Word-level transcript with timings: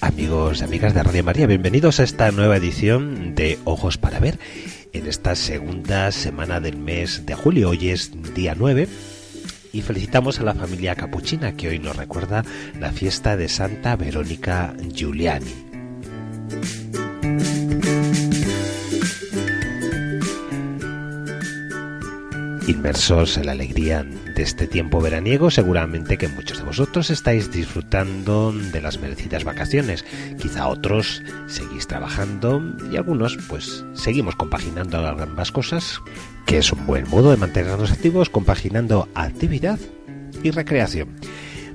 Amigos 0.00 0.60
y 0.60 0.64
amigas 0.64 0.94
de 0.94 1.02
Radio 1.02 1.22
María. 1.22 1.46
Bienvenidos 1.46 2.00
a 2.00 2.04
esta 2.04 2.30
nueva 2.30 2.56
edición 2.56 3.34
de 3.34 3.58
Ojos 3.64 3.98
para 3.98 4.18
Ver. 4.18 4.38
En 4.94 5.06
esta 5.06 5.34
segunda 5.34 6.10
semana 6.12 6.60
del 6.60 6.78
mes 6.78 7.26
de 7.26 7.34
julio, 7.34 7.70
hoy 7.70 7.90
es 7.90 8.12
día 8.34 8.54
9, 8.56 8.88
y 9.74 9.82
felicitamos 9.82 10.40
a 10.40 10.44
la 10.44 10.54
familia 10.54 10.94
capuchina 10.94 11.56
que 11.56 11.68
hoy 11.68 11.78
nos 11.78 11.94
recuerda 11.94 12.42
la 12.80 12.92
fiesta 12.92 13.36
de 13.36 13.48
Santa 13.48 13.96
Verónica 13.96 14.74
Giuliani. 14.94 15.65
Inmersos 22.86 23.36
en 23.36 23.46
la 23.46 23.52
alegría 23.52 24.04
de 24.04 24.42
este 24.44 24.68
tiempo 24.68 25.00
veraniego, 25.00 25.50
seguramente 25.50 26.18
que 26.18 26.28
muchos 26.28 26.58
de 26.58 26.64
vosotros 26.64 27.10
estáis 27.10 27.50
disfrutando 27.50 28.52
de 28.52 28.80
las 28.80 29.00
merecidas 29.00 29.42
vacaciones. 29.42 30.04
Quizá 30.40 30.68
otros 30.68 31.20
seguís 31.48 31.88
trabajando 31.88 32.62
y 32.92 32.96
algunos 32.96 33.38
pues 33.48 33.84
seguimos 33.94 34.36
compaginando 34.36 35.04
ambas 35.04 35.50
cosas, 35.50 36.00
que 36.46 36.58
es 36.58 36.72
un 36.72 36.86
buen 36.86 37.10
modo 37.10 37.32
de 37.32 37.38
mantenernos 37.38 37.90
activos 37.90 38.30
compaginando 38.30 39.08
actividad 39.16 39.80
y 40.44 40.52
recreación. 40.52 41.08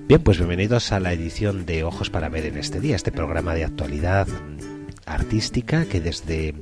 Bien, 0.07 0.23
pues 0.23 0.37
bienvenidos 0.37 0.93
a 0.93 1.01
la 1.01 1.11
edición 1.11 1.65
de 1.65 1.83
Ojos 1.83 2.09
para 2.09 2.29
Ver 2.29 2.45
en 2.45 2.57
este 2.57 2.79
día, 2.79 2.95
este 2.95 3.11
programa 3.11 3.53
de 3.53 3.65
actualidad 3.65 4.29
artística 5.05 5.85
que 5.85 6.01
desde 6.01 6.53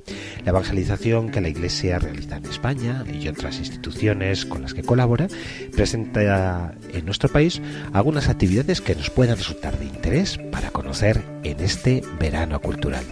la 0.43 0.51
evangelización 0.51 1.29
que 1.29 1.41
la 1.41 1.49
Iglesia 1.49 1.99
realiza 1.99 2.37
en 2.37 2.45
España 2.45 3.03
y 3.11 3.27
otras 3.27 3.59
instituciones 3.59 4.45
con 4.45 4.61
las 4.61 4.73
que 4.73 4.83
colabora, 4.83 5.27
presenta 5.75 6.73
en 6.93 7.05
nuestro 7.05 7.29
país 7.29 7.61
algunas 7.93 8.29
actividades 8.29 8.81
que 8.81 8.95
nos 8.95 9.09
puedan 9.09 9.37
resultar 9.37 9.77
de 9.77 9.85
interés 9.85 10.37
para 10.51 10.71
conocer 10.71 11.23
en 11.43 11.59
este 11.59 12.01
verano 12.19 12.59
cultural. 12.61 13.03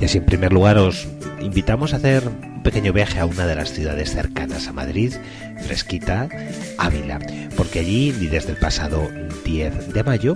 Y 0.00 0.04
así 0.04 0.18
en 0.18 0.24
primer 0.24 0.52
lugar 0.52 0.78
os 0.78 1.06
invitamos 1.40 1.92
a 1.92 1.96
hacer 1.96 2.22
un 2.60 2.64
pequeño 2.64 2.92
viaje 2.92 3.18
a 3.18 3.24
una 3.24 3.46
de 3.46 3.54
las 3.54 3.72
ciudades 3.72 4.10
cercanas 4.10 4.68
a 4.68 4.74
Madrid, 4.74 5.14
fresquita, 5.62 6.28
Ávila, 6.76 7.18
porque 7.56 7.78
allí, 7.78 8.12
desde 8.12 8.50
el 8.50 8.58
pasado 8.58 9.10
10 9.46 9.94
de 9.94 10.04
mayo, 10.04 10.34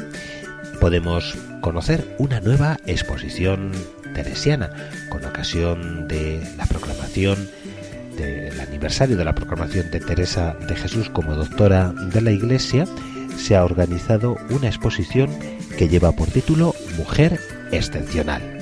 podemos 0.81 1.37
conocer 1.61 2.17
una 2.17 2.41
nueva 2.41 2.79
exposición 2.87 3.73
teresiana 4.15 4.71
con 5.11 5.23
ocasión 5.27 6.09
de 6.09 6.43
la 6.57 6.65
proclamación 6.65 7.47
del 8.17 8.59
aniversario 8.59 9.19
de 9.19 9.25
la 9.27 9.35
proclamación 9.35 9.91
de 9.91 10.01
Teresa 10.01 10.57
de 10.67 10.77
Jesús 10.77 11.11
como 11.11 11.35
doctora 11.35 11.93
de 11.93 12.23
la 12.23 12.31
Iglesia, 12.31 12.87
se 13.37 13.55
ha 13.55 13.67
organizado 13.67 14.39
una 14.49 14.69
exposición 14.69 15.29
que 15.77 15.91
lleva 15.91 16.13
por 16.13 16.29
título 16.29 16.75
Mujer 16.97 17.39
Excepcional. 17.71 18.54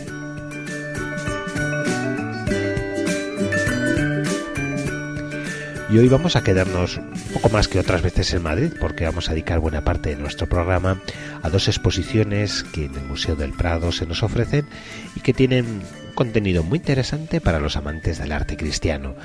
Y 5.92 5.98
hoy 5.98 6.08
vamos 6.08 6.36
a 6.36 6.42
quedarnos 6.42 6.97
un 6.97 7.34
poco 7.34 7.50
más 7.50 7.69
que 7.69 7.78
otras 7.78 8.00
veces 8.00 8.32
en 8.32 8.42
Madrid, 8.42 8.72
porque 8.80 9.04
vamos 9.04 9.28
a 9.28 9.32
dedicar 9.34 9.58
buena 9.58 9.84
parte 9.84 10.08
de 10.08 10.16
nuestro 10.16 10.48
programa 10.48 11.03
a 11.42 11.50
dos 11.50 11.69
exposiciones 11.69 12.62
que 12.62 12.86
en 12.86 12.94
el 12.94 13.04
Museo 13.04 13.36
del 13.36 13.53
Prado 13.53 13.92
se 13.92 14.06
nos 14.06 14.22
ofrecen 14.22 14.66
y 15.14 15.20
que 15.20 15.34
tienen 15.34 15.66
un 15.66 16.14
contenido 16.14 16.62
muy 16.62 16.78
interesante 16.78 17.42
para 17.42 17.60
los 17.60 17.76
amantes 17.76 18.19
del 18.19 18.32
arte 18.32 18.56
cristiano. 18.56 19.16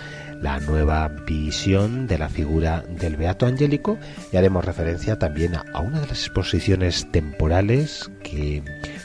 La 0.41 0.59
nueva 0.59 1.07
visión 1.07 2.05
de 2.05 2.17
la 2.17 2.27
figura 2.27 2.83
del 2.99 3.15
Beato 3.15 3.45
Angélico 3.45 3.97
y 4.33 4.35
haremos 4.35 4.65
referencia 4.65 5.17
también 5.17 5.55
a 5.55 5.79
una 5.79 6.01
de 6.01 6.07
las 6.07 6.19
exposiciones 6.19 7.09
temporales 7.13 8.11
que 8.25 8.61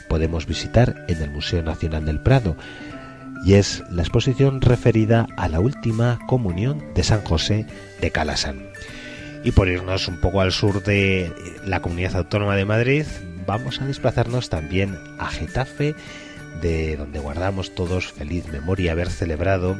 podemos 0.09 0.47
visitar 0.47 1.05
en 1.07 1.23
el 1.23 1.31
Museo 1.31 1.63
Nacional 1.63 2.07
del 2.07 2.21
Prado 2.21 2.57
y 3.45 3.55
es 3.55 3.83
la 3.91 4.03
exposición 4.03 4.61
referida 4.61 5.27
a 5.37 5.49
la 5.49 5.61
última 5.61 6.19
comunión 6.27 6.83
de 6.95 7.03
San 7.03 7.23
José 7.23 7.67
de 8.01 8.11
Calasán. 8.11 8.71
Y 9.45 9.51
por 9.51 9.69
irnos 9.69 10.07
un 10.09 10.21
poco 10.21 10.41
al 10.41 10.53
sur 10.53 10.83
de 10.85 11.33
la 11.65 11.83
comunidad 11.83 12.17
autónoma 12.17 12.55
de 12.55 12.65
Madrid, 12.65 13.05
vamos 13.47 13.81
a 13.81 13.87
desplazarnos 13.87 14.49
también 14.49 14.99
a 15.19 15.29
Getafe, 15.29 15.95
de 16.61 16.97
donde 16.97 17.19
guardamos 17.19 17.75
todos 17.75 18.13
feliz 18.13 18.47
memoria 18.49 18.93
haber 18.93 19.11
celebrado 19.11 19.77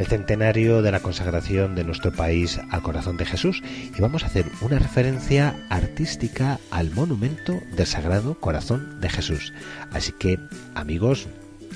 el 0.00 0.06
centenario 0.06 0.80
de 0.80 0.92
la 0.92 1.00
consagración 1.00 1.74
de 1.74 1.84
nuestro 1.84 2.10
país 2.10 2.58
al 2.70 2.82
corazón 2.82 3.18
de 3.18 3.26
Jesús 3.26 3.62
y 3.96 4.00
vamos 4.00 4.24
a 4.24 4.26
hacer 4.26 4.46
una 4.62 4.78
referencia 4.78 5.54
artística 5.68 6.58
al 6.70 6.90
monumento 6.90 7.60
del 7.76 7.86
Sagrado 7.86 8.40
Corazón 8.40 8.98
de 9.00 9.10
Jesús. 9.10 9.52
Así 9.92 10.12
que 10.12 10.40
amigos, 10.74 11.28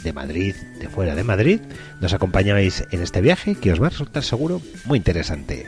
de 0.04 0.12
Madrid, 0.12 0.54
de 0.78 0.88
fuera 0.88 1.14
de 1.14 1.24
Madrid, 1.24 1.60
nos 2.00 2.12
acompañáis 2.12 2.84
en 2.90 3.02
este 3.02 3.20
viaje 3.20 3.56
que 3.56 3.72
os 3.72 3.82
va 3.82 3.88
a 3.88 3.90
resultar 3.90 4.22
seguro 4.22 4.60
muy 4.84 4.98
interesante. 4.98 5.66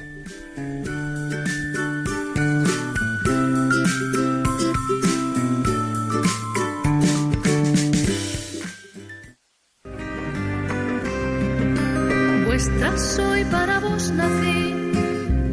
Vuestra 12.46 12.98
soy 12.98 13.44
para 13.44 13.80
vos 13.80 14.10
nací, 14.12 14.74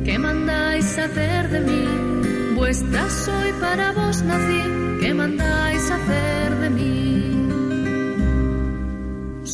¿qué 0.05 0.19
mandáis 0.19 0.97
hacer 0.99 1.49
de 1.49 1.59
mí? 1.61 2.55
Vuestra 2.55 3.09
soy 3.09 3.51
para 3.59 3.91
vos 3.93 4.21
nací, 4.23 4.92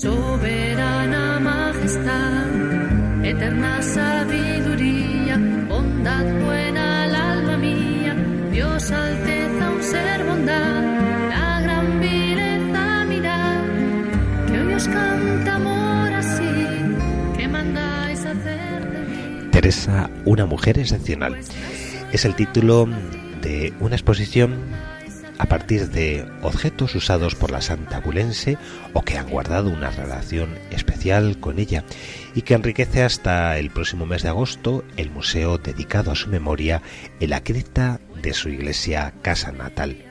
soberana 0.01 1.39
majestad, 1.41 3.25
eterna 3.25 3.81
sabiduría, 3.81 5.37
bondad 5.67 6.25
buena 6.45 7.03
al 7.03 7.15
alma 7.15 7.57
mía, 7.57 8.15
Dios 8.49 8.91
alteza 8.91 9.69
un 9.69 9.83
ser 9.83 10.23
bondad, 10.23 10.83
la 11.29 11.61
gran 11.63 11.99
vileza 11.99 13.05
mirad, 13.09 13.61
que 14.47 14.59
hoy 14.61 14.73
os 14.73 14.87
canta 14.87 15.55
amor 15.55 16.13
así, 16.13 17.37
que 17.37 17.47
mandáis 17.49 18.19
hacer 18.25 18.91
de 18.93 18.99
mí. 18.99 19.49
Teresa, 19.51 20.09
una 20.23 20.45
mujer 20.45 20.79
excepcional. 20.79 21.35
Es 22.13 22.23
el 22.23 22.35
título 22.35 22.87
de 23.41 23.73
una 23.81 23.95
exposición 23.95 24.59
a 25.39 25.45
partir 25.45 25.89
de 25.89 26.25
objetos 26.43 26.93
usados 26.93 27.33
por 27.33 27.49
la 27.49 27.61
Santa 27.61 28.01
Bulense 28.01 28.57
o 28.93 29.01
que 29.01 29.17
han 29.17 29.29
guardado 29.29 29.69
una 29.69 29.89
relación 29.89 30.59
especial 30.69 31.39
con 31.39 31.57
ella 31.59 31.85
y 32.35 32.43
que 32.43 32.53
enriquece 32.53 33.03
hasta 33.03 33.57
el 33.57 33.71
próximo 33.71 34.05
mes 34.05 34.21
de 34.21 34.29
agosto 34.29 34.83
el 34.97 35.09
museo 35.09 35.57
dedicado 35.57 36.11
a 36.11 36.15
su 36.15 36.29
memoria 36.29 36.81
en 37.21 37.29
la 37.31 37.41
cripta 37.41 38.01
de 38.21 38.33
su 38.33 38.49
iglesia 38.49 39.13
casa 39.21 39.51
natal. 39.51 40.05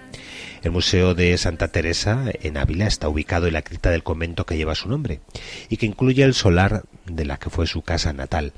El 0.63 0.73
Museo 0.73 1.15
de 1.15 1.37
Santa 1.39 1.69
Teresa 1.69 2.25
en 2.43 2.57
Ávila 2.57 2.87
está 2.87 3.09
ubicado 3.09 3.47
en 3.47 3.53
la 3.53 3.63
cripta 3.63 3.91
del 3.91 4.03
convento 4.03 4.45
que 4.45 4.57
lleva 4.57 4.75
su 4.75 4.89
nombre 4.89 5.21
y 5.69 5.77
que 5.77 5.87
incluye 5.87 6.25
el 6.25 6.35
solar 6.35 6.83
de 7.07 7.25
la 7.25 7.37
que 7.37 7.51
fue 7.51 7.67
su 7.67 7.83
casa 7.83 8.13
natal. 8.13 8.53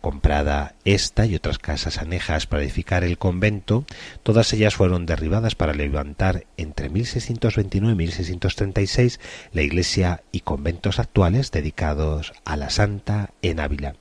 Comprada 0.00 0.74
esta 0.84 1.26
y 1.26 1.34
otras 1.34 1.58
casas 1.58 1.98
anejas 1.98 2.46
para 2.46 2.62
edificar 2.62 3.04
el 3.04 3.18
convento, 3.18 3.84
todas 4.22 4.52
ellas 4.52 4.74
fueron 4.74 5.04
derribadas 5.04 5.54
para 5.54 5.74
levantar 5.74 6.46
entre 6.56 6.88
1629 6.88 7.92
y 7.92 7.96
1636 7.96 9.20
la 9.52 9.62
iglesia 9.62 10.22
y 10.32 10.40
conventos 10.40 10.98
actuales 10.98 11.50
dedicados 11.50 12.32
a 12.44 12.56
la 12.56 12.70
Santa 12.70 13.30
en 13.42 13.60
Ávila. 13.60 13.94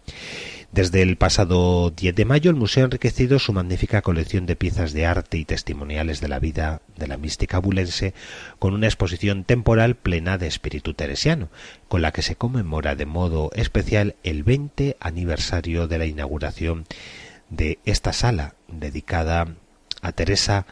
Desde 0.71 1.01
el 1.01 1.17
pasado 1.17 1.89
10 1.89 2.13
de 2.13 2.25
mayo, 2.25 2.51
el 2.51 2.55
museo 2.55 2.83
ha 2.83 2.85
enriquecido 2.85 3.39
su 3.39 3.53
magnífica 3.53 4.03
colección 4.03 4.45
de 4.45 4.55
piezas 4.55 4.93
de 4.93 5.07
arte 5.07 5.39
y 5.39 5.45
testimoniales 5.45 6.21
de 6.21 6.27
la 6.27 6.37
vida 6.37 6.81
de 6.95 7.07
la 7.07 7.17
mística 7.17 7.57
bulense 7.57 8.13
con 8.59 8.75
una 8.75 8.85
exposición 8.85 9.45
temporal 9.45 9.95
plena 9.95 10.37
de 10.37 10.45
espíritu 10.45 10.93
teresiano, 10.93 11.49
con 11.87 12.03
la 12.03 12.11
que 12.11 12.21
se 12.21 12.35
conmemora 12.35 12.95
de 12.95 13.07
modo 13.07 13.49
especial 13.55 14.15
el 14.21 14.43
20 14.43 14.95
aniversario 14.99 15.87
de 15.87 15.97
la 15.97 16.05
inauguración 16.05 16.85
de 17.49 17.79
esta 17.85 18.13
sala 18.13 18.53
dedicada 18.67 19.47
a 20.03 20.11
Teresa, 20.11 20.67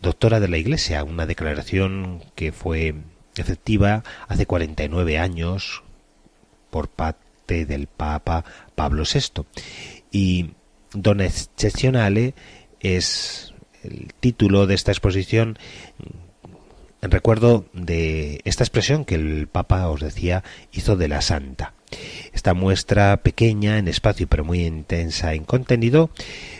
doctora 0.00 0.40
de 0.40 0.48
la 0.48 0.56
Iglesia, 0.56 1.04
una 1.04 1.26
declaración 1.26 2.24
que 2.34 2.50
fue 2.50 2.94
efectiva 3.36 4.04
hace 4.26 4.46
49 4.46 5.18
años 5.18 5.82
por 6.70 6.88
del 7.46 7.86
Papa 7.86 8.44
Pablo 8.74 9.04
VI. 9.04 9.44
Y 10.10 10.50
Don 10.92 11.20
Excepcionale 11.20 12.34
es 12.80 13.54
el 13.82 14.12
título 14.20 14.66
de 14.66 14.74
esta 14.74 14.92
exposición 14.92 15.58
en 17.04 17.10
recuerdo 17.10 17.66
de 17.74 18.40
esta 18.44 18.64
expresión 18.64 19.04
que 19.04 19.16
el 19.16 19.46
Papa 19.46 19.90
os 19.90 20.00
decía 20.00 20.42
hizo 20.72 20.96
de 20.96 21.08
la 21.08 21.20
Santa. 21.20 21.74
Esta 22.32 22.54
muestra 22.54 23.18
pequeña 23.18 23.76
en 23.76 23.88
espacio 23.88 24.26
pero 24.26 24.42
muy 24.42 24.64
intensa 24.64 25.34
en 25.34 25.44
contenido 25.44 26.08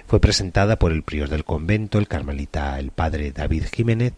fue 0.07 0.21
presentada 0.21 0.79
por 0.79 0.93
el 0.93 1.03
prior 1.03 1.31
del 1.31 1.47
convento, 1.47 1.99
el 1.99 2.09
carmelita, 2.09 2.79
el 2.79 2.91
padre 2.91 3.33
David 3.33 3.65
Jiménez, 3.73 4.13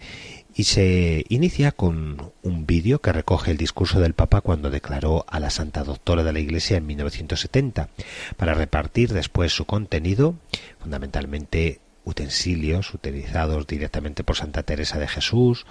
y 0.56 0.64
se 0.64 1.26
inicia 1.28 1.70
con 1.70 2.32
un 2.42 2.66
vídeo 2.66 3.02
que 3.02 3.12
recoge 3.12 3.50
el 3.50 3.58
discurso 3.58 4.00
del 4.00 4.14
Papa 4.14 4.40
cuando 4.40 4.70
declaró 4.70 5.26
a 5.28 5.38
la 5.38 5.50
Santa 5.50 5.84
Doctora 5.84 6.24
de 6.24 6.32
la 6.32 6.40
Iglesia 6.40 6.78
en 6.78 6.86
1970, 6.86 7.90
para 8.38 8.54
repartir 8.54 9.12
después 9.12 9.52
su 9.52 9.66
contenido, 9.66 10.34
fundamentalmente 10.80 11.80
utensilios 12.04 12.94
utilizados 12.94 13.66
directamente 13.66 14.24
por 14.24 14.36
Santa 14.36 14.62
Teresa 14.62 14.98
de 14.98 15.08
Jesús, 15.08 15.66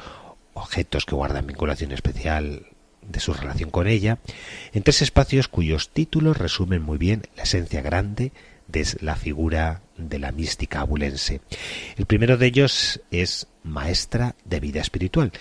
objetos 0.53 1.05
que 1.05 1.15
guardan 1.15 1.47
vinculación 1.47 1.91
especial 1.91 2.67
de 3.01 3.19
su 3.19 3.33
relación 3.33 3.71
con 3.71 3.87
ella, 3.87 4.19
en 4.71 4.83
tres 4.83 5.01
espacios 5.01 5.47
cuyos 5.47 5.89
títulos 5.89 6.37
resumen 6.37 6.83
muy 6.83 6.99
bien 6.99 7.23
la 7.35 7.43
esencia 7.43 7.81
grande 7.81 8.33
de 8.67 8.85
la 9.01 9.15
figura 9.15 9.81
de 9.97 10.19
la 10.19 10.31
mística 10.31 10.81
abulense. 10.81 11.41
El 11.97 12.05
primero 12.05 12.37
de 12.37 12.47
ellos 12.47 13.01
es 13.11 13.47
Maestra 13.63 14.35
de 14.45 14.59
Vida 14.59 14.81
Espiritual, 14.81 15.31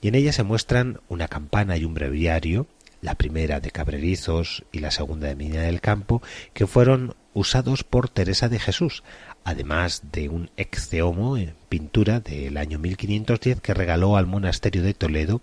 y 0.00 0.08
en 0.08 0.14
ella 0.14 0.32
se 0.32 0.42
muestran 0.42 1.00
una 1.08 1.28
campana 1.28 1.76
y 1.76 1.84
un 1.84 1.94
breviario, 1.94 2.66
la 3.00 3.14
primera 3.14 3.60
de 3.60 3.70
Cabrerizos 3.70 4.64
y 4.72 4.78
la 4.78 4.90
segunda 4.90 5.28
de 5.28 5.36
Mina 5.36 5.62
del 5.62 5.80
Campo, 5.80 6.22
que 6.52 6.66
fueron 6.66 7.14
usados 7.34 7.84
por 7.84 8.08
Teresa 8.08 8.48
de 8.48 8.58
Jesús, 8.58 9.02
además 9.44 10.02
de 10.12 10.28
un 10.28 10.50
exceomo 10.56 11.36
en 11.36 11.54
pintura 11.68 12.20
del 12.20 12.58
año 12.58 12.78
1510 12.78 13.60
que 13.60 13.74
regaló 13.74 14.16
al 14.16 14.26
monasterio 14.26 14.82
de 14.82 14.94
Toledo 14.94 15.40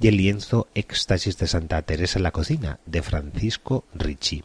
y 0.00 0.08
el 0.08 0.16
lienzo 0.16 0.68
Éxtasis 0.74 1.36
de 1.38 1.46
Santa 1.46 1.82
Teresa 1.82 2.18
en 2.18 2.22
la 2.22 2.30
cocina 2.30 2.78
de 2.86 3.02
Francisco 3.02 3.84
Ricci. 3.94 4.44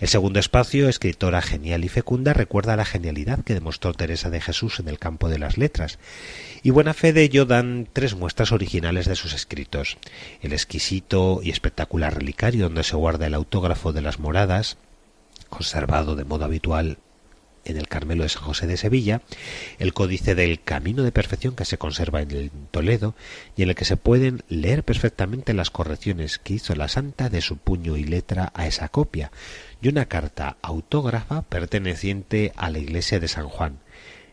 El 0.00 0.08
segundo 0.08 0.40
espacio, 0.40 0.88
escritora 0.88 1.42
genial 1.42 1.84
y 1.84 1.88
fecunda, 1.88 2.32
recuerda 2.32 2.76
la 2.76 2.84
genialidad 2.84 3.44
que 3.44 3.54
demostró 3.54 3.92
Teresa 3.92 4.30
de 4.30 4.40
Jesús 4.40 4.80
en 4.80 4.88
el 4.88 4.98
campo 4.98 5.28
de 5.28 5.38
las 5.38 5.58
letras 5.58 5.98
y 6.62 6.70
buena 6.70 6.94
fe 6.94 7.12
de 7.12 7.22
ello 7.22 7.44
dan 7.44 7.86
tres 7.92 8.14
muestras 8.14 8.50
originales 8.50 9.06
de 9.06 9.16
sus 9.16 9.34
escritos. 9.34 9.98
El 10.40 10.54
exquisito 10.54 11.40
y 11.42 11.50
espectacular 11.50 12.14
relicario 12.14 12.64
donde 12.64 12.84
se 12.84 12.96
guarda 12.96 13.26
el 13.26 13.34
autógrafo 13.34 13.92
de 13.92 14.00
las 14.00 14.18
moradas, 14.18 14.78
conservado 15.54 16.16
de 16.16 16.24
modo 16.24 16.44
habitual 16.44 16.98
en 17.64 17.76
el 17.76 17.88
Carmelo 17.88 18.24
de 18.24 18.28
San 18.28 18.42
José 18.42 18.66
de 18.66 18.76
Sevilla, 18.76 19.22
el 19.78 19.94
códice 19.94 20.34
del 20.34 20.60
Camino 20.60 21.02
de 21.02 21.12
Perfección 21.12 21.54
que 21.54 21.64
se 21.64 21.78
conserva 21.78 22.20
en 22.22 22.30
el 22.30 22.50
Toledo 22.70 23.14
y 23.56 23.62
en 23.62 23.70
el 23.70 23.74
que 23.74 23.84
se 23.84 23.96
pueden 23.96 24.42
leer 24.48 24.84
perfectamente 24.84 25.54
las 25.54 25.70
correcciones 25.70 26.38
que 26.38 26.54
hizo 26.54 26.74
la 26.74 26.88
santa 26.88 27.28
de 27.28 27.40
su 27.40 27.56
puño 27.56 27.96
y 27.96 28.04
letra 28.04 28.52
a 28.54 28.66
esa 28.66 28.88
copia, 28.88 29.30
y 29.80 29.88
una 29.88 30.06
carta 30.06 30.56
autógrafa 30.60 31.42
perteneciente 31.42 32.52
a 32.56 32.70
la 32.70 32.78
iglesia 32.78 33.20
de 33.20 33.28
San 33.28 33.48
Juan. 33.48 33.78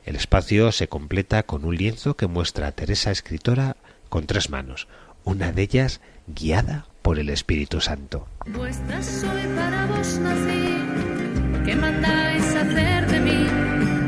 El 0.03 0.15
espacio 0.15 0.71
se 0.71 0.87
completa 0.87 1.43
con 1.43 1.63
un 1.63 1.75
lienzo 1.75 2.17
que 2.17 2.27
muestra 2.27 2.67
a 2.67 2.71
Teresa 2.71 3.11
escritora 3.11 3.77
con 4.09 4.25
tres 4.25 4.49
manos, 4.49 4.87
una 5.23 5.51
de 5.51 5.61
ellas 5.61 6.01
guiada 6.27 6.87
por 7.01 7.19
el 7.19 7.29
Espíritu 7.29 7.81
Santo. 7.81 8.27
Vuestra 8.47 9.01
soy 9.01 9.47
para 9.55 9.85
vos 9.87 10.19
¿qué 11.65 11.75
mandáis 11.75 12.55
hacer 12.55 13.07
de 13.07 13.19
mí? 13.19 13.47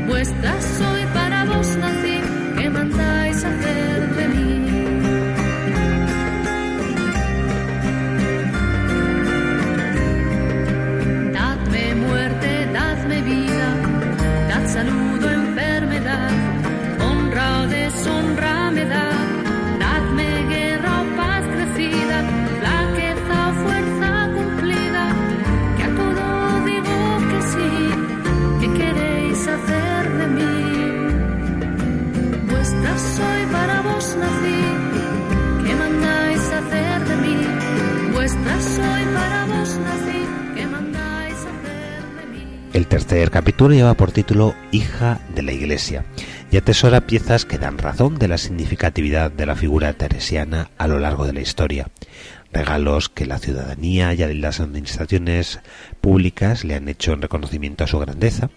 Vuestra 0.08 0.60
soy 0.60 1.02
para 1.14 1.44
vos 1.44 1.68
nací, 1.76 2.16
¿qué 2.58 2.70
mandáis 2.70 3.44
hacer 3.44 4.14
de 4.16 4.28
mí? 4.28 4.50
Dadme 11.32 11.94
muerte, 12.06 12.50
dadme 12.72 13.22
vida, 13.22 13.68
dad 14.48 14.66
salud 14.68 15.24
o 15.24 15.30
enfermedad, 15.30 16.30
honra 17.00 17.46
o 17.60 17.66
deshonra 17.66 18.70
me 18.70 18.84
da, 18.84 19.03
El 42.74 42.88
tercer 42.88 43.30
capítulo 43.30 43.72
lleva 43.72 43.94
por 43.94 44.10
título 44.10 44.54
Hija 44.72 45.20
de 45.34 45.42
la 45.42 45.52
Iglesia 45.52 46.04
y 46.50 46.56
atesora 46.56 47.06
piezas 47.06 47.44
que 47.44 47.56
dan 47.56 47.78
razón 47.78 48.18
de 48.18 48.26
la 48.26 48.36
significatividad 48.36 49.30
de 49.30 49.46
la 49.46 49.54
figura 49.54 49.92
teresiana 49.92 50.70
a 50.76 50.88
lo 50.88 50.98
largo 50.98 51.24
de 51.24 51.32
la 51.32 51.40
historia. 51.40 51.88
Regalos 52.52 53.08
que 53.08 53.26
la 53.26 53.38
ciudadanía 53.38 54.12
y 54.12 54.34
las 54.34 54.58
administraciones 54.58 55.60
públicas 56.00 56.64
le 56.64 56.74
han 56.74 56.88
hecho 56.88 57.12
en 57.12 57.22
reconocimiento 57.22 57.84
a 57.84 57.86
su 57.86 57.98
grandeza. 58.00 58.50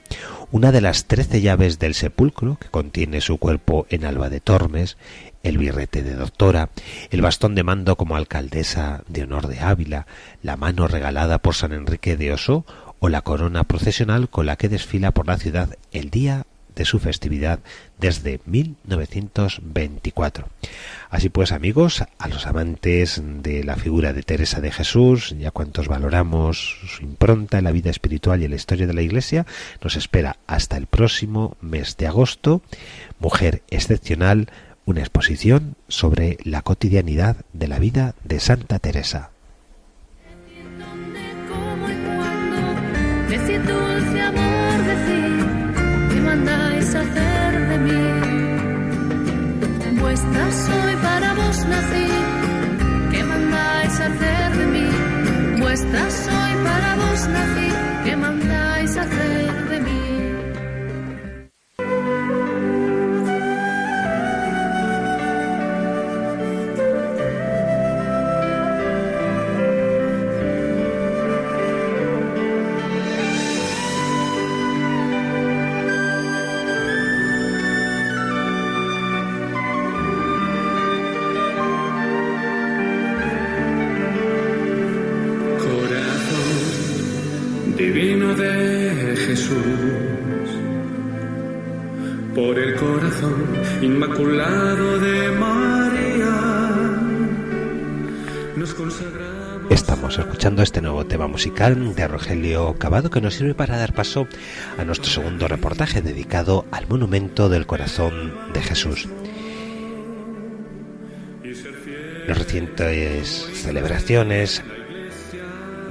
Una 0.49 0.71
de 0.71 0.79
las 0.79 1.05
trece 1.05 1.41
llaves 1.41 1.77
del 1.77 1.93
sepulcro 1.93 2.57
que 2.57 2.69
contiene 2.69 3.19
su 3.19 3.37
cuerpo 3.37 3.85
en 3.89 4.05
Alba 4.05 4.29
de 4.29 4.39
Tormes, 4.39 4.95
el 5.43 5.57
birrete 5.57 6.03
de 6.03 6.15
doctora, 6.15 6.69
el 7.11 7.21
bastón 7.21 7.53
de 7.53 7.63
mando 7.63 7.97
como 7.97 8.15
alcaldesa 8.15 9.03
de 9.09 9.23
honor 9.23 9.47
de 9.47 9.59
Ávila, 9.59 10.07
la 10.41 10.55
mano 10.55 10.87
regalada 10.87 11.39
por 11.39 11.53
San 11.53 11.73
Enrique 11.73 12.15
de 12.15 12.31
Oso 12.31 12.65
o 12.99 13.09
la 13.09 13.23
corona 13.23 13.65
procesional 13.65 14.29
con 14.29 14.45
la 14.45 14.55
que 14.55 14.69
desfila 14.69 15.11
por 15.11 15.27
la 15.27 15.37
ciudad 15.37 15.77
el 15.91 16.09
día 16.09 16.45
de 16.77 16.85
su 16.85 16.99
festividad 16.99 17.59
desde 17.99 18.39
1924. 18.45 20.47
Así 21.09 21.29
pues, 21.29 21.51
amigos, 21.51 22.03
a 22.17 22.27
los 22.27 22.45
amantes 22.45 23.21
de 23.23 23.63
la 23.63 23.75
figura 23.75 24.13
de 24.13 24.21
Teresa 24.23 24.61
de 24.61 24.71
Jesús, 24.71 25.35
ya 25.37 25.51
cuantos 25.51 25.87
valoramos 25.87 26.79
su 26.87 27.03
impronta 27.03 27.57
en 27.57 27.63
la 27.63 27.71
vida 27.71 27.89
espiritual 27.89 28.41
y 28.41 28.45
en 28.45 28.51
la 28.51 28.57
historia 28.57 28.87
de 28.87 28.93
la 28.93 29.01
Iglesia, 29.01 29.45
nos 29.81 29.95
espera 29.95 30.37
hasta 30.47 30.77
el 30.77 30.85
próximo 30.85 31.57
mes 31.61 31.97
de 31.97 32.07
agosto, 32.07 32.61
Mujer 33.19 33.63
Excepcional, 33.69 34.49
una 34.85 35.01
exposición 35.01 35.75
sobre 35.87 36.37
la 36.43 36.61
cotidianidad 36.61 37.37
de 37.53 37.67
la 37.67 37.79
vida 37.79 38.13
de 38.23 38.39
Santa 38.39 38.79
Teresa. 38.79 39.31
dónde, 40.79 41.19
cómo 41.49 41.89
y 41.89 41.95
cuándo. 42.05 42.57
Decid 43.29 43.61
dulce 43.61 44.21
amor, 44.21 44.83
decid, 44.85 45.45
¿qué 46.13 46.19
mandáis 46.21 46.66
hacer 47.03 47.51
de 47.69 47.77
mí? 47.85 48.01
Vuestra 50.01 50.51
soy 50.51 50.95
para 51.07 51.33
vos 51.33 51.65
nací, 51.65 52.07
¿qué 53.11 53.23
mandáis 53.23 53.99
hacer 54.07 54.57
de 54.59 54.65
mí? 54.75 54.87
Vuestra 55.61 56.09
soy 56.09 56.53
para 56.63 56.95
vos 56.95 57.27
nací, 57.35 57.69
¿qué 58.05 58.15
mandáis 58.15 58.97
hacer? 58.97 59.66
Inmaculado 93.81 94.99
de 94.99 95.31
María, 95.31 96.31
nos 98.55 98.73
consagramos. 98.73 99.37
Estamos 99.69 100.17
escuchando 100.17 100.63
este 100.63 100.81
nuevo 100.81 101.05
tema 101.05 101.27
musical 101.27 101.93
de 101.93 102.07
Rogelio 102.07 102.75
Cavado 102.79 103.09
que 103.09 103.21
nos 103.21 103.35
sirve 103.35 103.53
para 103.53 103.77
dar 103.77 103.93
paso 103.93 104.27
a 104.77 104.85
nuestro 104.85 105.11
segundo 105.11 105.47
reportaje 105.47 106.01
dedicado 106.01 106.65
al 106.71 106.87
monumento 106.87 107.49
del 107.49 107.65
corazón 107.65 108.33
de 108.53 108.61
Jesús. 108.61 109.07
Las 112.27 112.37
recientes 112.37 113.49
celebraciones 113.53 114.63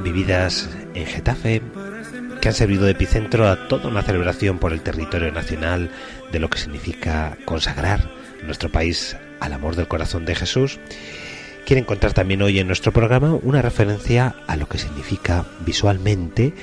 vividas 0.02 0.70
en 0.94 1.06
Getafe 1.06 1.62
que 2.46 2.50
han 2.50 2.54
servido 2.54 2.84
de 2.84 2.92
epicentro 2.92 3.48
a 3.48 3.66
toda 3.66 3.88
una 3.88 4.04
celebración 4.04 4.60
por 4.60 4.72
el 4.72 4.80
territorio 4.80 5.32
nacional 5.32 5.90
de 6.30 6.38
lo 6.38 6.48
que 6.48 6.58
significa 6.58 7.36
consagrar 7.44 8.08
nuestro 8.44 8.70
país 8.70 9.16
al 9.40 9.52
amor 9.52 9.74
del 9.74 9.88
corazón 9.88 10.24
de 10.24 10.36
Jesús 10.36 10.78
quiere 11.64 11.80
encontrar 11.80 12.12
también 12.12 12.42
hoy 12.42 12.60
en 12.60 12.68
nuestro 12.68 12.92
programa 12.92 13.36
una 13.42 13.62
referencia 13.62 14.36
a 14.46 14.54
lo 14.54 14.68
que 14.68 14.78
significa 14.78 15.44
visualmente 15.66 16.54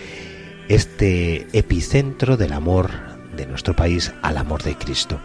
este 0.70 1.48
epicentro 1.52 2.38
del 2.38 2.54
amor 2.54 2.90
de 3.36 3.46
nuestro 3.46 3.76
país 3.76 4.14
al 4.22 4.38
amor 4.38 4.64
de 4.64 4.78
Cristo. 4.78 5.20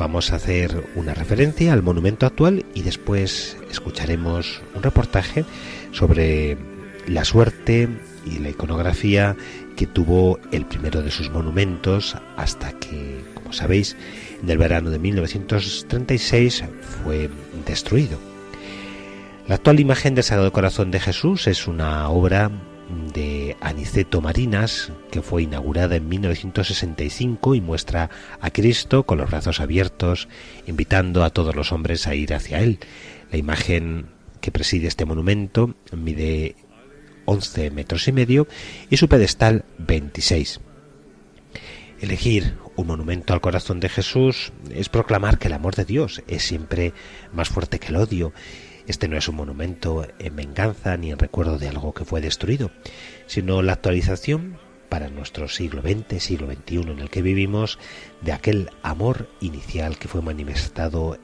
Vamos 0.00 0.32
a 0.32 0.36
hacer 0.36 0.82
una 0.96 1.14
referencia 1.14 1.72
al 1.72 1.84
monumento 1.84 2.26
actual 2.26 2.66
y 2.74 2.82
después 2.82 3.56
escucharemos 3.70 4.62
un 4.74 4.82
reportaje 4.82 5.44
sobre 5.92 6.58
la 7.06 7.24
suerte 7.24 7.88
y 8.24 8.38
la 8.38 8.50
iconografía 8.50 9.36
que 9.76 9.86
tuvo 9.86 10.38
el 10.52 10.66
primero 10.66 11.02
de 11.02 11.10
sus 11.10 11.30
monumentos 11.30 12.16
hasta 12.36 12.72
que, 12.72 13.22
como 13.34 13.52
sabéis, 13.52 13.96
en 14.42 14.50
el 14.50 14.58
verano 14.58 14.90
de 14.90 14.98
1936 14.98 16.64
fue 17.02 17.30
destruido. 17.66 18.18
La 19.48 19.56
actual 19.56 19.80
imagen 19.80 20.14
del 20.14 20.24
Sagrado 20.24 20.52
Corazón 20.52 20.90
de 20.90 21.00
Jesús 21.00 21.46
es 21.46 21.66
una 21.66 22.08
obra 22.08 22.50
de 23.12 23.56
Aniceto 23.60 24.20
Marinas 24.20 24.92
que 25.10 25.22
fue 25.22 25.42
inaugurada 25.42 25.96
en 25.96 26.08
1965 26.08 27.54
y 27.54 27.60
muestra 27.60 28.10
a 28.40 28.50
Cristo 28.50 29.04
con 29.04 29.18
los 29.18 29.30
brazos 29.30 29.60
abiertos, 29.60 30.28
invitando 30.66 31.24
a 31.24 31.30
todos 31.30 31.54
los 31.56 31.72
hombres 31.72 32.06
a 32.06 32.14
ir 32.14 32.34
hacia 32.34 32.60
Él. 32.60 32.78
La 33.30 33.38
imagen 33.38 34.06
que 34.40 34.50
preside 34.50 34.88
este 34.88 35.04
monumento 35.04 35.74
mide 35.92 36.56
11 37.30 37.70
metros 37.70 38.08
y 38.08 38.12
medio 38.12 38.48
y 38.90 38.96
su 38.96 39.08
pedestal 39.08 39.64
26. 39.78 40.60
Elegir 42.00 42.54
un 42.74 42.88
monumento 42.88 43.34
al 43.34 43.40
corazón 43.40 43.78
de 43.78 43.88
Jesús 43.88 44.52
es 44.74 44.88
proclamar 44.88 45.38
que 45.38 45.46
el 45.46 45.54
amor 45.54 45.76
de 45.76 45.84
Dios 45.84 46.22
es 46.26 46.42
siempre 46.42 46.92
más 47.32 47.48
fuerte 47.48 47.78
que 47.78 47.88
el 47.88 47.96
odio 47.96 48.32
este 48.90 49.06
no 49.06 49.16
es 49.16 49.28
un 49.28 49.36
monumento 49.36 50.04
en 50.18 50.34
venganza 50.34 50.96
ni 50.96 51.12
en 51.12 51.18
recuerdo 51.18 51.58
de 51.58 51.68
algo 51.68 51.94
que 51.94 52.04
fue 52.04 52.20
destruido, 52.20 52.72
sino 53.26 53.62
la 53.62 53.74
actualización 53.74 54.58
para 54.88 55.08
nuestro 55.08 55.48
siglo 55.48 55.80
XX, 55.80 56.20
siglo 56.20 56.48
XXI 56.48 56.90
en 56.90 56.98
el 56.98 57.10
que 57.10 57.22
vivimos, 57.22 57.78
de 58.20 58.32
aquel 58.32 58.70
amor 58.82 59.28
inicial 59.40 59.96
que 59.96 60.08
fue 60.08 60.22
manifestado 60.22 61.18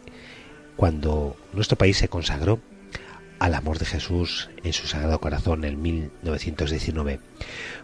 cuando 0.76 1.36
nuestro 1.52 1.76
país 1.76 1.96
se 1.96 2.06
consagró 2.06 2.60
al 3.38 3.54
amor 3.54 3.78
de 3.78 3.86
Jesús 3.86 4.50
en 4.64 4.72
su 4.72 4.86
Sagrado 4.86 5.20
Corazón 5.20 5.64
en 5.64 5.80
1919. 5.80 7.20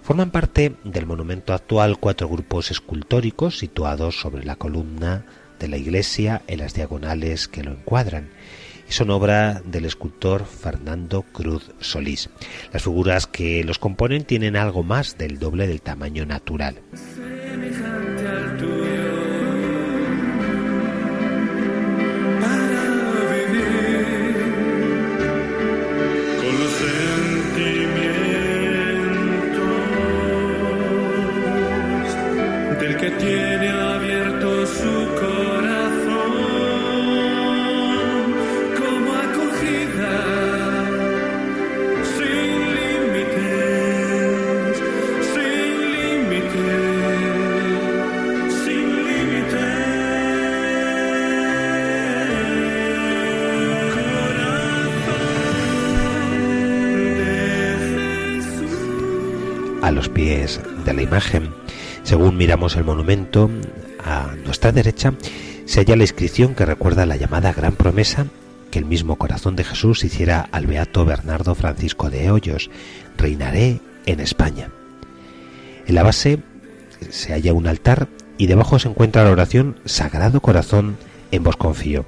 Forman 0.02 0.30
parte 0.30 0.74
del 0.84 1.06
monumento 1.06 1.52
actual 1.52 1.98
cuatro 1.98 2.28
grupos 2.28 2.70
escultóricos 2.70 3.58
situados 3.58 4.20
sobre 4.20 4.44
la 4.44 4.56
columna 4.56 5.24
de 5.58 5.68
la 5.68 5.76
iglesia 5.76 6.42
en 6.46 6.58
las 6.60 6.74
diagonales 6.74 7.48
que 7.48 7.62
lo 7.62 7.72
encuadran 7.72 8.30
son 8.92 9.10
obra 9.10 9.62
del 9.64 9.86
escultor 9.86 10.44
Fernando 10.44 11.22
Cruz 11.22 11.70
Solís. 11.80 12.28
Las 12.72 12.82
figuras 12.82 13.26
que 13.26 13.64
los 13.64 13.78
componen 13.78 14.24
tienen 14.24 14.56
algo 14.56 14.82
más 14.82 15.16
del 15.18 15.38
doble 15.38 15.66
del 15.66 15.80
tamaño 15.80 16.26
natural. 16.26 16.76
Imagen. 61.12 61.50
Según 62.04 62.38
miramos 62.38 62.74
el 62.76 62.84
monumento, 62.84 63.50
a 64.02 64.34
nuestra 64.44 64.72
derecha 64.72 65.12
se 65.66 65.80
halla 65.80 65.96
la 65.96 66.04
inscripción 66.04 66.54
que 66.54 66.64
recuerda 66.64 67.04
la 67.04 67.16
llamada 67.16 67.52
gran 67.52 67.74
promesa 67.76 68.28
que 68.70 68.78
el 68.78 68.86
mismo 68.86 69.16
corazón 69.16 69.54
de 69.54 69.64
Jesús 69.64 70.04
hiciera 70.04 70.48
al 70.52 70.66
beato 70.66 71.04
Bernardo 71.04 71.54
Francisco 71.54 72.08
de 72.08 72.30
Hoyos, 72.30 72.70
reinaré 73.18 73.80
en 74.06 74.20
España. 74.20 74.70
En 75.86 75.94
la 75.94 76.02
base 76.02 76.38
se 77.10 77.34
halla 77.34 77.52
un 77.52 77.66
altar 77.66 78.08
y 78.38 78.46
debajo 78.46 78.78
se 78.78 78.88
encuentra 78.88 79.24
la 79.24 79.32
oración 79.32 79.76
Sagrado 79.84 80.40
Corazón 80.40 80.96
en 81.30 81.42
vos 81.42 81.56
confío. 81.56 82.06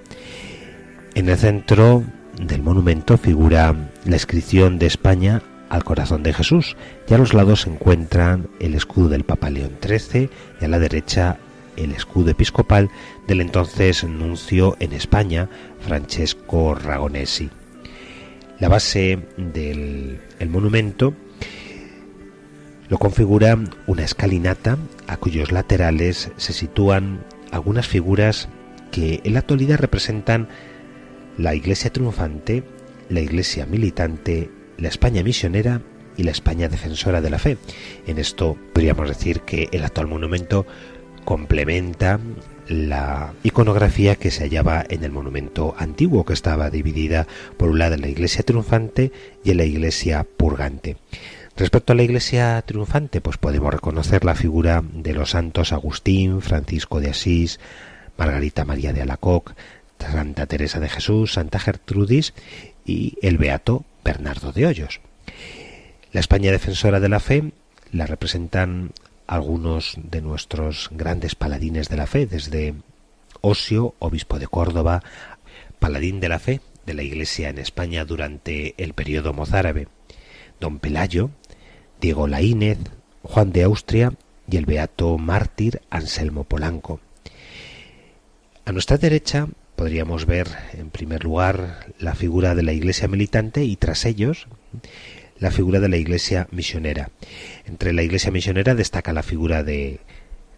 En 1.15 1.29
el 1.29 1.37
centro 1.37 2.05
del 2.41 2.63
monumento 2.63 3.19
figura 3.19 3.91
la 4.07 4.17
inscripción 4.17 4.79
de 4.79 4.87
España 4.87 5.43
al 5.69 5.85
corazón 5.85 6.23
de 6.23 6.33
Jesús 6.33 6.77
y 7.09 7.15
a 7.15 7.19
los 7.19 7.35
lados 7.35 7.63
se 7.63 7.71
encuentran 7.71 8.49
el 8.61 8.75
escudo 8.75 9.09
del 9.09 9.25
Papa 9.25 9.51
León 9.51 9.79
XIII 9.83 10.31
y 10.61 10.65
a 10.65 10.69
la 10.69 10.79
derecha 10.79 11.39
el 11.77 11.93
escudo 11.93 12.31
episcopal 12.31 12.91
del 13.27 13.41
entonces 13.41 14.05
nuncio 14.05 14.77
en 14.81 14.93
España, 14.93 15.49
Francesco 15.81 16.75
Ragonesi. 16.75 17.51
La 18.61 18.69
base 18.69 19.19
del 19.37 20.21
monumento 20.49 21.15
lo 22.89 22.99
configura 22.99 23.59
una 23.87 24.05
escalinata 24.05 24.79
a 25.09 25.17
cuyos 25.17 25.51
laterales 25.51 26.31
se 26.37 26.53
sitúan 26.53 27.25
algunas 27.51 27.89
figuras 27.89 28.49
que 28.93 29.21
en 29.25 29.33
la 29.33 29.41
actualidad 29.41 29.79
representan 29.79 30.49
la 31.37 31.55
iglesia 31.55 31.93
triunfante, 31.93 32.63
la 33.09 33.21
iglesia 33.21 33.67
militante 33.67 34.51
la 34.79 34.89
España 34.89 35.23
misionera 35.23 35.81
y 36.17 36.23
la 36.23 36.31
España 36.31 36.69
defensora 36.69 37.21
de 37.21 37.31
la 37.31 37.39
fe. 37.39 37.59
En 38.07 38.19
esto 38.19 38.57
podríamos 38.73 39.09
decir 39.09 39.41
que 39.41 39.69
el 39.73 39.85
actual 39.85 40.07
monumento 40.07 40.67
complementa 41.25 42.21
la 42.69 43.35
iconografía 43.43 44.17
que 44.17 44.31
se 44.31 44.45
hallaba 44.45 44.85
en 44.89 45.05
el 45.05 45.11
monumento 45.11 45.75
antiguo, 45.79 46.25
que 46.25 46.33
estaba 46.33 46.71
dividida 46.71 47.27
por 47.57 47.69
un 47.69 47.79
lado 47.79 47.95
en 47.95 48.03
la 48.03 48.09
iglesia 48.09 48.43
triunfante 48.43 49.13
y 49.43 49.51
en 49.51 49.59
la 49.59 49.65
iglesia 49.65 50.25
purgante. 50.25 50.97
Respecto 51.57 51.93
a 51.93 51.97
la 51.97 52.03
iglesia 52.03 52.61
triunfante, 52.63 53.21
pues 53.21 53.37
podemos 53.37 53.73
reconocer 53.73 54.25
la 54.25 54.35
figura 54.35 54.83
de 54.93 55.13
los 55.13 55.31
santos 55.31 55.73
Agustín, 55.73 56.41
Francisco 56.41 57.01
de 57.01 57.11
Asís, 57.11 57.61
Margarita 58.17 58.65
María 58.65 58.93
de 58.93 59.03
Alacoc, 59.03 59.55
Santa 59.99 60.47
Teresa 60.47 60.81
de 60.81 60.89
Jesús, 60.89 61.35
Santa 61.35 61.59
Gertrudis 61.59 62.35
y 62.85 63.17
el 63.23 63.39
Beato 63.39 63.85
Bernardo 64.05 64.53
de 64.53 64.67
Hoyos. 64.67 65.01
La 66.13 66.21
España 66.21 66.53
defensora 66.53 67.01
de 67.01 67.09
la 67.09 67.21
fe 67.21 67.53
la 67.91 68.07
representan 68.07 68.93
algunos 69.27 69.97
de 69.97 70.21
nuestros 70.21 70.91
grandes 70.93 71.35
paladines 71.35 71.89
de 71.89 71.97
la 71.97 72.07
fe, 72.07 72.27
desde 72.27 72.75
Osio, 73.41 73.95
obispo 73.99 74.39
de 74.39 74.47
Córdoba, 74.47 75.03
paladín 75.79 76.21
de 76.21 76.29
la 76.29 76.39
fe 76.39 76.61
de 76.87 76.95
la 76.95 77.03
Iglesia 77.03 77.49
en 77.49 77.59
España 77.59 78.05
durante 78.05 78.75
el 78.77 78.93
periodo 78.93 79.33
mozárabe, 79.33 79.89
don 80.61 80.79
Pelayo, 80.79 81.31
Diego 82.01 82.27
Laínez, 82.27 82.79
Juan 83.23 83.53
de 83.53 83.63
Austria 83.63 84.13
y 84.49 84.59
el 84.59 84.67
beato 84.67 85.17
mártir 85.17 85.81
Anselmo 85.89 86.45
Polanco. 86.45 87.01
A 88.67 88.73
nuestra 88.73 88.99
derecha 88.99 89.49
podríamos 89.77 90.27
ver 90.27 90.49
en 90.73 90.91
primer 90.91 91.25
lugar 91.25 91.87
la 91.99 92.15
figura 92.15 92.55
de 92.55 92.63
la 92.63 92.73
iglesia 92.73 93.09
militante 93.09 93.65
y 93.65 93.77
tras 93.77 94.05
ellos 94.05 94.47
la 95.39 95.51
figura 95.51 95.81
de 95.81 95.89
la 95.89 95.97
iglesia 95.97 96.49
misionera. 96.51 97.11
Entre 97.67 97.93
la 97.93 98.03
iglesia 98.03 98.31
misionera 98.31 98.75
destaca 98.75 99.13
la 99.13 99.23
figura 99.23 99.63
de 99.63 100.01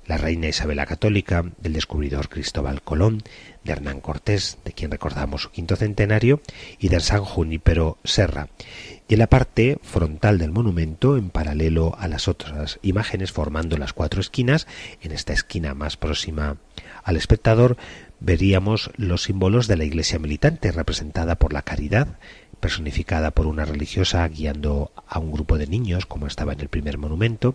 la 0.07 0.17
reina 0.17 0.49
Isabel 0.49 0.77
la 0.77 0.87
Católica, 0.87 1.45
del 1.59 1.73
descubridor 1.73 2.29
Cristóbal 2.29 2.83
Colón, 2.83 3.23
de 3.65 3.73
Hernán 3.73 4.01
Cortés, 4.01 4.59
de 4.65 4.73
quien 4.73 4.91
recordamos 4.91 5.43
su 5.43 5.51
quinto 5.51 5.77
centenario, 5.77 6.41
y 6.79 6.89
de 6.89 7.01
San 7.01 7.25
Junípero 7.25 7.99
Serra. 8.05 8.49
Y 9.09 9.15
en 9.15 9.19
la 9.19 9.27
parte 9.27 9.79
frontal 9.83 10.39
del 10.39 10.53
monumento, 10.53 11.17
en 11.17 11.31
paralelo 11.31 11.97
a 11.99 12.09
las 12.09 12.29
otras 12.29 12.79
imágenes 12.83 13.33
formando 13.33 13.77
las 13.77 13.93
cuatro 13.93 14.21
esquinas, 14.21 14.67
en 15.03 15.13
esta 15.13 15.33
esquina 15.33 15.75
más 15.75 15.97
próxima 15.97 16.57
al 17.03 17.17
espectador, 17.17 17.77
veríamos 18.21 18.91
los 18.97 19.25
símbolos 19.25 19.67
de 19.67 19.77
la 19.77 19.85
iglesia 19.85 20.19
militante, 20.19 20.73
representada 20.73 21.37
por 21.37 21.53
la 21.53 21.63
caridad, 21.63 22.19
personificada 22.61 23.31
por 23.31 23.47
una 23.47 23.65
religiosa 23.65 24.27
guiando 24.29 24.91
a 25.07 25.19
un 25.19 25.31
grupo 25.31 25.59
de 25.59 25.67
niños, 25.67 26.07
como 26.07 26.27
estaba 26.27 26.53
en 26.53 26.61
el 26.61 26.69
primer 26.69 26.99
monumento, 26.99 27.55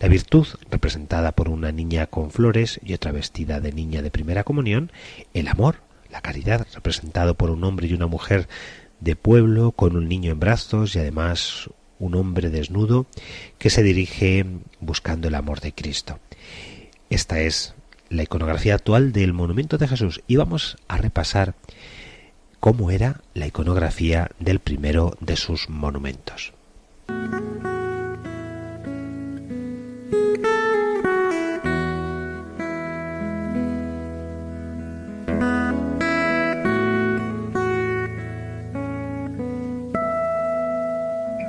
la 0.00 0.08
virtud, 0.08 0.46
representada 0.70 1.32
por 1.32 1.48
una 1.48 1.72
niña 1.72 2.06
con 2.06 2.30
flores 2.30 2.80
y 2.84 2.94
otra 2.94 3.12
vestida 3.12 3.60
de 3.60 3.72
niña 3.72 4.02
de 4.02 4.10
primera 4.10 4.44
comunión, 4.44 4.90
el 5.34 5.48
amor, 5.48 5.76
la 6.10 6.20
caridad, 6.20 6.66
representado 6.74 7.34
por 7.34 7.50
un 7.50 7.62
hombre 7.64 7.86
y 7.86 7.94
una 7.94 8.06
mujer 8.06 8.48
de 9.00 9.16
pueblo 9.16 9.72
con 9.72 9.96
un 9.96 10.08
niño 10.08 10.32
en 10.32 10.40
brazos 10.40 10.94
y 10.94 10.98
además 10.98 11.70
un 11.98 12.14
hombre 12.14 12.50
desnudo 12.50 13.06
que 13.58 13.70
se 13.70 13.82
dirige 13.82 14.44
buscando 14.80 15.28
el 15.28 15.34
amor 15.34 15.60
de 15.60 15.72
Cristo. 15.72 16.18
Esta 17.08 17.40
es 17.40 17.74
la 18.10 18.24
iconografía 18.24 18.74
actual 18.74 19.12
del 19.12 19.32
monumento 19.32 19.78
de 19.78 19.88
Jesús 19.88 20.20
y 20.26 20.36
vamos 20.36 20.76
a 20.88 20.98
repasar 20.98 21.54
cómo 22.58 22.90
era 22.90 23.22
la 23.32 23.46
iconografía 23.46 24.30
del 24.38 24.58
primero 24.58 25.16
de 25.20 25.36
sus 25.36 25.70
monumentos. 25.70 26.52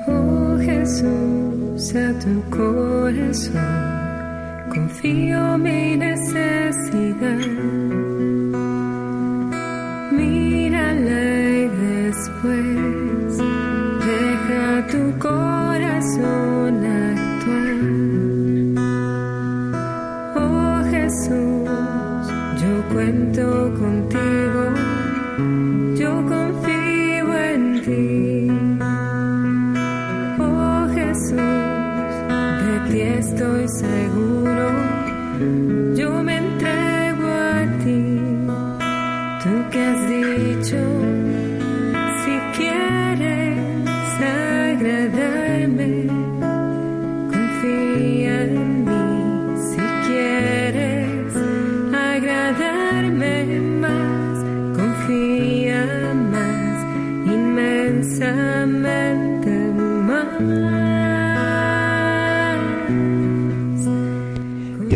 Oh 0.08 0.58
Jesús, 0.60 1.96
a 1.96 2.20
tu 2.20 2.42
corazón 2.50 4.01
confío 4.74 5.58
mi 5.58 5.98
necesidad. 5.98 7.40
Mírala 10.12 11.22
y 11.62 11.68
después 11.86 13.38
deja 14.08 14.88
tu 14.94 15.04
corazón 15.20 16.74
actuar. 17.12 17.80
Oh 20.44 20.76
Jesús, 20.94 22.24
yo 22.62 22.74
cuento 22.94 23.46
contigo, 23.82 24.51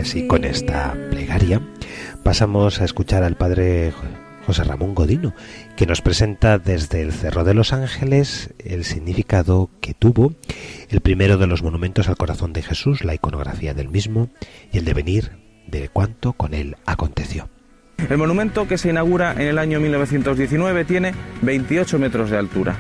Y 0.06 0.08
así 0.08 0.28
con 0.28 0.44
esta 0.44 0.96
plegaria 1.10 1.62
pasamos 2.22 2.80
a 2.80 2.86
escuchar 2.86 3.24
al 3.24 3.38
padre 3.38 3.92
José 4.46 4.64
Ramón 4.64 4.94
Godino, 4.94 5.34
que 5.76 5.88
nos 5.88 6.02
presenta 6.02 6.60
desde 6.60 7.02
el 7.02 7.12
Cerro 7.12 7.44
de 7.44 7.56
los 7.56 7.74
Ángeles 7.74 8.54
el 8.60 8.84
significado 8.84 9.72
que 9.82 9.96
tuvo 9.96 10.36
el 10.90 11.02
primero 11.02 11.40
de 11.40 11.48
los 11.48 11.64
monumentos 11.64 12.08
al 12.08 12.18
corazón 12.18 12.54
de 12.54 12.62
Jesús, 12.62 13.04
la 13.04 13.16
iconografía 13.16 13.74
del 13.74 13.90
mismo 13.90 14.30
y 14.72 14.78
el 14.78 14.86
devenir 14.86 15.40
de 15.66 15.90
cuánto 15.90 16.34
con 16.34 16.54
él 16.54 16.78
aconteció. 16.86 17.50
El 18.08 18.20
monumento 18.20 18.68
que 18.68 18.78
se 18.78 18.92
inaugura 18.92 19.34
en 19.34 19.48
el 19.48 19.58
año 19.58 19.80
1919 19.80 20.86
tiene 20.86 21.16
28 21.42 21.98
metros 21.98 22.30
de 22.30 22.38
altura 22.38 22.76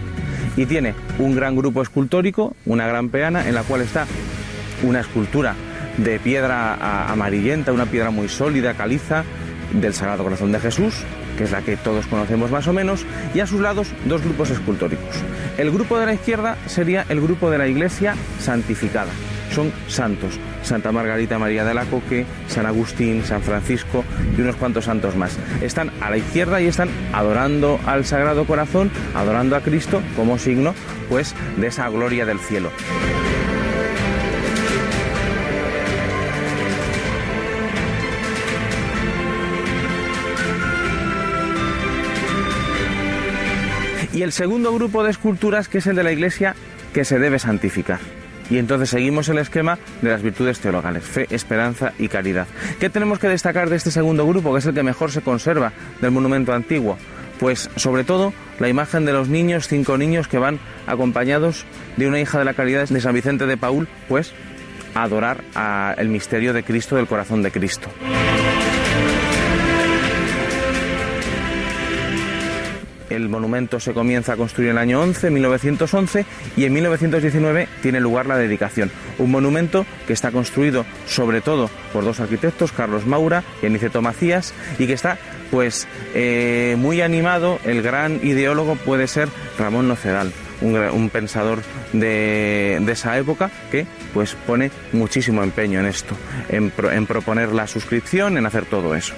y 0.55 0.67
tiene 0.67 0.93
un 1.17 1.35
gran 1.35 1.55
grupo 1.55 1.81
escultórico, 1.81 2.55
una 2.67 2.85
gran 2.85 3.09
peana 3.09 3.49
en 3.49 3.55
la 3.55 3.63
cual 3.63 3.81
está 3.81 4.05
una 4.83 4.99
escultura 4.99 5.55
de 5.97 6.19
piedra 6.19 7.11
amarillenta, 7.11 7.71
una 7.71 7.85
piedra 7.85 8.09
muy 8.09 8.27
sólida, 8.29 8.73
caliza, 8.73 9.23
del 9.73 9.93
Sagrado 9.93 10.23
Corazón 10.23 10.51
de 10.51 10.59
Jesús, 10.59 10.93
que 11.37 11.43
es 11.43 11.51
la 11.51 11.61
que 11.61 11.77
todos 11.77 12.07
conocemos 12.07 12.51
más 12.51 12.67
o 12.67 12.73
menos, 12.73 13.05
y 13.33 13.39
a 13.39 13.47
sus 13.47 13.61
lados 13.61 13.87
dos 14.05 14.23
grupos 14.23 14.49
escultóricos. 14.51 15.15
El 15.57 15.71
grupo 15.71 15.99
de 15.99 16.05
la 16.05 16.13
izquierda 16.13 16.57
sería 16.65 17.05
el 17.09 17.21
grupo 17.21 17.49
de 17.49 17.57
la 17.57 17.67
Iglesia 17.67 18.15
santificada. 18.39 19.11
Son 19.53 19.71
santos, 19.87 20.39
Santa 20.63 20.91
Margarita 20.91 21.39
María 21.39 21.63
de 21.63 21.73
la 21.73 21.85
Coque, 21.85 22.25
San 22.47 22.65
Agustín, 22.65 23.23
San 23.23 23.41
Francisco 23.41 24.03
y 24.37 24.41
unos 24.41 24.55
cuantos 24.55 24.85
santos 24.85 25.15
más. 25.15 25.37
Están 25.61 25.91
a 26.01 26.09
la 26.09 26.17
izquierda 26.17 26.59
y 26.61 26.67
están 26.67 26.89
adorando 27.13 27.79
al 27.85 28.05
Sagrado 28.05 28.45
Corazón, 28.45 28.91
adorando 29.13 29.55
a 29.55 29.61
Cristo 29.61 30.01
como 30.15 30.37
signo 30.37 30.73
pues 31.09 31.35
de 31.57 31.67
esa 31.67 31.87
gloria 31.89 32.25
del 32.25 32.39
cielo. 32.39 32.71
Y 44.15 44.23
el 44.23 44.31
segundo 44.31 44.73
grupo 44.73 45.03
de 45.03 45.11
esculturas 45.11 45.67
que 45.67 45.79
es 45.79 45.87
el 45.87 45.97
de 45.97 46.03
la 46.03 46.13
iglesia 46.13 46.55
que 46.93 47.03
se 47.03 47.19
debe 47.19 47.37
santificar. 47.37 47.99
Y 48.49 48.59
entonces 48.59 48.89
seguimos 48.89 49.27
el 49.27 49.39
esquema 49.39 49.77
de 50.01 50.09
las 50.09 50.21
virtudes 50.21 50.59
teologales, 50.59 51.03
fe, 51.03 51.27
esperanza 51.31 51.91
y 51.99 52.07
caridad. 52.07 52.47
¿Qué 52.79 52.89
tenemos 52.89 53.19
que 53.19 53.27
destacar 53.27 53.69
de 53.69 53.75
este 53.75 53.91
segundo 53.91 54.25
grupo, 54.25 54.53
que 54.53 54.59
es 54.59 54.65
el 54.67 54.73
que 54.73 54.83
mejor 54.83 55.11
se 55.11 55.21
conserva 55.21 55.73
del 55.99 56.11
monumento 56.11 56.53
antiguo? 56.53 56.97
Pues 57.41 57.69
sobre 57.75 58.05
todo 58.05 58.31
la 58.57 58.69
imagen 58.69 59.03
de 59.03 59.11
los 59.11 59.27
niños, 59.27 59.67
cinco 59.67 59.97
niños 59.97 60.29
que 60.29 60.37
van 60.37 60.59
acompañados 60.87 61.65
de 61.97 62.07
una 62.07 62.21
hija 62.21 62.39
de 62.39 62.45
la 62.45 62.53
caridad 62.53 62.87
de 62.87 63.01
San 63.01 63.13
Vicente 63.13 63.45
de 63.45 63.57
Paul, 63.57 63.89
pues 64.07 64.31
a 64.93 65.03
adorar 65.03 65.43
al 65.55 66.07
misterio 66.07 66.53
de 66.53 66.63
Cristo, 66.63 66.95
del 66.95 67.07
corazón 67.07 67.43
de 67.43 67.51
Cristo. 67.51 67.89
El 73.15 73.29
monumento 73.29 73.79
se 73.79 73.93
comienza 73.93 74.33
a 74.33 74.37
construir 74.37 74.69
en 74.69 74.75
el 74.75 74.81
año 74.81 75.01
11, 75.01 75.29
1911, 75.29 76.25
y 76.57 76.65
en 76.65 76.73
1919 76.73 77.67
tiene 77.81 77.99
lugar 77.99 78.25
la 78.25 78.37
dedicación. 78.37 78.91
Un 79.17 79.31
monumento 79.31 79.85
que 80.05 80.13
está 80.13 80.31
construido 80.31 80.85
sobre 81.07 81.41
todo 81.41 81.69
por 81.93 82.03
dos 82.03 82.19
arquitectos, 82.19 82.71
Carlos 82.71 83.05
Maura 83.05 83.43
y 83.61 83.67
Aniceto 83.67 84.01
Macías, 84.01 84.53
y 84.77 84.87
que 84.87 84.93
está 84.93 85.17
pues 85.49 85.87
eh, 86.13 86.75
muy 86.77 87.01
animado. 87.01 87.59
El 87.63 87.81
gran 87.81 88.19
ideólogo 88.23 88.75
puede 88.75 89.07
ser 89.07 89.29
Ramón 89.57 89.87
Nocedal. 89.87 90.31
Un, 90.61 91.09
pensador 91.09 91.59
de, 91.91 92.81
esa 92.87 93.17
época 93.17 93.51
que 93.71 93.85
pues 94.13 94.35
pone 94.47 94.71
muchísimo 94.93 95.43
empeño 95.43 95.81
en 95.81 95.85
esto, 95.85 96.15
en 96.47 96.71
proponer 97.05 97.51
la 97.51 97.67
suscripción, 97.67 98.37
en 98.37 98.45
hacer 98.45 98.65
todo 98.65 98.95
eso. 98.95 99.13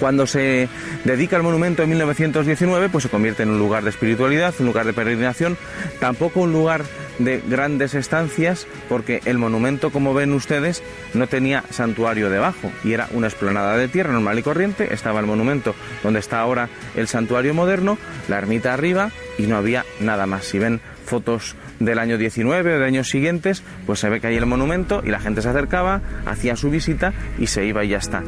Cuando 0.00 0.26
se 0.26 0.68
dedica 1.04 1.36
el 1.36 1.42
monumento 1.42 1.82
en 1.82 1.88
1919, 1.90 2.88
pues 2.88 3.04
se 3.04 3.10
convierte 3.10 3.42
en 3.42 3.50
un 3.50 3.58
lugar 3.58 3.82
de 3.82 3.90
espiritualidad, 3.90 4.54
un 4.58 4.66
lugar 4.66 4.86
de 4.86 4.92
peregrinación, 4.92 5.56
tampoco 6.00 6.40
un 6.40 6.52
lugar 6.52 6.84
de 7.18 7.42
grandes 7.46 7.94
estancias, 7.94 8.66
porque 8.88 9.20
el 9.24 9.38
monumento, 9.38 9.90
como 9.90 10.14
ven 10.14 10.32
ustedes, 10.32 10.82
no 11.14 11.26
tenía 11.26 11.64
santuario 11.70 12.30
debajo 12.30 12.70
y 12.84 12.92
era 12.92 13.08
una 13.12 13.26
explanada 13.26 13.76
de 13.76 13.88
tierra 13.88 14.12
normal 14.12 14.38
y 14.38 14.42
corriente. 14.42 14.94
Estaba 14.94 15.20
el 15.20 15.26
monumento 15.26 15.74
donde 16.02 16.20
está 16.20 16.40
ahora 16.40 16.68
el 16.96 17.08
santuario 17.08 17.54
moderno, 17.54 17.98
la 18.28 18.38
ermita 18.38 18.72
arriba 18.72 19.10
y 19.36 19.46
no 19.46 19.56
había 19.56 19.84
nada 20.00 20.26
más. 20.26 20.44
Si 20.44 20.58
ven 20.58 20.80
fotos 21.04 21.56
del 21.80 21.98
año 21.98 22.18
19 22.18 22.74
o 22.74 22.78
de 22.78 22.84
años 22.84 23.08
siguientes, 23.08 23.62
pues 23.86 24.00
se 24.00 24.08
ve 24.08 24.20
que 24.20 24.28
hay 24.28 24.36
el 24.36 24.46
monumento 24.46 25.02
y 25.04 25.10
la 25.10 25.20
gente 25.20 25.42
se 25.42 25.48
acercaba, 25.48 26.02
hacía 26.26 26.56
su 26.56 26.70
visita 26.70 27.12
y 27.38 27.46
se 27.46 27.64
iba 27.64 27.84
y 27.84 27.88
ya 27.88 27.98
está. 27.98 28.22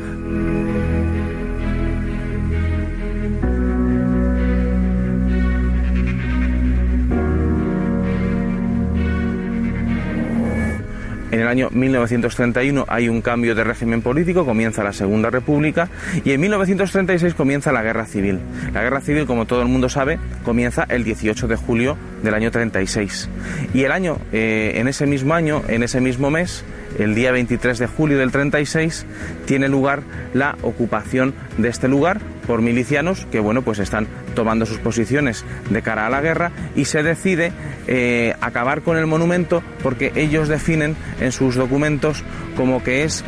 En 11.30 11.40
el 11.40 11.46
año 11.46 11.68
1931 11.70 12.86
hay 12.88 13.08
un 13.08 13.22
cambio 13.22 13.54
de 13.54 13.62
régimen 13.62 14.02
político, 14.02 14.44
comienza 14.44 14.82
la 14.82 14.92
Segunda 14.92 15.30
República 15.30 15.88
y 16.24 16.32
en 16.32 16.40
1936 16.40 17.34
comienza 17.34 17.70
la 17.70 17.82
Guerra 17.82 18.04
Civil. 18.06 18.40
La 18.74 18.82
Guerra 18.82 19.00
Civil, 19.00 19.26
como 19.26 19.46
todo 19.46 19.62
el 19.62 19.68
mundo 19.68 19.88
sabe, 19.88 20.18
comienza 20.44 20.86
el 20.88 21.04
18 21.04 21.46
de 21.46 21.56
julio 21.56 21.96
del 22.24 22.34
año 22.34 22.50
36. 22.50 23.28
Y 23.74 23.84
el 23.84 23.92
año, 23.92 24.18
eh, 24.32 24.72
en 24.76 24.88
ese 24.88 25.06
mismo 25.06 25.34
año, 25.34 25.62
en 25.68 25.84
ese 25.84 26.00
mismo 26.00 26.30
mes, 26.30 26.64
el 26.98 27.14
día 27.14 27.30
23 27.30 27.78
de 27.78 27.86
julio 27.86 28.18
del 28.18 28.32
36 28.32 29.06
tiene 29.46 29.68
lugar 29.68 30.02
la 30.34 30.56
ocupación 30.62 31.34
de 31.58 31.68
este 31.68 31.86
lugar 31.86 32.20
por 32.50 32.62
milicianos 32.62 33.28
que 33.30 33.38
bueno 33.38 33.62
pues 33.62 33.78
están 33.78 34.08
tomando 34.34 34.66
sus 34.66 34.78
posiciones 34.78 35.44
de 35.70 35.82
cara 35.82 36.08
a 36.08 36.10
la 36.10 36.20
guerra 36.20 36.50
y 36.74 36.86
se 36.86 37.04
decide 37.04 37.52
eh, 37.86 38.34
acabar 38.40 38.82
con 38.82 38.96
el 38.96 39.06
monumento 39.06 39.62
porque 39.84 40.10
ellos 40.16 40.48
definen 40.48 40.96
en 41.20 41.30
sus 41.30 41.54
documentos 41.54 42.24
como 42.56 42.82
que 42.82 43.04
es 43.04 43.22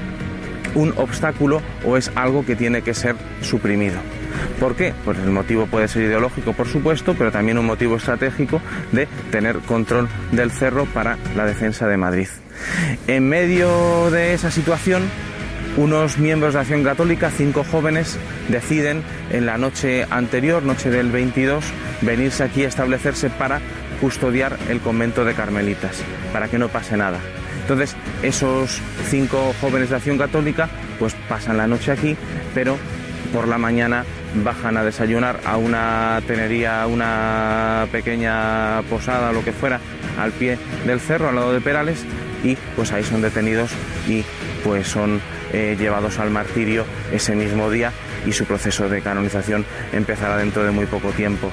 un 0.74 0.92
obstáculo 0.96 1.62
o 1.86 1.96
es 1.96 2.10
algo 2.16 2.44
que 2.44 2.56
tiene 2.56 2.82
que 2.82 2.94
ser 2.94 3.14
suprimido. 3.42 4.00
¿Por 4.58 4.74
qué? 4.74 4.92
Pues 5.04 5.16
el 5.18 5.30
motivo 5.30 5.66
puede 5.66 5.86
ser 5.86 6.02
ideológico, 6.02 6.52
por 6.52 6.66
supuesto, 6.66 7.14
pero 7.16 7.30
también 7.30 7.58
un 7.58 7.66
motivo 7.66 7.98
estratégico 7.98 8.60
de 8.90 9.06
tener 9.30 9.58
control 9.60 10.08
del 10.32 10.50
cerro 10.50 10.84
para 10.86 11.16
la 11.36 11.46
defensa 11.46 11.86
de 11.86 11.96
Madrid. 11.96 12.28
En 13.06 13.28
medio 13.28 14.10
de 14.10 14.34
esa 14.34 14.50
situación, 14.50 15.02
unos 15.76 16.18
miembros 16.18 16.54
de 16.54 16.60
Acción 16.60 16.84
Católica, 16.84 17.30
cinco 17.30 17.64
jóvenes, 17.64 18.18
deciden 18.48 19.02
en 19.30 19.46
la 19.46 19.58
noche 19.58 20.06
anterior, 20.10 20.62
noche 20.62 20.90
del 20.90 21.10
22, 21.10 21.64
venirse 22.02 22.44
aquí 22.44 22.64
a 22.64 22.68
establecerse 22.68 23.30
para 23.30 23.60
custodiar 24.00 24.58
el 24.68 24.80
convento 24.80 25.24
de 25.24 25.34
Carmelitas, 25.34 26.02
para 26.32 26.48
que 26.48 26.58
no 26.58 26.68
pase 26.68 26.96
nada. 26.96 27.18
Entonces, 27.62 27.96
esos 28.22 28.80
cinco 29.08 29.54
jóvenes 29.60 29.90
de 29.90 29.96
Acción 29.96 30.18
Católica, 30.18 30.68
pues 30.98 31.14
pasan 31.28 31.56
la 31.56 31.66
noche 31.66 31.92
aquí, 31.92 32.16
pero 32.54 32.76
por 33.32 33.48
la 33.48 33.56
mañana 33.56 34.04
bajan 34.44 34.76
a 34.76 34.84
desayunar 34.84 35.40
a 35.44 35.56
una 35.56 36.20
tenería, 36.26 36.86
una 36.86 37.86
pequeña 37.90 38.82
posada 38.90 39.30
o 39.30 39.32
lo 39.32 39.44
que 39.44 39.52
fuera, 39.52 39.80
al 40.18 40.32
pie 40.32 40.58
del 40.86 41.00
cerro, 41.00 41.28
al 41.28 41.36
lado 41.36 41.52
de 41.52 41.60
Perales, 41.60 42.04
y 42.44 42.56
pues 42.76 42.92
ahí 42.92 43.04
son 43.04 43.22
detenidos 43.22 43.70
y 44.08 44.24
pues 44.64 44.88
son 44.88 45.20
eh, 45.52 45.76
llevados 45.78 46.18
al 46.18 46.30
martirio 46.30 46.84
ese 47.12 47.34
mismo 47.34 47.70
día 47.70 47.92
y 48.26 48.32
su 48.32 48.44
proceso 48.44 48.88
de 48.88 49.02
canonización 49.02 49.64
empezará 49.92 50.36
dentro 50.36 50.64
de 50.64 50.70
muy 50.70 50.86
poco 50.86 51.10
tiempo. 51.10 51.50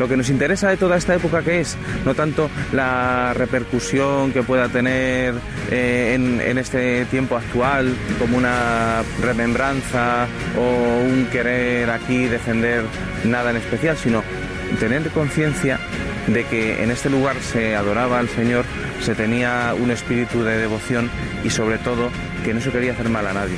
Lo 0.00 0.08
que 0.08 0.16
nos 0.16 0.30
interesa 0.30 0.70
de 0.70 0.78
toda 0.78 0.96
esta 0.96 1.14
época 1.14 1.42
que 1.42 1.60
es 1.60 1.76
no 2.06 2.14
tanto 2.14 2.50
la 2.72 3.34
repercusión 3.34 4.32
que 4.32 4.42
pueda 4.42 4.70
tener 4.70 5.34
eh, 5.70 6.14
en, 6.14 6.40
en 6.40 6.56
este 6.56 7.04
tiempo 7.04 7.36
actual 7.36 7.94
como 8.18 8.38
una 8.38 9.02
remembranza 9.20 10.26
o 10.58 11.04
un 11.04 11.26
querer 11.26 11.90
aquí 11.90 12.24
defender 12.24 12.82
nada 13.24 13.50
en 13.50 13.58
especial, 13.58 13.94
sino 13.98 14.22
tener 14.78 15.02
conciencia 15.10 15.78
de 16.26 16.44
que 16.44 16.82
en 16.82 16.90
este 16.90 17.10
lugar 17.10 17.36
se 17.40 17.76
adoraba 17.76 18.18
al 18.18 18.30
Señor, 18.30 18.64
se 19.02 19.14
tenía 19.14 19.74
un 19.78 19.90
espíritu 19.90 20.42
de 20.42 20.56
devoción 20.56 21.10
y 21.44 21.50
sobre 21.50 21.76
todo 21.76 22.08
que 22.42 22.54
no 22.54 22.60
se 22.62 22.70
quería 22.70 22.92
hacer 22.92 23.10
mal 23.10 23.26
a 23.26 23.34
nadie. 23.34 23.56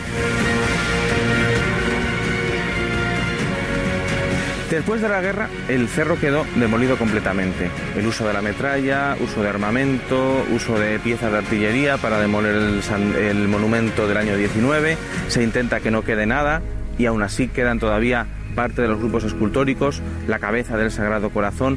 Después 4.72 5.02
de 5.02 5.08
la 5.10 5.20
guerra, 5.20 5.50
el 5.68 5.86
cerro 5.86 6.18
quedó 6.18 6.46
demolido 6.56 6.96
completamente. 6.96 7.68
El 7.94 8.06
uso 8.06 8.26
de 8.26 8.32
la 8.32 8.40
metralla, 8.40 9.18
uso 9.20 9.42
de 9.42 9.50
armamento, 9.50 10.46
uso 10.50 10.78
de 10.78 10.98
piezas 10.98 11.30
de 11.30 11.36
artillería 11.36 11.98
para 11.98 12.18
demoler 12.18 12.56
el, 12.56 13.48
monumento 13.48 14.08
del 14.08 14.16
año 14.16 14.34
19. 14.34 14.96
Se 15.28 15.42
intenta 15.42 15.80
que 15.80 15.90
no 15.90 16.04
quede 16.04 16.24
nada 16.24 16.62
y 16.96 17.04
aún 17.04 17.22
así 17.22 17.48
quedan 17.48 17.80
todavía 17.80 18.26
parte 18.54 18.80
de 18.80 18.88
los 18.88 18.98
grupos 18.98 19.24
escultóricos, 19.24 20.00
la 20.26 20.38
cabeza 20.38 20.78
del 20.78 20.90
Sagrado 20.90 21.28
Corazón, 21.28 21.76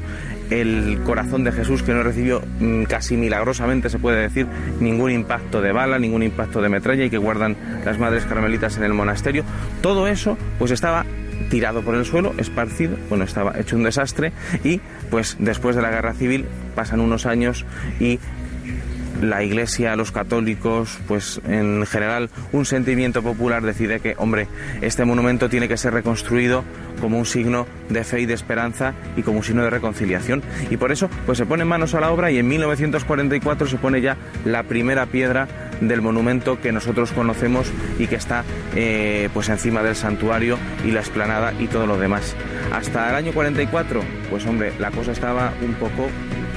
el 0.49 1.01
corazón 1.05 1.43
de 1.43 1.51
Jesús 1.51 1.83
que 1.83 1.93
no 1.93 2.01
recibió 2.01 2.41
mm, 2.61 2.83
casi 2.83 3.17
milagrosamente, 3.17 3.89
se 3.89 3.99
puede 3.99 4.21
decir, 4.21 4.47
ningún 4.79 5.11
impacto 5.11 5.61
de 5.61 5.73
bala, 5.73 5.99
ningún 5.99 6.23
impacto 6.23 6.61
de 6.61 6.69
metralla 6.69 7.03
y 7.03 7.09
que 7.09 7.17
guardan 7.17 7.57
las 7.83 7.99
madres 7.99 8.25
carmelitas 8.25 8.77
en 8.77 8.83
el 8.83 8.93
monasterio. 8.93 9.43
Todo 9.81 10.07
eso 10.07 10.37
pues 10.59 10.71
estaba 10.71 11.05
tirado 11.49 11.81
por 11.81 11.95
el 11.95 12.05
suelo, 12.05 12.33
esparcido, 12.37 12.97
bueno, 13.09 13.23
estaba 13.23 13.59
hecho 13.59 13.75
un 13.75 13.83
desastre 13.83 14.31
y 14.63 14.79
pues 15.09 15.37
después 15.39 15.75
de 15.75 15.81
la 15.81 15.89
guerra 15.89 16.13
civil 16.13 16.45
pasan 16.75 16.99
unos 16.99 17.25
años 17.25 17.65
y 17.99 18.19
la 19.21 19.43
iglesia, 19.43 19.95
los 19.95 20.11
católicos, 20.11 20.97
pues 21.07 21.41
en 21.47 21.85
general 21.85 22.29
un 22.51 22.65
sentimiento 22.65 23.21
popular 23.21 23.63
decide 23.63 23.99
que, 23.99 24.15
hombre, 24.17 24.47
este 24.81 25.05
monumento 25.05 25.49
tiene 25.49 25.67
que 25.67 25.77
ser 25.77 25.93
reconstruido 25.93 26.63
como 27.01 27.17
un 27.17 27.25
signo 27.25 27.67
de 27.89 28.03
fe 28.03 28.21
y 28.21 28.25
de 28.25 28.33
esperanza 28.33 28.93
y 29.15 29.21
como 29.21 29.37
un 29.37 29.43
signo 29.43 29.63
de 29.63 29.69
reconciliación. 29.69 30.41
Y 30.69 30.77
por 30.77 30.91
eso, 30.91 31.09
pues 31.25 31.37
se 31.37 31.45
pone 31.45 31.65
manos 31.65 31.93
a 31.93 31.99
la 31.99 32.11
obra 32.11 32.31
y 32.31 32.39
en 32.39 32.47
1944 32.47 33.67
se 33.67 33.77
pone 33.77 34.01
ya 34.01 34.17
la 34.43 34.63
primera 34.63 35.05
piedra 35.05 35.47
del 35.81 36.01
monumento 36.01 36.59
que 36.61 36.71
nosotros 36.71 37.11
conocemos 37.11 37.71
y 37.99 38.07
que 38.07 38.15
está 38.15 38.43
eh, 38.75 39.29
pues 39.33 39.49
encima 39.49 39.83
del 39.83 39.95
santuario 39.95 40.57
y 40.85 40.91
la 40.91 41.01
explanada 41.01 41.53
y 41.59 41.67
todo 41.67 41.85
lo 41.85 41.97
demás. 41.97 42.35
Hasta 42.73 43.09
el 43.09 43.15
año 43.15 43.33
44, 43.33 44.01
pues 44.29 44.45
hombre, 44.45 44.73
la 44.79 44.91
cosa 44.91 45.11
estaba 45.11 45.53
un 45.61 45.73
poco 45.75 46.09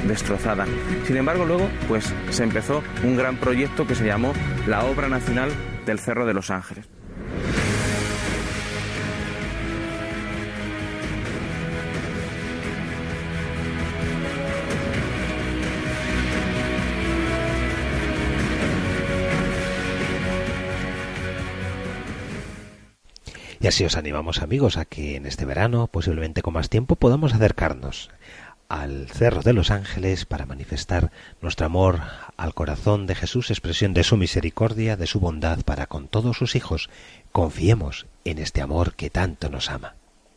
destrozada. 0.06 0.66
Sin 1.06 1.16
embargo, 1.16 1.44
luego 1.44 1.68
pues 1.86 2.12
se 2.30 2.42
empezó 2.42 2.82
un 3.02 3.16
gran 3.16 3.36
proyecto 3.36 3.86
que 3.86 3.94
se 3.94 4.06
llamó 4.06 4.32
la 4.66 4.84
Obra 4.84 5.08
Nacional 5.08 5.50
del 5.86 5.98
Cerro 5.98 6.26
de 6.26 6.34
los 6.34 6.50
Ángeles. 6.50 6.88
Y 23.60 23.66
así 23.66 23.84
os 23.84 23.96
animamos 23.96 24.40
amigos 24.40 24.76
a 24.76 24.84
que 24.84 25.16
en 25.16 25.26
este 25.26 25.44
verano, 25.44 25.88
posiblemente 25.88 26.42
con 26.42 26.54
más 26.54 26.70
tiempo, 26.70 26.94
podamos 26.94 27.34
acercarnos 27.34 28.08
al 28.68 29.08
Cerro 29.08 29.42
de 29.42 29.52
los 29.54 29.70
Ángeles 29.70 30.26
para 30.26 30.44
manifestar 30.46 31.10
nuestro 31.40 31.66
amor 31.66 32.00
al 32.36 32.54
corazón 32.54 33.06
de 33.06 33.14
Jesús, 33.14 33.50
expresión 33.50 33.94
de 33.94 34.04
su 34.04 34.16
misericordia, 34.16 34.96
de 34.96 35.06
su 35.06 35.20
bondad 35.20 35.60
para 35.64 35.86
con 35.86 36.08
todos 36.08 36.36
sus 36.36 36.54
hijos. 36.54 36.90
Confiemos 37.32 38.06
en 38.24 38.38
este 38.38 38.60
amor 38.60 38.94
que 38.94 39.10
tanto 39.10 39.48
nos 39.48 39.70
ama. 39.70 39.94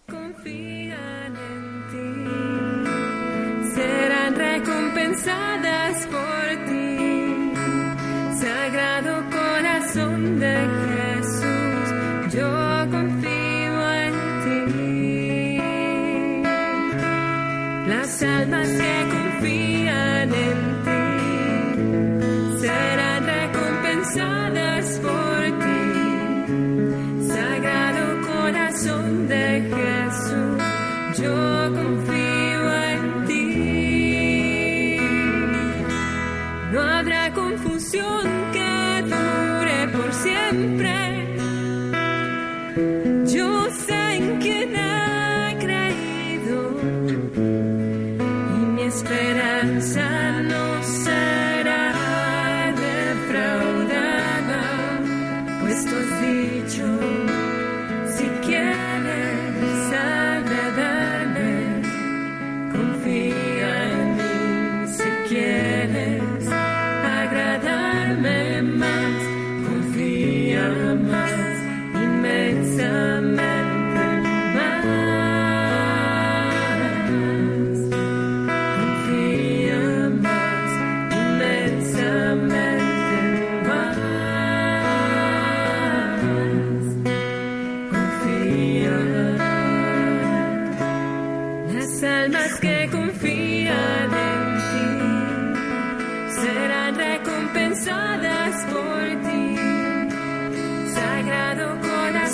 confían 0.07 1.35
en 1.35 1.87
ti, 1.91 3.75
serán 3.75 4.35
recompensadas 4.35 6.07
por 6.07 6.65
ti. 6.65 6.97
Sagrado 8.39 9.29
corazón 9.29 10.39
de 10.39 10.55
Jesús, 10.55 10.90
Las 18.21 18.41
almas 18.41 18.67
que 18.67 19.20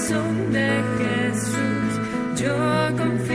corazón 0.08 0.52
de 0.54 0.84
Jesús, 1.00 2.41
yo 2.41 2.56
confío 2.98 3.27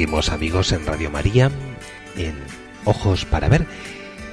Seguimos 0.00 0.30
amigos 0.30 0.72
en 0.72 0.86
Radio 0.86 1.10
María, 1.10 1.50
en 2.16 2.34
Ojos 2.86 3.26
para 3.26 3.50
Ver, 3.50 3.66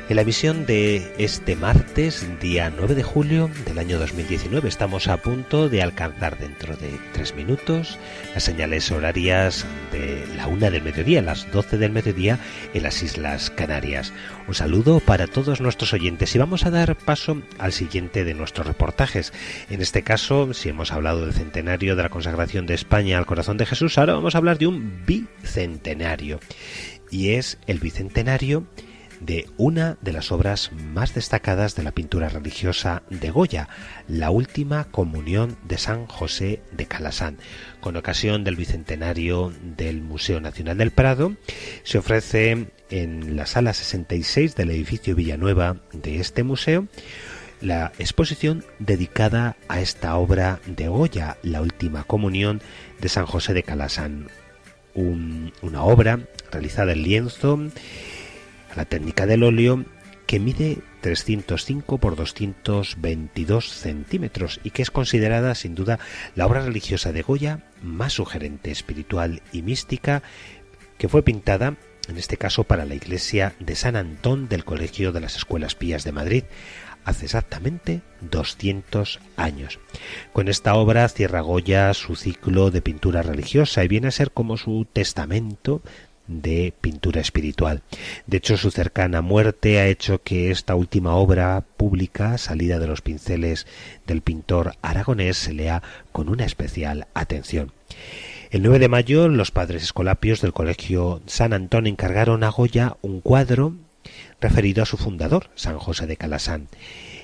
en 0.09 0.15
la 0.15 0.21
emisión 0.21 0.65
de 0.65 1.11
este 1.17 1.57
martes, 1.57 2.25
día 2.39 2.71
9 2.75 2.95
de 2.95 3.03
julio 3.03 3.49
del 3.65 3.77
año 3.77 3.99
2019. 3.99 4.69
Estamos 4.69 5.09
a 5.09 5.17
punto 5.17 5.67
de 5.67 5.81
alcanzar 5.81 6.37
dentro 6.39 6.77
de 6.77 6.91
tres 7.11 7.35
minutos 7.35 7.97
las 8.33 8.43
señales 8.43 8.89
horarias 8.89 9.65
de 9.91 10.25
la 10.37 10.47
una 10.47 10.69
del 10.69 10.83
mediodía, 10.83 11.21
las 11.21 11.51
12 11.51 11.77
del 11.77 11.91
mediodía 11.91 12.39
en 12.73 12.83
las 12.83 13.03
Islas 13.03 13.49
Canarias. 13.49 14.13
Un 14.47 14.53
saludo 14.53 15.01
para 15.01 15.27
todos 15.27 15.59
nuestros 15.59 15.91
oyentes 15.91 16.33
y 16.33 16.39
vamos 16.39 16.65
a 16.65 16.71
dar 16.71 16.95
paso 16.95 17.41
al 17.59 17.73
siguiente 17.73 18.23
de 18.23 18.33
nuestros 18.33 18.65
reportajes. 18.65 19.33
En 19.69 19.81
este 19.81 20.03
caso, 20.03 20.53
si 20.53 20.69
hemos 20.69 20.93
hablado 20.93 21.25
del 21.25 21.33
centenario 21.33 21.97
de 21.97 22.03
la 22.03 22.09
consagración 22.09 22.65
de 22.65 22.75
España 22.75 23.17
al 23.17 23.25
corazón 23.25 23.57
de 23.57 23.65
Jesús, 23.65 23.97
ahora 23.97 24.13
vamos 24.13 24.35
a 24.35 24.37
hablar 24.37 24.57
de 24.57 24.67
un 24.67 25.03
bicentenario. 25.05 26.39
Y 27.11 27.31
es 27.31 27.57
el 27.67 27.79
bicentenario 27.79 28.65
de 29.19 29.47
una 29.57 29.97
de 30.01 30.13
las 30.13 30.31
obras 30.31 30.71
más 30.73 31.13
destacadas 31.13 31.75
de 31.75 31.83
la 31.83 31.91
pintura 31.91 32.29
religiosa 32.29 33.03
de 33.09 33.29
Goya, 33.31 33.67
la 34.07 34.29
última 34.29 34.85
comunión 34.85 35.57
de 35.67 35.77
San 35.77 36.05
José 36.07 36.61
de 36.71 36.85
Calasán. 36.85 37.37
Con 37.79 37.95
ocasión 37.97 38.43
del 38.43 38.55
bicentenario 38.55 39.51
del 39.77 40.01
Museo 40.01 40.39
Nacional 40.39 40.77
del 40.77 40.91
Prado, 40.91 41.33
se 41.83 41.97
ofrece 41.97 42.67
en 42.89 43.35
la 43.35 43.45
sala 43.45 43.73
66 43.73 44.55
del 44.55 44.69
edificio 44.71 45.15
Villanueva 45.15 45.77
de 45.93 46.19
este 46.19 46.43
museo 46.43 46.87
la 47.59 47.91
exposición 47.97 48.63
dedicada 48.77 49.57
a 49.67 49.81
esta 49.81 50.15
obra 50.15 50.59
de 50.67 50.89
Goya, 50.89 51.37
la 51.41 51.61
última 51.61 52.03
comunión 52.03 52.61
de 53.01 53.09
San 53.09 53.25
José 53.25 53.55
de 53.55 53.63
Calasán. 53.63 54.27
Un- 54.93 55.51
una 55.63 55.81
obra 55.83 56.19
realizada 56.51 56.91
en 56.91 57.01
lienzo 57.03 57.59
la 58.77 58.85
técnica 58.85 59.25
del 59.25 59.43
óleo 59.43 59.83
que 60.27 60.39
mide 60.39 60.77
305 61.01 61.97
por 61.97 62.15
222 62.15 63.69
centímetros 63.69 64.59
y 64.63 64.69
que 64.69 64.83
es 64.83 64.91
considerada 64.91 65.55
sin 65.55 65.73
duda 65.73 65.99
la 66.35 66.45
obra 66.45 66.61
religiosa 66.61 67.11
de 67.11 67.23
Goya 67.23 67.63
más 67.81 68.13
sugerente, 68.13 68.69
espiritual 68.69 69.41
y 69.51 69.63
mística 69.63 70.21
que 70.97 71.09
fue 71.09 71.23
pintada 71.23 71.75
en 72.07 72.17
este 72.17 72.37
caso 72.37 72.65
para 72.65 72.85
la 72.85 72.95
iglesia 72.95 73.53
de 73.59 73.75
San 73.75 73.95
Antón 73.95 74.47
del 74.47 74.63
Colegio 74.63 75.11
de 75.11 75.21
las 75.21 75.35
Escuelas 75.35 75.75
Pías 75.75 76.03
de 76.03 76.11
Madrid 76.11 76.43
hace 77.03 77.25
exactamente 77.25 78.01
200 78.19 79.21
años. 79.37 79.79
Con 80.33 80.49
esta 80.49 80.75
obra 80.75 81.07
cierra 81.07 81.39
Goya 81.39 81.93
su 81.93 82.15
ciclo 82.17 82.69
de 82.69 82.81
pintura 82.81 83.21
religiosa 83.21 83.83
y 83.83 83.87
viene 83.87 84.09
a 84.09 84.11
ser 84.11 84.31
como 84.31 84.57
su 84.57 84.85
testamento 84.91 85.81
de 86.27 86.73
pintura 86.81 87.21
espiritual. 87.21 87.81
De 88.25 88.37
hecho, 88.37 88.57
su 88.57 88.71
cercana 88.71 89.21
muerte 89.21 89.79
ha 89.79 89.87
hecho 89.87 90.21
que 90.21 90.51
esta 90.51 90.75
última 90.75 91.15
obra 91.15 91.63
pública, 91.77 92.37
salida 92.37 92.79
de 92.79 92.87
los 92.87 93.01
pinceles 93.01 93.65
del 94.05 94.21
pintor 94.21 94.73
aragonés, 94.81 95.37
se 95.37 95.53
lea 95.53 95.81
con 96.11 96.29
una 96.29 96.45
especial 96.45 97.07
atención. 97.13 97.71
El 98.49 98.63
9 98.63 98.79
de 98.79 98.87
mayo, 98.87 99.27
los 99.27 99.51
padres 99.51 99.83
escolapios 99.83 100.41
del 100.41 100.53
Colegio 100.53 101.21
San 101.25 101.53
Antón 101.53 101.85
encargaron 101.85 102.43
a 102.43 102.49
Goya 102.49 102.95
un 103.01 103.19
cuadro 103.19 103.73
referido 104.39 104.83
a 104.83 104.85
su 104.85 104.97
fundador, 104.97 105.49
San 105.55 105.77
José 105.77 106.07
de 106.07 106.17
Calasán. 106.17 106.67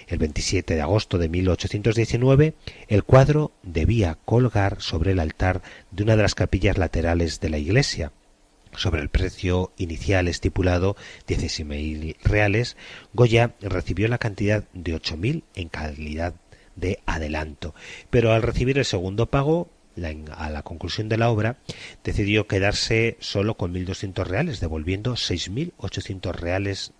El 0.07 0.17
27 0.17 0.75
de 0.75 0.81
agosto 0.81 1.17
de 1.17 1.29
1819, 1.29 2.55
el 2.87 3.03
cuadro 3.03 3.51
debía 3.63 4.17
colgar 4.25 4.81
sobre 4.81 5.11
el 5.11 5.19
altar 5.19 5.61
de 5.91 6.03
una 6.03 6.15
de 6.15 6.23
las 6.23 6.35
capillas 6.35 6.77
laterales 6.77 7.39
de 7.39 7.49
la 7.49 7.57
iglesia. 7.57 8.11
Sobre 8.75 9.01
el 9.01 9.09
precio 9.09 9.71
inicial 9.77 10.27
estipulado, 10.27 10.95
16.000 11.27 12.17
reales, 12.23 12.75
Goya 13.13 13.53
recibió 13.61 14.07
la 14.07 14.17
cantidad 14.17 14.63
de 14.73 14.95
8.000 14.95 15.43
en 15.55 15.69
calidad 15.69 16.33
de 16.75 16.99
adelanto. 17.05 17.75
Pero 18.09 18.31
al 18.33 18.41
recibir 18.41 18.77
el 18.79 18.85
segundo 18.85 19.27
pago, 19.27 19.69
a 20.35 20.49
la 20.49 20.63
conclusión 20.63 21.07
de 21.07 21.17
la 21.17 21.29
obra, 21.29 21.57
decidió 22.03 22.47
quedarse 22.47 23.15
solo 23.19 23.57
con 23.57 23.73
1.200 23.73 24.25
reales, 24.25 24.59
devolviendo 24.59 25.13
6.800 25.13 26.31
reales 26.33 26.93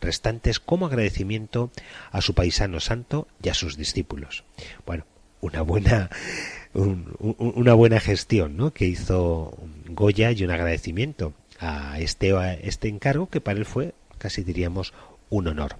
restantes 0.00 0.60
como 0.60 0.86
agradecimiento 0.86 1.70
a 2.12 2.20
su 2.20 2.34
paisano 2.34 2.80
santo 2.80 3.26
y 3.42 3.48
a 3.48 3.54
sus 3.54 3.78
discípulos. 3.78 4.44
Bueno, 4.84 5.06
una 5.40 5.62
buena 5.62 6.10
un- 6.74 7.16
una 7.38 7.72
buena 7.74 8.00
gestión 8.00 8.56
¿no? 8.56 8.72
que 8.72 8.84
hizo 8.86 9.56
Goya 9.94 10.32
y 10.32 10.44
un 10.44 10.50
agradecimiento 10.50 11.32
a 11.60 11.98
este, 12.00 12.32
a 12.32 12.54
este 12.54 12.88
encargo 12.88 13.28
que 13.28 13.40
para 13.40 13.58
él 13.58 13.64
fue 13.64 13.94
casi 14.18 14.42
diríamos 14.42 14.94
un 15.30 15.48
honor. 15.48 15.76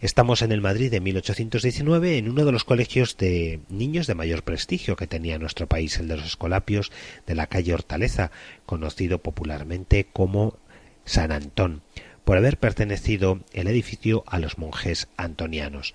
Estamos 0.00 0.42
en 0.42 0.52
el 0.52 0.60
Madrid 0.60 0.90
de 0.90 1.00
1819 1.00 2.18
en 2.18 2.28
uno 2.28 2.44
de 2.44 2.52
los 2.52 2.64
colegios 2.64 3.16
de 3.16 3.60
niños 3.68 4.06
de 4.06 4.14
mayor 4.14 4.42
prestigio 4.42 4.96
que 4.96 5.06
tenía 5.06 5.38
nuestro 5.38 5.66
país, 5.66 5.98
el 5.98 6.08
de 6.08 6.16
los 6.16 6.26
Escolapios 6.26 6.92
de 7.26 7.34
la 7.34 7.46
calle 7.46 7.74
Hortaleza, 7.74 8.30
conocido 8.66 9.18
popularmente 9.18 10.06
como 10.12 10.58
San 11.04 11.32
Antón, 11.32 11.82
por 12.24 12.36
haber 12.38 12.58
pertenecido 12.58 13.40
el 13.52 13.66
edificio 13.66 14.24
a 14.26 14.38
los 14.38 14.58
monjes 14.58 15.08
antonianos. 15.16 15.94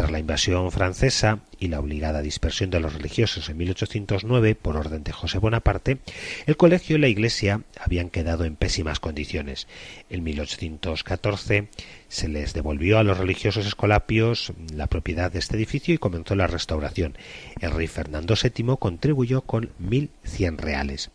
Tras 0.00 0.12
la 0.12 0.18
invasión 0.18 0.72
francesa 0.72 1.40
y 1.58 1.68
la 1.68 1.78
obligada 1.78 2.22
dispersión 2.22 2.70
de 2.70 2.80
los 2.80 2.94
religiosos 2.94 3.50
en 3.50 3.58
1809 3.58 4.54
por 4.54 4.78
orden 4.78 5.04
de 5.04 5.12
José 5.12 5.36
Bonaparte, 5.36 5.98
el 6.46 6.56
colegio 6.56 6.96
y 6.96 7.00
la 7.00 7.08
iglesia 7.08 7.64
habían 7.78 8.08
quedado 8.08 8.46
en 8.46 8.56
pésimas 8.56 8.98
condiciones. 8.98 9.68
En 10.08 10.22
1814 10.22 11.68
se 12.08 12.28
les 12.28 12.54
devolvió 12.54 12.98
a 12.98 13.02
los 13.02 13.18
religiosos 13.18 13.66
escolapios 13.66 14.54
la 14.72 14.86
propiedad 14.86 15.30
de 15.30 15.38
este 15.38 15.56
edificio 15.56 15.92
y 15.92 15.98
comenzó 15.98 16.34
la 16.34 16.46
restauración. 16.46 17.18
El 17.60 17.72
rey 17.72 17.86
Fernando 17.86 18.36
VII 18.42 18.76
contribuyó 18.78 19.42
con 19.42 19.68
1.100 19.82 20.56
reales. 20.56 21.10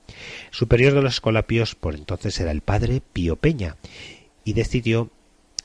Superior 0.52 0.94
de 0.94 1.02
los 1.02 1.16
escolapios 1.16 1.74
por 1.74 1.96
entonces 1.96 2.40
era 2.40 2.52
el 2.52 2.62
padre 2.62 3.02
Pío 3.14 3.36
Peña 3.36 3.78
y 4.44 4.54
decidió 4.54 5.10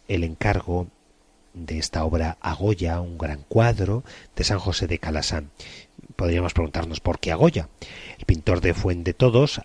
el 0.09 0.24
encargo 0.24 0.88
de 1.54 1.78
esta 1.78 2.04
obra 2.04 2.38
a 2.40 2.54
Goya, 2.54 3.00
un 3.00 3.18
gran 3.18 3.44
cuadro 3.48 4.04
de 4.36 4.44
San 4.44 4.58
José 4.58 4.86
de 4.86 4.98
Calasán. 4.98 5.50
Podríamos 6.16 6.52
preguntarnos 6.52 7.00
por 7.00 7.20
qué 7.20 7.32
a 7.32 7.36
Goya. 7.36 7.68
El 8.18 8.26
pintor 8.26 8.60
de 8.60 8.74
Fuente 8.74 9.14
Todos 9.14 9.60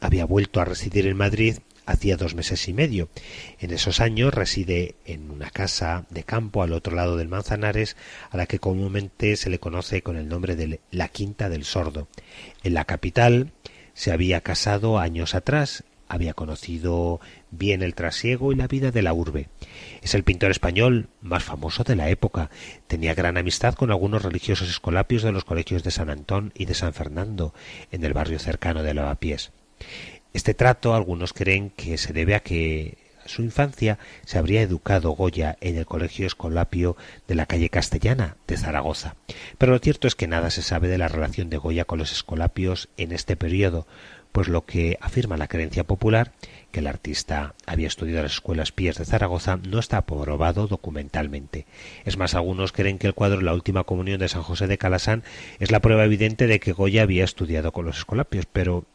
había 0.00 0.24
vuelto 0.24 0.60
a 0.60 0.64
residir 0.64 1.06
en 1.06 1.16
Madrid 1.16 1.58
hacía 1.86 2.16
dos 2.16 2.34
meses 2.34 2.68
y 2.68 2.72
medio. 2.72 3.08
En 3.58 3.72
esos 3.72 4.00
años 4.00 4.32
reside 4.34 4.94
en 5.04 5.30
una 5.30 5.50
casa 5.50 6.06
de 6.10 6.24
campo 6.24 6.62
al 6.62 6.72
otro 6.72 6.94
lado 6.94 7.16
del 7.16 7.28
Manzanares, 7.28 7.96
a 8.30 8.36
la 8.36 8.46
que 8.46 8.58
comúnmente 8.58 9.36
se 9.36 9.50
le 9.50 9.58
conoce 9.58 10.02
con 10.02 10.16
el 10.16 10.28
nombre 10.28 10.56
de 10.56 10.80
la 10.90 11.08
Quinta 11.08 11.48
del 11.48 11.64
Sordo. 11.64 12.08
En 12.62 12.74
la 12.74 12.84
capital 12.84 13.52
se 13.94 14.12
había 14.12 14.40
casado 14.40 14.98
años 14.98 15.34
atrás, 15.34 15.84
había 16.08 16.34
conocido 16.34 17.20
bien 17.52 17.82
el 17.82 17.94
trasiego 17.94 18.50
y 18.50 18.56
la 18.56 18.66
vida 18.66 18.90
de 18.90 19.02
la 19.02 19.12
urbe. 19.12 19.48
Es 20.00 20.14
el 20.14 20.24
pintor 20.24 20.50
español 20.50 21.08
más 21.20 21.44
famoso 21.44 21.84
de 21.84 21.94
la 21.94 22.10
época. 22.10 22.50
Tenía 22.88 23.14
gran 23.14 23.36
amistad 23.36 23.74
con 23.74 23.92
algunos 23.92 24.22
religiosos 24.22 24.68
escolapios 24.68 25.22
de 25.22 25.30
los 25.30 25.44
colegios 25.44 25.84
de 25.84 25.92
San 25.92 26.10
Antón 26.10 26.52
y 26.56 26.64
de 26.64 26.74
San 26.74 26.94
Fernando, 26.94 27.54
en 27.92 28.04
el 28.04 28.14
barrio 28.14 28.40
cercano 28.40 28.82
de 28.82 28.94
Lavapiés. 28.94 29.52
Este 30.32 30.54
trato 30.54 30.94
algunos 30.94 31.32
creen 31.32 31.70
que 31.70 31.98
se 31.98 32.12
debe 32.12 32.34
a 32.34 32.40
que 32.40 32.96
su 33.26 33.42
infancia 33.42 33.98
se 34.24 34.38
habría 34.38 34.62
educado 34.62 35.10
Goya 35.10 35.56
en 35.60 35.76
el 35.76 35.86
colegio 35.86 36.26
escolapio 36.26 36.96
de 37.28 37.34
la 37.34 37.46
calle 37.46 37.70
Castellana 37.70 38.36
de 38.46 38.56
Zaragoza. 38.56 39.14
Pero 39.58 39.72
lo 39.72 39.78
cierto 39.78 40.08
es 40.08 40.14
que 40.14 40.26
nada 40.26 40.50
se 40.50 40.62
sabe 40.62 40.88
de 40.88 40.98
la 40.98 41.08
relación 41.08 41.48
de 41.50 41.58
Goya 41.58 41.84
con 41.84 41.98
los 41.98 42.12
escolapios 42.12 42.88
en 42.96 43.12
este 43.12 43.36
periodo, 43.36 43.86
pues 44.32 44.48
lo 44.48 44.64
que 44.64 44.98
afirma 45.00 45.36
la 45.36 45.48
creencia 45.48 45.84
popular, 45.84 46.32
que 46.70 46.80
el 46.80 46.86
artista 46.86 47.54
había 47.66 47.86
estudiado 47.86 48.22
las 48.22 48.32
escuelas 48.32 48.72
pías 48.72 48.96
de 48.96 49.04
Zaragoza, 49.04 49.58
no 49.58 49.78
está 49.78 49.98
aprobado 49.98 50.66
documentalmente. 50.66 51.66
Es 52.04 52.16
más, 52.16 52.34
algunos 52.34 52.72
creen 52.72 52.98
que 52.98 53.06
el 53.06 53.14
cuadro 53.14 53.42
La 53.42 53.54
última 53.54 53.84
comunión 53.84 54.18
de 54.20 54.28
San 54.28 54.42
José 54.42 54.66
de 54.66 54.78
Calasán 54.78 55.22
es 55.60 55.70
la 55.70 55.80
prueba 55.80 56.04
evidente 56.04 56.46
de 56.46 56.60
que 56.60 56.72
Goya 56.72 57.02
había 57.02 57.24
estudiado 57.24 57.72
con 57.72 57.84
los 57.84 57.98
escolapios, 57.98 58.46
pero 58.46 58.86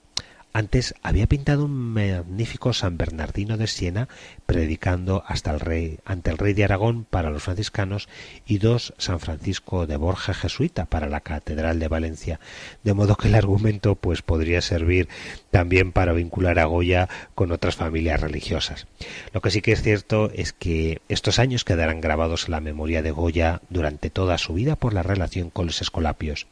antes 0.58 0.96
había 1.04 1.28
pintado 1.28 1.66
un 1.66 1.94
magnífico 1.94 2.74
San 2.74 2.98
Bernardino 2.98 3.58
de 3.58 3.68
Siena 3.68 4.10
predicando 4.48 5.24
hasta 5.28 5.52
el 5.52 5.60
rey, 5.60 6.00
ante 6.04 6.32
el 6.32 6.40
rey 6.40 6.56
de 6.56 6.64
Aragón 6.64 7.04
para 7.04 7.30
los 7.30 7.44
franciscanos 7.44 8.10
y 8.48 8.58
dos 8.58 8.96
San 8.98 9.20
Francisco 9.20 9.86
de 9.86 9.98
Borja 9.98 10.34
jesuita 10.34 10.86
para 10.86 11.10
la 11.10 11.20
Catedral 11.20 11.78
de 11.78 11.88
Valencia, 11.90 12.40
de 12.84 12.96
modo 12.96 13.18
que 13.18 13.28
el 13.28 13.36
argumento 13.36 13.94
pues 13.94 14.24
podría 14.24 14.62
servir 14.62 15.08
también 15.58 15.92
para 15.92 16.14
vincular 16.14 16.60
a 16.60 16.66
Goya 16.66 17.10
con 17.34 17.52
otras 17.52 17.76
familias 17.76 18.22
religiosas. 18.22 18.86
Lo 19.34 19.42
que 19.42 19.50
sí 19.50 19.64
que 19.64 19.72
es 19.72 19.82
cierto 19.82 20.30
es 20.32 20.54
que 20.54 21.02
estos 21.10 21.40
años 21.40 21.64
quedarán 21.64 22.00
grabados 22.00 22.46
en 22.46 22.52
la 22.52 22.60
memoria 22.60 23.02
de 23.02 23.10
Goya 23.10 23.62
durante 23.72 24.12
toda 24.12 24.38
su 24.38 24.54
vida 24.54 24.76
por 24.76 24.94
la 24.94 25.02
relación 25.02 25.50
con 25.50 25.66
los 25.66 25.82
escolapios. 25.82 26.46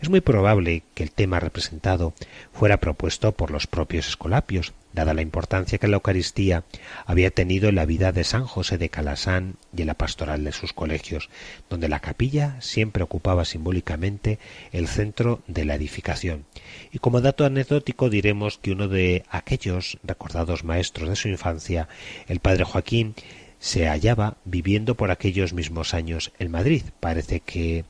Es 0.00 0.08
muy 0.08 0.22
probable 0.22 0.84
que 0.94 1.02
el 1.02 1.10
tema 1.10 1.38
representado 1.38 2.14
fuera 2.50 2.78
propuesto 2.78 3.32
por 3.32 3.50
los 3.50 3.66
propios 3.66 4.08
escolapios, 4.08 4.72
dada 4.96 5.14
la 5.14 5.22
importancia 5.22 5.78
que 5.78 5.86
la 5.86 5.96
Eucaristía 5.96 6.64
había 7.04 7.30
tenido 7.30 7.68
en 7.68 7.76
la 7.76 7.84
vida 7.84 8.12
de 8.12 8.24
San 8.24 8.46
José 8.46 8.78
de 8.78 8.88
Calasán 8.88 9.56
y 9.76 9.82
en 9.82 9.88
la 9.88 9.94
pastoral 9.94 10.42
de 10.42 10.52
sus 10.52 10.72
colegios, 10.72 11.28
donde 11.68 11.88
la 11.88 12.00
capilla 12.00 12.60
siempre 12.60 13.04
ocupaba 13.04 13.44
simbólicamente 13.44 14.38
el 14.72 14.88
centro 14.88 15.42
de 15.46 15.66
la 15.66 15.74
edificación. 15.74 16.46
Y 16.90 16.98
como 16.98 17.20
dato 17.20 17.44
anecdótico 17.44 18.08
diremos 18.08 18.56
que 18.58 18.72
uno 18.72 18.88
de 18.88 19.22
aquellos 19.28 19.98
recordados 20.02 20.64
maestros 20.64 21.10
de 21.10 21.16
su 21.16 21.28
infancia, 21.28 21.88
el 22.26 22.40
padre 22.40 22.64
Joaquín, 22.64 23.14
se 23.58 23.88
hallaba 23.88 24.36
viviendo 24.44 24.94
por 24.94 25.10
aquellos 25.10 25.52
mismos 25.52 25.92
años 25.92 26.32
en 26.38 26.50
Madrid. 26.50 26.82
Parece 27.00 27.40
que 27.40 27.84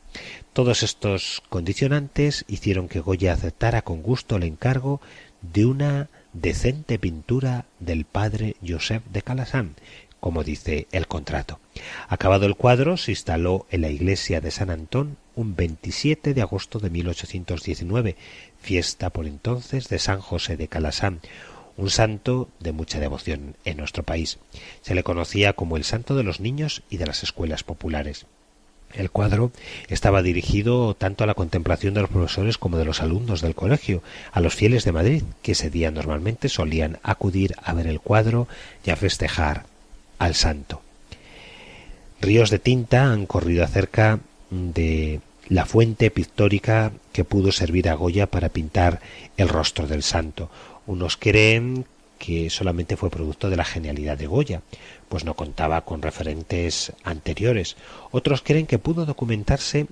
todos 0.52 0.82
estos 0.82 1.42
condicionantes 1.48 2.44
hicieron 2.48 2.88
que 2.88 3.00
Goya 3.00 3.32
aceptara 3.32 3.82
con 3.82 4.02
gusto 4.02 4.36
el 4.36 4.44
encargo 4.44 5.00
de 5.42 5.66
una 5.66 6.08
decente 6.40 6.98
pintura 6.98 7.66
del 7.80 8.04
padre 8.04 8.56
Josep 8.66 9.04
de 9.06 9.22
Calasán, 9.22 9.74
como 10.20 10.44
dice 10.44 10.86
el 10.92 11.06
contrato. 11.06 11.60
Acabado 12.08 12.46
el 12.46 12.56
cuadro, 12.56 12.96
se 12.96 13.12
instaló 13.12 13.66
en 13.70 13.82
la 13.82 13.90
iglesia 13.90 14.40
de 14.40 14.50
San 14.50 14.70
Antón 14.70 15.16
un 15.34 15.54
27 15.54 16.34
de 16.34 16.42
agosto 16.42 16.78
de 16.78 16.90
1819, 16.90 18.16
fiesta 18.58 19.10
por 19.10 19.26
entonces 19.26 19.88
de 19.88 19.98
San 19.98 20.20
José 20.20 20.56
de 20.56 20.68
Calasán, 20.68 21.20
un 21.76 21.90
santo 21.90 22.48
de 22.58 22.72
mucha 22.72 23.00
devoción 23.00 23.56
en 23.64 23.76
nuestro 23.76 24.02
país. 24.02 24.38
Se 24.80 24.94
le 24.94 25.02
conocía 25.02 25.52
como 25.52 25.76
el 25.76 25.84
santo 25.84 26.16
de 26.16 26.22
los 26.22 26.40
niños 26.40 26.82
y 26.90 26.96
de 26.96 27.06
las 27.06 27.22
escuelas 27.22 27.62
populares. 27.62 28.26
El 28.94 29.10
cuadro 29.10 29.52
estaba 29.88 30.22
dirigido 30.22 30.94
tanto 30.94 31.24
a 31.24 31.26
la 31.26 31.34
contemplación 31.34 31.94
de 31.94 32.00
los 32.00 32.10
profesores 32.10 32.56
como 32.56 32.78
de 32.78 32.84
los 32.84 33.02
alumnos 33.02 33.42
del 33.42 33.54
colegio, 33.54 34.02
a 34.32 34.40
los 34.40 34.54
fieles 34.54 34.84
de 34.84 34.92
Madrid, 34.92 35.22
que 35.42 35.52
ese 35.52 35.70
día 35.70 35.90
normalmente 35.90 36.48
solían 36.48 36.98
acudir 37.02 37.54
a 37.62 37.74
ver 37.74 37.86
el 37.86 38.00
cuadro 38.00 38.48
y 38.84 38.90
a 38.90 38.96
festejar 38.96 39.64
al 40.18 40.34
santo. 40.34 40.80
Ríos 42.20 42.50
de 42.50 42.58
tinta 42.58 43.12
han 43.12 43.26
corrido 43.26 43.64
acerca 43.64 44.20
de 44.50 45.20
la 45.48 45.66
fuente 45.66 46.10
pictórica 46.10 46.92
que 47.12 47.24
pudo 47.24 47.52
servir 47.52 47.88
a 47.88 47.94
Goya 47.94 48.26
para 48.26 48.48
pintar 48.48 49.00
el 49.36 49.48
rostro 49.48 49.86
del 49.86 50.02
santo. 50.02 50.50
Unos 50.86 51.16
creen 51.16 51.84
que 52.18 52.50
solamente 52.50 52.96
fue 52.96 53.10
producto 53.10 53.50
de 53.50 53.56
la 53.56 53.64
genialidad 53.64 54.18
de 54.18 54.26
Goya, 54.26 54.62
pues 55.08 55.24
no 55.24 55.34
contaba 55.34 55.84
con 55.84 56.02
referentes 56.02 56.92
anteriores. 57.04 57.76
Otros 58.10 58.42
creen 58.42 58.66
que 58.66 58.78
pudo 58.78 59.06
documentarse 59.06 59.86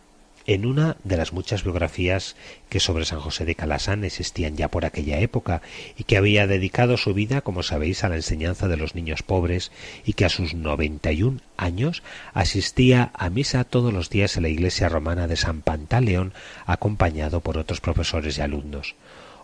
en 0.46 0.66
una 0.66 0.96
de 1.04 1.16
las 1.16 1.32
muchas 1.32 1.64
biografías 1.64 2.36
que 2.68 2.80
sobre 2.80 3.04
San 3.04 3.20
José 3.20 3.44
de 3.44 3.54
Calasán 3.54 4.04
existían 4.04 4.56
ya 4.56 4.68
por 4.68 4.84
aquella 4.84 5.18
época 5.18 5.62
y 5.96 6.04
que 6.04 6.16
había 6.16 6.46
dedicado 6.46 6.96
su 6.96 7.14
vida, 7.14 7.40
como 7.40 7.62
sabéis, 7.62 8.04
a 8.04 8.08
la 8.08 8.16
enseñanza 8.16 8.68
de 8.68 8.76
los 8.76 8.94
niños 8.94 9.22
pobres 9.22 9.72
y 10.04 10.12
que 10.12 10.24
a 10.24 10.28
sus 10.28 10.54
91 10.54 11.40
años 11.56 12.02
asistía 12.34 13.10
a 13.14 13.30
misa 13.30 13.64
todos 13.64 13.92
los 13.92 14.10
días 14.10 14.36
en 14.36 14.42
la 14.42 14.48
iglesia 14.50 14.88
romana 14.88 15.26
de 15.26 15.36
San 15.36 15.62
Pantaleón 15.62 16.34
acompañado 16.66 17.40
por 17.40 17.56
otros 17.56 17.80
profesores 17.80 18.38
y 18.38 18.42
alumnos. 18.42 18.94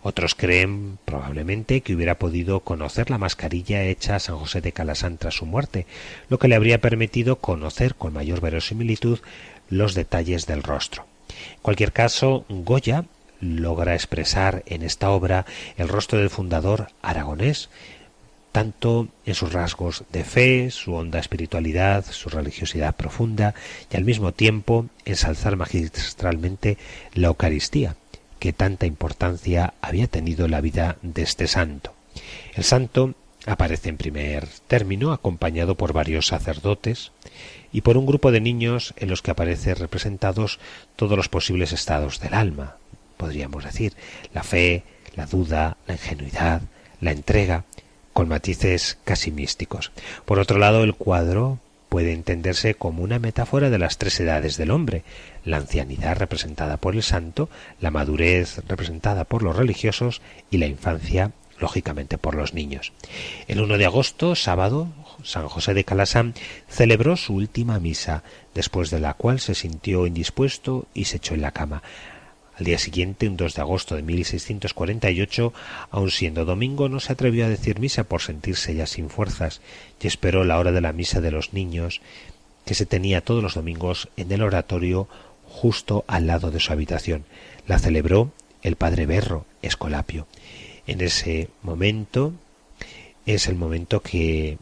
Otros 0.03 0.35
creen 0.35 0.99
probablemente 1.05 1.83
que 1.83 1.95
hubiera 1.95 2.19
podido 2.19 2.61
conocer 2.61 3.11
la 3.11 3.19
mascarilla 3.19 3.83
hecha 3.85 4.17
a 4.17 4.21
San 4.21 4.37
José 4.37 4.61
de 4.63 4.73
Calasán 4.73 5.19
tras 5.19 5.35
su 5.35 5.47
muerte, 5.47 5.87
lo 6.29 6.39
que 6.39 6.49
le 6.49 6.55
habría 6.55 6.81
permitido 6.81 7.37
conocer 7.37 7.95
con 7.95 8.15
mayor 8.15 8.41
verosimilitud 8.41 9.19
los 9.69 9.95
detalles 9.95 10.47
del 10.47 10.63
rostro. 10.63 11.05
En 11.29 11.63
cualquier 11.63 11.93
caso, 11.93 12.45
Goya 12.49 13.05
logra 13.41 13.95
expresar 13.95 14.63
en 14.67 14.83
esta 14.83 15.11
obra 15.11 15.47
el 15.77 15.89
rostro 15.89 16.19
del 16.19 16.31
fundador 16.31 16.89
aragonés, 17.03 17.69
tanto 18.53 19.09
en 19.27 19.35
sus 19.35 19.53
rasgos 19.53 20.05
de 20.11 20.25
fe, 20.25 20.71
su 20.71 20.95
honda 20.95 21.19
espiritualidad, 21.19 22.05
su 22.11 22.29
religiosidad 22.31 22.97
profunda 22.97 23.55
y 23.93 23.97
al 23.97 24.05
mismo 24.05 24.33
tiempo 24.33 24.87
ensalzar 25.05 25.57
magistralmente 25.57 26.77
la 27.15 27.29
Eucaristía, 27.29 27.97
que 28.41 28.53
tanta 28.53 28.87
importancia 28.87 29.75
había 29.81 30.09
tenido 30.09 30.49
la 30.49 30.61
vida 30.61 30.97
de 31.03 31.23
este 31.23 31.47
santo. 31.47 31.95
El 32.55 32.65
santo 32.65 33.15
aparece 33.47 33.89
en 33.89 33.97
primer 33.97 34.49
término 34.67 35.13
acompañado 35.13 35.77
por 35.77 35.93
varios 35.93 36.27
sacerdotes 36.27 37.13
y 37.73 37.83
por 37.83 37.97
un 37.97 38.07
grupo 38.07 38.33
de 38.33 38.41
niños 38.41 38.95
en 38.97 39.09
los 39.09 39.23
que 39.23 39.31
aparecen 39.31 39.77
representados 39.77 40.59
todos 40.97 41.17
los 41.17 41.29
posibles 41.29 41.73
estados 41.73 42.19
del 42.19 42.35
alma, 42.35 42.77
podríamos 43.17 43.63
decir, 43.63 43.93
la 44.35 44.43
fe, 44.43 44.83
la 45.15 45.27
duda, 45.27 45.77
la 45.87 45.95
ingenuidad, 45.95 46.63
la 47.01 47.13
entrega, 47.13 47.65
con 48.13 48.29
matices 48.29 48.99
casi 49.05 49.31
místicos. 49.31 49.93
Por 50.25 50.39
otro 50.39 50.59
lado, 50.59 50.83
el 50.83 50.95
cuadro 50.95 51.59
puede 51.91 52.13
entenderse 52.13 52.75
como 52.75 53.03
una 53.03 53.19
metáfora 53.19 53.69
de 53.69 53.79
las 53.79 53.99
tres 53.99 54.19
edades 54.21 54.57
del 54.57 54.71
hombre, 54.71 55.03
la 55.45 55.59
ancianidad 55.59 56.17
representada 56.17 56.79
por 56.79 56.95
el 56.95 57.03
santo, 57.03 57.51
la 57.81 57.91
madurez 57.91 58.63
representada 58.69 59.25
por 59.25 59.43
los 59.43 59.57
religiosos 59.57 60.23
y 60.51 60.59
la 60.59 60.67
infancia 60.67 61.33
lógicamente 61.59 62.17
por 62.17 62.37
los 62.37 62.55
niños. 62.55 62.93
El 63.49 63.61
1 63.61 63.77
de 63.77 63.85
agosto, 63.85 64.35
sábado, 64.35 64.89
San 65.23 65.49
José 65.49 65.75
de 65.75 65.85
Calasán 65.85 66.33
celebró 66.69 67.17
su 67.17 67.35
última 67.35 67.79
misa, 67.79 68.23
después 68.55 68.91
de 68.91 69.01
la 69.01 69.15
cual 69.15 69.41
se 69.41 69.55
sintió 69.55 70.07
indispuesto 70.07 70.87
y 70.95 71.05
se 71.05 71.19
echó 71.19 71.35
en 71.35 71.43
la 71.43 71.53
cama. 71.53 71.83
Al 72.61 72.67
día 72.67 72.79
siguiente, 72.79 73.27
un 73.27 73.39
2 73.39 73.55
de 73.55 73.63
agosto 73.63 73.97
de 73.97 74.03
1648, 74.03 75.55
aun 75.91 76.11
siendo 76.11 76.45
domingo, 76.45 76.91
no 76.91 77.01
se 77.01 77.15
atrevió 77.15 77.47
a 77.47 77.49
decir 77.49 77.81
misa 77.81 78.05
por 78.05 78.21
sentirse 78.21 78.75
ya 78.75 78.87
sin 78.87 79.09
fuerzas 79.09 79.63
y 79.99 80.07
esperó 80.07 80.45
la 80.45 80.59
hora 80.59 80.71
de 80.71 80.83
la 80.83 80.93
misa 80.93 81.23
de 81.23 81.31
los 81.31 81.55
niños, 81.55 82.03
que 82.67 82.75
se 82.75 82.85
tenía 82.85 83.23
todos 83.23 83.43
los 83.43 83.55
domingos 83.55 84.11
en 84.19 84.31
el 84.31 84.43
oratorio 84.43 85.09
justo 85.47 86.05
al 86.07 86.27
lado 86.27 86.51
de 86.51 86.61
su 86.61 86.71
habitación. 86.71 87.25
La 87.67 87.79
celebró 87.79 88.31
el 88.61 88.77
padre 88.77 89.07
Berro, 89.07 89.47
Escolapio. 89.63 90.27
En 90.87 91.01
ese 91.01 91.49
momento 91.63 92.35
es 93.25 93.49
el 93.49 93.57
momento 93.57 94.03
que 94.03 94.59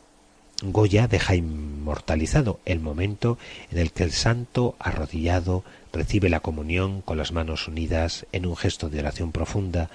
Goya 0.63 1.09
deja 1.09 1.35
inmortalizado, 1.35 2.61
el 2.65 2.79
momento 2.79 3.39
en 3.73 3.79
el 3.79 3.91
que 3.91 4.05
el 4.05 4.13
santo 4.13 4.77
arrodillado 4.79 5.65
recibe 5.99 6.29
la 6.29 6.39
comunión 6.39 7.03
con 7.03 7.19
las 7.19 7.33
manos 7.33 7.67
unidas 7.67 8.25
en 8.31 8.47
un 8.47 8.57
gesto 8.57 8.89
de 8.89 9.01
oración 9.01 9.33
profunda, 9.33 9.91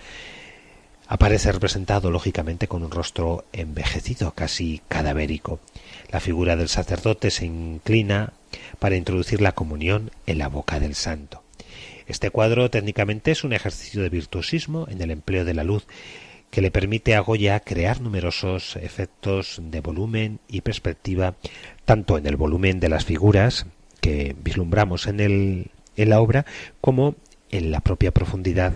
aparece 1.08 1.50
representado 1.50 2.12
lógicamente 2.12 2.68
con 2.68 2.84
un 2.84 2.92
rostro 2.92 3.46
envejecido, 3.54 4.34
casi 4.34 4.82
cadavérico. 4.90 5.62
La 6.12 6.20
figura 6.20 6.58
del 6.58 6.68
sacerdote 6.68 7.32
se 7.32 7.46
inclina 7.46 8.34
para 8.80 8.98
introducir 8.98 9.40
la 9.40 9.54
comunión 9.54 10.12
en 10.26 10.40
la 10.40 10.50
boca 10.50 10.82
del 10.82 10.96
santo. 10.96 11.42
Este 12.06 12.32
cuadro 12.32 12.70
técnicamente 12.70 13.32
es 13.32 13.46
un 13.46 13.54
ejercicio 13.54 14.02
de 14.02 14.10
virtuosismo 14.10 14.88
en 14.90 15.02
el 15.02 15.10
empleo 15.10 15.46
de 15.46 15.54
la 15.54 15.64
luz 15.64 15.88
que 16.52 16.62
le 16.62 16.70
permite 16.70 17.16
a 17.16 17.22
Goya 17.22 17.62
crear 17.62 18.02
numerosos 18.02 18.76
efectos 18.76 19.62
de 19.64 19.80
volumen 19.80 20.40
y 20.50 20.62
perspectiva, 20.62 21.36
tanto 21.86 22.18
en 22.18 22.28
el 22.28 22.36
volumen 22.36 22.82
de 22.82 22.90
las 22.90 23.06
figuras 23.06 23.66
que 24.02 24.36
vislumbramos 24.44 25.08
en, 25.08 25.22
el, 25.22 25.72
en 25.98 26.10
la 26.10 26.20
obra, 26.20 26.46
como 26.82 27.16
en 27.52 27.72
la 27.72 27.82
propia 27.82 28.12
profundidad 28.12 28.74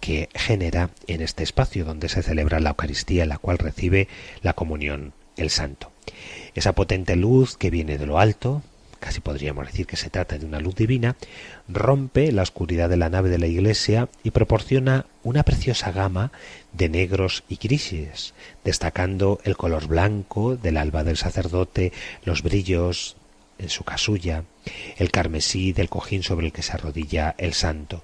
que 0.00 0.28
genera 0.34 0.90
en 1.06 1.22
este 1.22 1.44
espacio 1.44 1.84
donde 1.84 2.08
se 2.08 2.22
celebra 2.22 2.58
la 2.58 2.70
Eucaristía, 2.70 3.24
la 3.24 3.38
cual 3.38 3.58
recibe 3.58 4.08
la 4.42 4.52
comunión 4.52 5.12
el 5.36 5.50
santo. 5.50 5.92
Esa 6.54 6.72
potente 6.72 7.16
luz 7.16 7.56
que 7.56 7.70
viene 7.70 7.98
de 7.98 8.06
lo 8.06 8.18
alto, 8.18 8.62
casi 8.98 9.20
podríamos 9.20 9.66
decir 9.66 9.86
que 9.86 9.96
se 9.96 10.10
trata 10.10 10.38
de 10.38 10.46
una 10.46 10.60
luz 10.60 10.74
divina, 10.74 11.16
rompe 11.68 12.32
la 12.32 12.42
oscuridad 12.42 12.88
de 12.88 12.96
la 12.96 13.08
nave 13.10 13.30
de 13.30 13.38
la 13.38 13.46
iglesia 13.46 14.08
y 14.22 14.30
proporciona 14.30 15.06
una 15.22 15.44
preciosa 15.44 15.92
gama 15.92 16.32
de 16.72 16.88
negros 16.88 17.44
y 17.48 17.56
grises, 17.56 18.34
destacando 18.64 19.40
el 19.44 19.56
color 19.56 19.86
blanco 19.86 20.56
del 20.56 20.76
alba 20.76 21.04
del 21.04 21.16
sacerdote, 21.16 21.92
los 22.24 22.42
brillos 22.42 23.16
en 23.58 23.68
su 23.68 23.84
casulla, 23.84 24.44
el 24.96 25.10
carmesí 25.10 25.72
del 25.72 25.88
cojín 25.88 26.22
sobre 26.22 26.46
el 26.46 26.52
que 26.52 26.62
se 26.62 26.72
arrodilla 26.72 27.34
el 27.38 27.54
santo. 27.54 28.02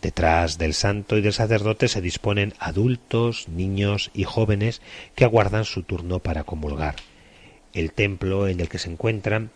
Detrás 0.00 0.58
del 0.58 0.74
santo 0.74 1.16
y 1.16 1.22
del 1.22 1.32
sacerdote 1.32 1.86
se 1.86 2.00
disponen 2.00 2.54
adultos, 2.58 3.48
niños 3.48 4.10
y 4.12 4.24
jóvenes 4.24 4.82
que 5.14 5.24
aguardan 5.24 5.64
su 5.64 5.84
turno 5.84 6.18
para 6.18 6.42
comulgar. 6.42 6.96
El 7.72 7.92
templo 7.92 8.48
en 8.48 8.60
el 8.60 8.68
que 8.68 8.78
se 8.78 8.90
encuentran 8.90 9.50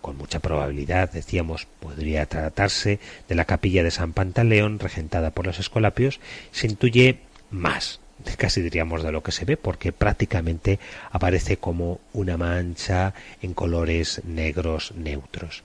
con 0.00 0.18
mucha 0.18 0.40
probabilidad, 0.40 1.10
decíamos, 1.10 1.66
podría 1.80 2.26
tratarse 2.26 2.98
de 3.26 3.34
la 3.34 3.46
capilla 3.46 3.82
de 3.82 3.90
San 3.90 4.12
Pantaleón, 4.12 4.78
regentada 4.78 5.30
por 5.30 5.46
los 5.46 5.58
escolapios, 5.58 6.20
se 6.50 6.66
intuye 6.66 7.20
más, 7.50 8.00
casi 8.36 8.62
diríamos 8.62 9.02
de 9.02 9.12
lo 9.12 9.22
que 9.22 9.32
se 9.32 9.44
ve, 9.44 9.56
porque 9.56 9.92
prácticamente 9.92 10.78
aparece 11.10 11.56
como 11.56 12.00
una 12.12 12.36
mancha 12.36 13.14
en 13.42 13.54
colores 13.54 14.22
negros 14.24 14.92
neutros. 14.96 15.62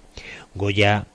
Goya 0.55 1.07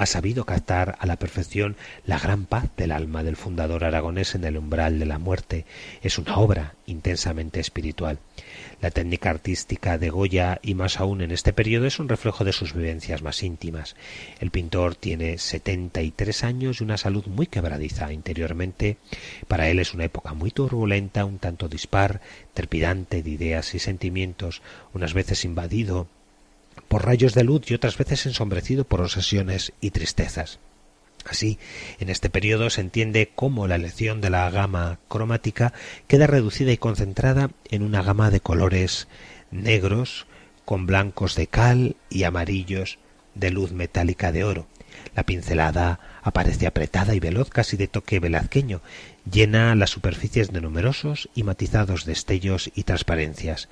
ha 0.00 0.06
sabido 0.06 0.46
captar 0.46 0.96
a 0.98 1.04
la 1.04 1.16
perfección 1.16 1.76
la 2.06 2.18
gran 2.18 2.46
paz 2.46 2.70
del 2.74 2.90
alma 2.90 3.22
del 3.22 3.36
fundador 3.36 3.84
aragonés 3.84 4.34
en 4.34 4.44
el 4.44 4.56
umbral 4.56 4.98
de 4.98 5.04
la 5.04 5.18
muerte. 5.18 5.66
Es 6.00 6.16
una 6.16 6.38
obra 6.38 6.74
intensamente 6.86 7.60
espiritual. 7.60 8.18
La 8.80 8.90
técnica 8.90 9.28
artística 9.28 9.98
de 9.98 10.08
Goya 10.08 10.58
y 10.62 10.72
más 10.72 11.00
aún 11.00 11.20
en 11.20 11.32
este 11.32 11.52
periodo 11.52 11.86
es 11.86 11.98
un 11.98 12.08
reflejo 12.08 12.44
de 12.44 12.54
sus 12.54 12.72
vivencias 12.72 13.20
más 13.20 13.42
íntimas. 13.42 13.94
El 14.40 14.50
pintor 14.50 14.94
tiene 14.94 15.36
73 15.36 16.44
años 16.44 16.80
y 16.80 16.84
una 16.84 16.96
salud 16.96 17.26
muy 17.26 17.46
quebradiza 17.46 18.10
interiormente. 18.10 18.96
Para 19.48 19.68
él 19.68 19.80
es 19.80 19.92
una 19.92 20.04
época 20.04 20.32
muy 20.32 20.50
turbulenta, 20.50 21.26
un 21.26 21.38
tanto 21.38 21.68
dispar, 21.68 22.22
trepidante 22.54 23.22
de 23.22 23.28
ideas 23.28 23.74
y 23.74 23.78
sentimientos, 23.78 24.62
unas 24.94 25.12
veces 25.12 25.44
invadido 25.44 26.08
por 26.90 27.06
rayos 27.06 27.34
de 27.34 27.44
luz 27.44 27.70
y 27.70 27.74
otras 27.74 27.96
veces 27.96 28.26
ensombrecido 28.26 28.82
por 28.82 29.00
obsesiones 29.00 29.72
y 29.80 29.92
tristezas. 29.92 30.58
Así, 31.24 31.56
en 32.00 32.08
este 32.08 32.30
periodo 32.30 32.68
se 32.68 32.80
entiende 32.80 33.30
cómo 33.32 33.68
la 33.68 33.76
elección 33.76 34.20
de 34.20 34.28
la 34.28 34.50
gama 34.50 34.98
cromática 35.06 35.72
queda 36.08 36.26
reducida 36.26 36.72
y 36.72 36.78
concentrada 36.78 37.50
en 37.70 37.84
una 37.84 38.02
gama 38.02 38.30
de 38.30 38.40
colores 38.40 39.06
negros 39.52 40.26
con 40.64 40.86
blancos 40.86 41.36
de 41.36 41.46
cal 41.46 41.94
y 42.08 42.24
amarillos 42.24 42.98
de 43.36 43.52
luz 43.52 43.70
metálica 43.70 44.32
de 44.32 44.42
oro. 44.42 44.66
La 45.14 45.24
pincelada 45.24 46.00
aparece 46.22 46.66
apretada 46.66 47.14
y 47.14 47.20
veloz 47.20 47.50
casi 47.50 47.76
de 47.76 47.86
toque 47.86 48.18
velazqueño, 48.18 48.80
llena 49.30 49.74
las 49.76 49.90
superficies 49.90 50.52
de 50.52 50.60
numerosos 50.60 51.28
y 51.36 51.44
matizados 51.44 52.04
destellos 52.04 52.70
y 52.74 52.82
transparencias. 52.82 53.68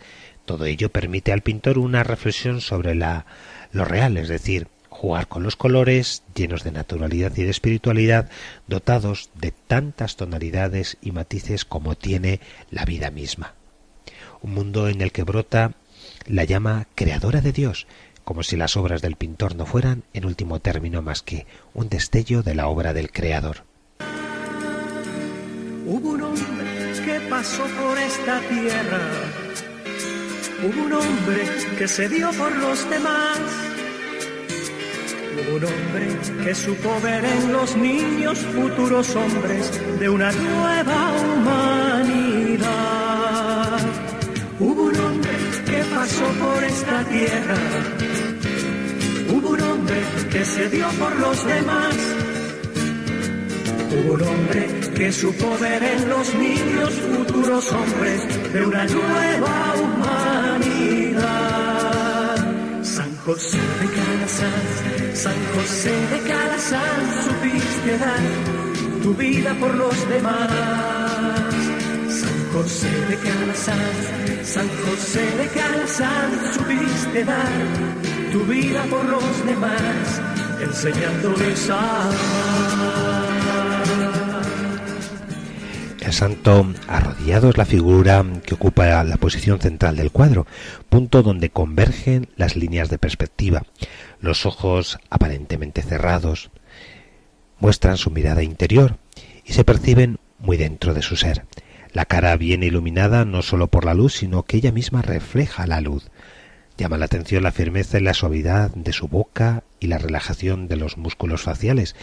Todo 0.49 0.65
ello 0.65 0.89
permite 0.89 1.31
al 1.31 1.43
pintor 1.43 1.77
una 1.77 2.05
reflexión 2.05 2.63
sobre 2.63 2.95
la, 2.95 3.27
lo 3.71 3.85
real, 3.85 4.17
es 4.17 4.29
decir, 4.29 4.69
jugar 4.89 5.29
con 5.29 5.43
los 5.43 5.57
colores 5.57 6.23
llenos 6.35 6.65
de 6.65 6.73
naturalidad 6.73 7.37
y 7.37 7.43
de 7.43 7.51
espiritualidad, 7.51 8.31
dotados 8.67 9.29
de 9.35 9.53
tantas 9.53 10.17
tonalidades 10.17 10.97
y 11.03 11.13
matices 11.13 11.67
como 11.67 11.97
tiene 11.97 12.41
la 12.71 12.87
vida 12.87 13.11
misma. 13.11 13.57
Un 14.41 14.55
mundo 14.55 14.89
en 14.89 15.03
el 15.03 15.13
que 15.13 15.23
brota 15.23 15.75
la 16.25 16.45
llama 16.45 16.87
creadora 16.95 17.43
de 17.43 17.53
Dios, 17.53 17.87
como 18.25 18.43
si 18.43 18.57
las 18.57 18.79
obras 18.79 19.03
del 19.03 19.17
pintor 19.17 19.55
no 19.55 19.67
fueran, 19.67 20.05
en 20.15 20.25
último 20.25 20.61
término, 20.61 21.03
más 21.03 21.21
que 21.21 21.47
un 21.75 21.91
destello 21.91 22.43
de 22.43 22.55
la 22.55 22.69
obra 22.69 22.95
del 22.95 23.11
Creador. 23.13 23.65
Hubo 25.87 26.09
un 26.09 26.23
hombre 26.23 26.69
que 27.05 27.21
pasó 27.29 27.65
por 27.79 27.99
esta 27.99 28.41
tierra, 28.49 29.48
hubo 30.63 30.83
un 30.85 30.93
hombre 30.93 31.43
que 31.79 31.89
se 31.89 32.09
dio 32.09 32.31
por 32.33 32.55
los 32.57 32.91
demás 32.91 33.39
un 35.55 35.65
hombre 35.65 36.09
que 36.45 36.55
supo 36.55 37.01
ver 37.01 37.25
en 37.25 37.53
los 37.53 37.77
niños 37.77 38.39
futuros 38.39 39.17
hombres 39.17 39.71
de 39.99 40.09
una 40.09 40.33
nueva 40.33 41.13
humanidad. 41.23 42.69
Hubo 44.59 44.83
un 44.83 44.97
hombre 44.97 45.33
que 45.65 45.85
pasó 45.95 46.25
por 46.45 46.65
esta 46.65 47.05
tierra. 47.05 47.57
Hubo 49.31 49.51
un 49.51 49.61
hombre 49.61 50.03
que 50.31 50.45
se 50.45 50.69
dio 50.69 50.89
por 50.99 51.17
los 51.17 51.47
demás. 51.47 51.95
Hubo 53.91 54.15
un 54.15 54.23
hombre 54.23 54.67
que 54.95 55.13
supo 55.13 55.57
ver 55.59 55.83
en 55.83 56.09
los 56.09 56.35
niños 56.35 56.93
futuros 56.93 57.73
hombres 57.73 58.38
de 58.53 58.67
una 58.67 58.85
nueva 58.85 59.75
humanidad. 59.83 61.19
San 62.83 63.17
José 63.25 63.59
de 63.59 63.87
Calasas 63.87 64.89
San 65.19 65.35
José 65.53 65.91
de 65.91 66.21
Calasán, 66.29 67.01
supiste 67.25 67.99
dar 67.99 69.03
tu 69.03 69.13
vida 69.15 69.53
por 69.59 69.75
los 69.75 70.09
demás. 70.09 70.49
San 72.09 72.53
José 72.53 72.89
de 73.09 73.17
Calasán, 73.17 74.45
San 74.45 74.69
José 74.85 75.25
de 75.39 75.49
Calasán, 75.49 76.55
supiste 76.55 77.25
dar 77.25 77.53
tu 78.31 78.45
vida 78.45 78.85
por 78.85 79.05
los 79.07 79.45
demás, 79.45 80.21
enseñándoles 80.61 81.69
a 81.69 82.03
amar. 82.03 83.18
Santo 86.19 86.67
arrodillado 86.89 87.49
es 87.49 87.57
la 87.59 87.65
figura 87.65 88.27
que 88.45 88.55
ocupa 88.55 89.05
la 89.05 89.17
posición 89.19 89.61
central 89.61 89.95
del 89.95 90.11
cuadro, 90.11 90.49
punto 90.89 91.23
donde 91.23 91.51
convergen 91.51 92.27
las 92.35 92.57
líneas 92.57 92.89
de 92.89 92.99
perspectiva. 92.99 93.63
Los 94.21 94.45
ojos 94.45 94.99
aparentemente 95.11 95.81
cerrados 95.81 96.51
muestran 97.61 97.97
su 97.99 98.11
mirada 98.11 98.43
interior 98.43 98.97
y 99.45 99.53
se 99.53 99.63
perciben 99.63 100.19
muy 100.41 100.57
dentro 100.57 100.93
de 100.93 101.03
su 101.03 101.15
ser. 101.15 101.45
La 101.93 102.05
cara 102.05 102.37
bien 102.37 102.65
iluminada 102.65 103.25
no 103.25 103.43
sólo 103.43 103.69
por 103.69 103.85
la 103.85 103.95
luz, 103.95 104.15
sino 104.15 104.43
que 104.43 104.57
ella 104.57 104.73
misma 104.73 105.03
refleja 105.03 105.69
la 105.69 105.81
luz. 105.81 106.11
Llama 106.77 106.99
la 106.99 107.05
atención 107.05 107.45
la 107.45 107.53
firmeza 107.53 107.99
y 107.99 108.03
la 108.03 108.15
suavidad 108.15 108.73
de 108.75 108.93
su 108.93 109.07
boca 109.07 109.63
y 109.79 109.87
la 109.87 109.99
relajación 109.99 110.67
de 110.67 110.75
los 110.75 110.97
músculos 110.97 111.43
faciales, 111.43 111.95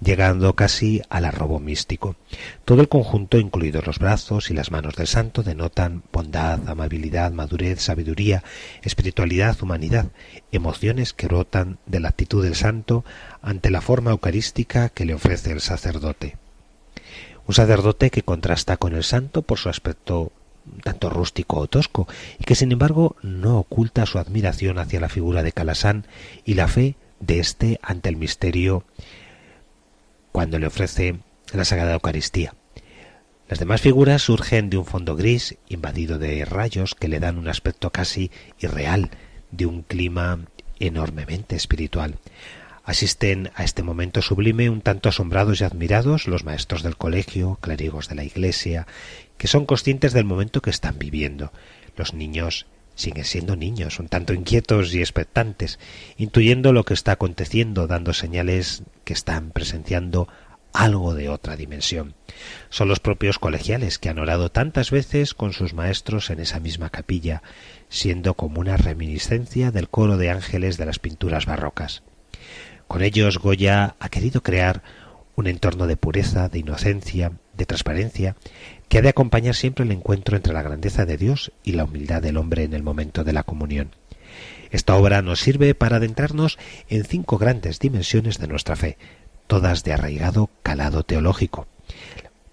llegando 0.00 0.54
casi 0.54 1.02
al 1.08 1.24
arrobo 1.24 1.60
místico. 1.60 2.16
Todo 2.64 2.80
el 2.80 2.88
conjunto, 2.88 3.38
incluidos 3.38 3.86
los 3.86 3.98
brazos 3.98 4.50
y 4.50 4.54
las 4.54 4.70
manos 4.70 4.96
del 4.96 5.06
santo, 5.06 5.42
denotan 5.42 6.02
bondad, 6.12 6.68
amabilidad, 6.68 7.32
madurez, 7.32 7.80
sabiduría, 7.80 8.42
espiritualidad, 8.82 9.62
humanidad, 9.62 10.06
emociones 10.52 11.12
que 11.12 11.26
brotan 11.26 11.78
de 11.86 12.00
la 12.00 12.08
actitud 12.08 12.42
del 12.42 12.54
santo 12.54 13.04
ante 13.42 13.70
la 13.70 13.80
forma 13.80 14.10
eucarística 14.10 14.88
que 14.88 15.04
le 15.04 15.14
ofrece 15.14 15.52
el 15.52 15.60
sacerdote. 15.60 16.36
Un 17.46 17.54
sacerdote 17.54 18.10
que 18.10 18.22
contrasta 18.22 18.76
con 18.76 18.94
el 18.94 19.04
santo 19.04 19.42
por 19.42 19.58
su 19.58 19.68
aspecto 19.68 20.32
tanto 20.84 21.10
rústico 21.10 21.56
o 21.56 21.66
tosco, 21.66 22.06
y 22.38 22.44
que 22.44 22.54
sin 22.54 22.70
embargo 22.72 23.16
no 23.22 23.58
oculta 23.58 24.06
su 24.06 24.18
admiración 24.18 24.78
hacia 24.78 25.00
la 25.00 25.08
figura 25.08 25.42
de 25.42 25.52
Calasán 25.52 26.06
y 26.44 26.54
la 26.54 26.68
fe 26.68 26.96
de 27.18 27.40
éste 27.40 27.80
ante 27.82 28.08
el 28.08 28.16
misterio 28.16 28.84
cuando 30.32 30.58
le 30.58 30.66
ofrece 30.66 31.20
la 31.52 31.64
Sagrada 31.64 31.94
Eucaristía. 31.94 32.54
Las 33.48 33.58
demás 33.58 33.80
figuras 33.80 34.22
surgen 34.22 34.70
de 34.70 34.76
un 34.76 34.86
fondo 34.86 35.16
gris 35.16 35.56
invadido 35.68 36.18
de 36.18 36.44
rayos 36.44 36.94
que 36.94 37.08
le 37.08 37.18
dan 37.18 37.36
un 37.36 37.48
aspecto 37.48 37.90
casi 37.90 38.30
irreal 38.60 39.10
de 39.50 39.66
un 39.66 39.82
clima 39.82 40.38
enormemente 40.78 41.56
espiritual. 41.56 42.16
Asisten 42.84 43.50
a 43.54 43.64
este 43.64 43.82
momento 43.82 44.22
sublime 44.22 44.70
un 44.70 44.80
tanto 44.80 45.08
asombrados 45.08 45.60
y 45.60 45.64
admirados 45.64 46.26
los 46.26 46.44
maestros 46.44 46.82
del 46.82 46.96
colegio, 46.96 47.58
clérigos 47.60 48.08
de 48.08 48.14
la 48.14 48.24
iglesia, 48.24 48.86
que 49.36 49.48
son 49.48 49.66
conscientes 49.66 50.12
del 50.12 50.24
momento 50.24 50.62
que 50.62 50.70
están 50.70 50.98
viviendo. 50.98 51.52
Los 51.96 52.14
niños 52.14 52.66
siguen 52.94 53.24
siendo 53.24 53.56
niños, 53.56 53.98
un 53.98 54.08
tanto 54.08 54.32
inquietos 54.32 54.94
y 54.94 55.00
expectantes, 55.00 55.78
intuyendo 56.16 56.72
lo 56.72 56.84
que 56.84 56.94
está 56.94 57.12
aconteciendo, 57.12 57.86
dando 57.86 58.12
señales 58.12 58.82
que 59.10 59.14
están 59.14 59.50
presenciando 59.50 60.28
algo 60.72 61.14
de 61.14 61.28
otra 61.30 61.56
dimensión. 61.56 62.14
Son 62.68 62.86
los 62.86 63.00
propios 63.00 63.40
colegiales 63.40 63.98
que 63.98 64.08
han 64.08 64.20
orado 64.20 64.52
tantas 64.52 64.92
veces 64.92 65.34
con 65.34 65.52
sus 65.52 65.74
maestros 65.74 66.30
en 66.30 66.38
esa 66.38 66.60
misma 66.60 66.90
capilla, 66.90 67.42
siendo 67.88 68.34
como 68.34 68.60
una 68.60 68.76
reminiscencia 68.76 69.72
del 69.72 69.88
coro 69.88 70.16
de 70.16 70.30
ángeles 70.30 70.76
de 70.76 70.86
las 70.86 71.00
pinturas 71.00 71.44
barrocas. 71.44 72.04
Con 72.86 73.02
ellos 73.02 73.38
Goya 73.38 73.96
ha 73.98 74.08
querido 74.10 74.44
crear 74.44 74.84
un 75.34 75.48
entorno 75.48 75.88
de 75.88 75.96
pureza, 75.96 76.48
de 76.48 76.60
inocencia, 76.60 77.32
de 77.54 77.66
transparencia, 77.66 78.36
que 78.88 78.98
ha 78.98 79.02
de 79.02 79.08
acompañar 79.08 79.56
siempre 79.56 79.84
el 79.84 79.90
encuentro 79.90 80.36
entre 80.36 80.52
la 80.52 80.62
grandeza 80.62 81.04
de 81.04 81.16
Dios 81.16 81.50
y 81.64 81.72
la 81.72 81.82
humildad 81.82 82.22
del 82.22 82.36
hombre 82.36 82.62
en 82.62 82.74
el 82.74 82.84
momento 82.84 83.24
de 83.24 83.32
la 83.32 83.42
comunión. 83.42 83.90
Esta 84.70 84.94
obra 84.96 85.22
nos 85.22 85.40
sirve 85.40 85.74
para 85.74 85.96
adentrarnos 85.96 86.58
en 86.88 87.04
cinco 87.04 87.38
grandes 87.38 87.78
dimensiones 87.78 88.38
de 88.38 88.48
nuestra 88.48 88.76
fe, 88.76 88.96
todas 89.46 89.82
de 89.84 89.92
arraigado 89.92 90.50
calado 90.62 91.02
teológico. 91.02 91.66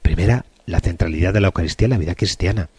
Primera, 0.01 0.45
la 0.65 0.79
centralidad 0.79 1.33
de 1.33 1.41
la 1.41 1.47
Eucaristía 1.47 1.85
en 1.85 1.91
la 1.91 1.97
vida 1.97 2.15
cristiana. 2.15 2.69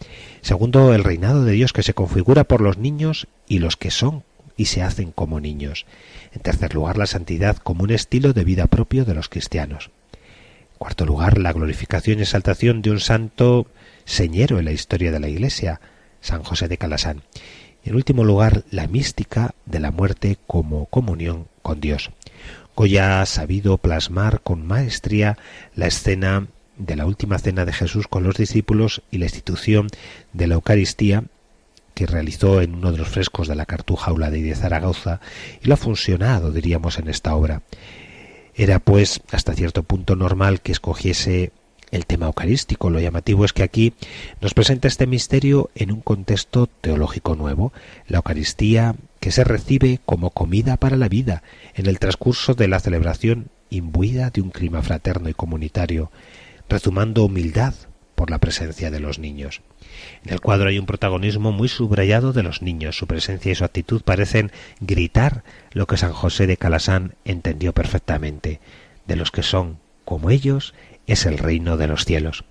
Segundo, 0.41 0.93
el 0.93 1.03
reinado 1.03 1.43
de 1.43 1.53
Dios 1.53 1.73
que 1.73 1.83
se 1.83 1.93
configura 1.93 2.43
por 2.43 2.61
los 2.61 2.77
niños 2.77 3.27
y 3.47 3.59
los 3.59 3.77
que 3.77 3.91
son 3.91 4.23
y 4.55 4.65
se 4.65 4.83
hacen 4.83 5.11
como 5.11 5.39
niños. 5.39 5.85
En 6.33 6.41
tercer 6.41 6.75
lugar, 6.75 6.97
la 6.97 7.07
santidad 7.07 7.57
como 7.57 7.83
un 7.83 7.91
estilo 7.91 8.33
de 8.33 8.43
vida 8.43 8.67
propio 8.67 9.05
de 9.05 9.15
los 9.15 9.29
cristianos. 9.29 9.89
En 10.73 10.77
cuarto 10.77 11.05
lugar, 11.05 11.37
la 11.37 11.53
glorificación 11.53 12.19
y 12.19 12.23
exaltación 12.23 12.81
de 12.81 12.91
un 12.91 12.99
santo 12.99 13.67
señero 14.05 14.59
en 14.59 14.65
la 14.65 14.71
historia 14.71 15.11
de 15.11 15.19
la 15.19 15.29
Iglesia, 15.29 15.79
San 16.21 16.43
José 16.43 16.67
de 16.67 16.77
Calasán. 16.77 17.23
En 17.83 17.95
último 17.95 18.23
lugar, 18.23 18.63
la 18.71 18.87
mística 18.87 19.55
de 19.65 19.79
la 19.79 19.91
muerte 19.91 20.37
como 20.47 20.85
comunión 20.85 21.47
con 21.61 21.79
Dios. 21.81 22.11
Goya 22.75 23.21
ha 23.21 23.25
sabido 23.25 23.77
plasmar 23.77 24.41
con 24.41 24.65
maestría 24.65 25.37
la 25.75 25.87
escena 25.87 26.47
de 26.77 26.95
la 26.95 27.05
última 27.05 27.37
cena 27.39 27.65
de 27.65 27.73
Jesús 27.73 28.07
con 28.07 28.23
los 28.23 28.35
discípulos 28.35 29.01
y 29.11 29.17
la 29.17 29.25
institución 29.25 29.87
de 30.33 30.47
la 30.47 30.55
Eucaristía 30.55 31.25
que 31.93 32.05
realizó 32.05 32.61
en 32.61 32.75
uno 32.75 32.93
de 32.93 32.97
los 32.97 33.09
frescos 33.09 33.49
de 33.49 33.55
la 33.55 33.65
Cartuja 33.65 34.11
Aula 34.11 34.31
de 34.31 34.55
Zaragoza 34.55 35.19
y 35.61 35.67
lo 35.67 35.73
ha 35.73 35.77
funcionado, 35.77 36.51
diríamos, 36.51 36.97
en 36.97 37.09
esta 37.09 37.35
obra. 37.35 37.63
Era, 38.55 38.79
pues, 38.79 39.21
hasta 39.31 39.53
cierto 39.53 39.83
punto 39.83 40.15
normal 40.15 40.61
que 40.61 40.71
escogiese 40.71 41.51
el 41.91 42.05
tema 42.05 42.27
eucarístico. 42.27 42.89
Lo 42.89 42.99
llamativo 42.99 43.45
es 43.45 43.53
que 43.53 43.63
aquí 43.63 43.93
nos 44.41 44.53
presenta 44.53 44.87
este 44.87 45.07
misterio 45.07 45.69
en 45.75 45.91
un 45.91 46.01
contexto 46.01 46.67
teológico 46.67 47.35
nuevo, 47.35 47.73
la 48.07 48.17
Eucaristía 48.17 48.95
que 49.19 49.31
se 49.31 49.43
recibe 49.43 49.99
como 50.05 50.29
comida 50.29 50.77
para 50.77 50.97
la 50.97 51.09
vida 51.09 51.43
en 51.75 51.87
el 51.87 51.99
transcurso 51.99 52.53
de 52.53 52.67
la 52.67 52.79
celebración 52.79 53.49
imbuida 53.69 54.29
de 54.29 54.41
un 54.41 54.49
clima 54.49 54.81
fraterno 54.81 55.29
y 55.29 55.33
comunitario, 55.33 56.11
rezumando 56.67 57.25
humildad 57.25 57.73
por 58.15 58.31
la 58.31 58.39
presencia 58.39 58.91
de 58.91 58.99
los 58.99 59.19
niños. 59.19 59.61
En 60.25 60.33
el 60.33 60.41
cuadro 60.41 60.69
hay 60.69 60.77
un 60.77 60.85
protagonismo 60.85 61.51
muy 61.51 61.69
subrayado 61.69 62.33
de 62.33 62.43
los 62.43 62.61
niños. 62.61 62.97
Su 62.97 63.07
presencia 63.07 63.51
y 63.51 63.55
su 63.55 63.63
actitud 63.63 64.01
parecen 64.01 64.51
gritar 64.81 65.43
lo 65.71 65.87
que 65.87 65.97
San 65.97 66.11
José 66.11 66.45
de 66.45 66.57
Calasán 66.57 67.15
entendió 67.23 67.73
perfectamente. 67.73 68.59
De 69.07 69.15
los 69.15 69.31
que 69.31 69.41
son 69.41 69.79
como 70.03 70.29
ellos 70.31 70.73
es 71.09 71.25
el 71.25 71.37
reino 71.37 71.77
de 71.77 71.87
los 71.87 72.05
cielos. 72.05 72.45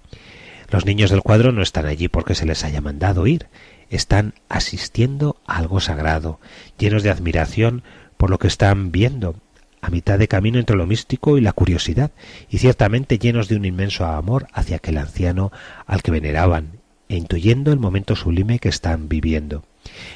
Los 0.71 0.85
niños 0.85 1.11
del 1.11 1.23
cuadro 1.23 1.53
no 1.53 1.63
están 1.63 1.87
allí 1.87 2.09
porque 2.09 2.35
se 2.35 2.45
les 2.45 2.65
haya 2.65 2.81
mandado 2.81 3.27
ir, 3.27 3.47
están 3.89 4.35
asistiendo 4.49 5.37
a 5.47 5.57
algo 5.57 5.81
sagrado, 5.81 6.41
llenos 6.79 7.03
de 7.03 7.11
admiración 7.11 7.83
por 8.17 8.31
lo 8.31 8.39
que 8.39 8.49
están 8.49 8.93
viendo, 8.93 9.37
a 9.81 9.91
mitad 9.91 10.19
de 10.19 10.29
camino 10.29 10.59
entre 10.59 10.77
lo 10.77 10.87
místico 10.87 11.39
y 11.39 11.41
la 11.41 11.53
curiosidad, 11.53 12.11
y 12.51 12.59
ciertamente 12.59 13.19
llenos 13.19 13.49
de 13.49 13.57
un 13.57 13.65
inmenso 13.65 14.05
amor 14.05 14.49
hacia 14.53 14.77
aquel 14.77 14.99
anciano 14.99 15.53
al 15.87 16.03
que 16.03 16.11
veneraban, 16.11 16.81
e 17.09 17.17
intuyendo 17.17 17.73
el 17.73 17.79
momento 17.79 18.17
sublime 18.17 18.59
que 18.59 18.69
están 18.69 19.09
viviendo. 19.09 19.65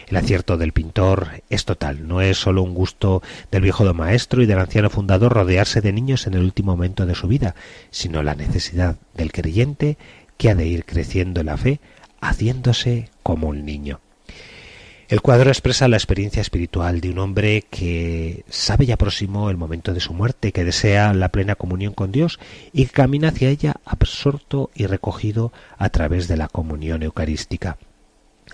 El 0.09 0.17
acierto 0.17 0.57
del 0.57 0.73
pintor 0.73 1.43
es 1.51 1.65
total, 1.65 2.07
no 2.07 2.21
es 2.21 2.39
sólo 2.39 2.63
un 2.63 2.75
gusto 2.75 3.23
del 3.51 3.63
viejo 3.63 3.93
maestro 3.95 4.43
y 4.43 4.47
del 4.47 4.59
anciano 4.59 4.91
fundador 4.91 5.33
rodearse 5.35 5.81
de 5.81 5.93
niños 5.93 6.27
en 6.27 6.35
el 6.35 6.43
último 6.43 6.73
momento 6.73 7.07
de 7.07 7.15
su 7.15 7.29
vida, 7.29 7.55
sino 7.91 8.23
la 8.23 8.35
necesidad 8.35 8.97
del 9.15 9.33
creyente 9.33 9.99
que 10.37 10.51
ha 10.51 10.55
de 10.55 10.67
ir 10.67 10.85
creciendo 10.85 11.41
en 11.41 11.47
la 11.47 11.57
fe, 11.57 11.81
haciéndose 12.21 13.11
como 13.23 13.49
un 13.49 13.65
niño. 13.65 14.01
El 15.09 15.21
cuadro 15.21 15.51
expresa 15.51 15.89
la 15.89 15.99
experiencia 15.99 16.41
espiritual 16.41 17.03
de 17.03 17.11
un 17.11 17.19
hombre 17.19 17.67
que 17.69 18.45
sabe 18.49 18.87
ya 18.87 18.97
próximo 18.97 19.51
el 19.51 19.59
momento 19.59 19.93
de 19.93 20.01
su 20.01 20.15
muerte, 20.15 20.53
que 20.53 20.65
desea 20.65 21.13
la 21.13 21.29
plena 21.29 21.55
comunión 21.55 21.93
con 21.93 22.13
Dios 22.13 22.41
y 22.73 22.87
que 22.87 22.93
camina 22.93 23.29
hacia 23.29 23.51
ella 23.51 23.75
absorto 23.85 24.71
y 24.75 24.87
recogido 24.87 25.53
a 25.77 25.91
través 25.91 26.29
de 26.29 26.39
la 26.39 26.49
comunión 26.49 27.03
eucarística. 27.03 27.77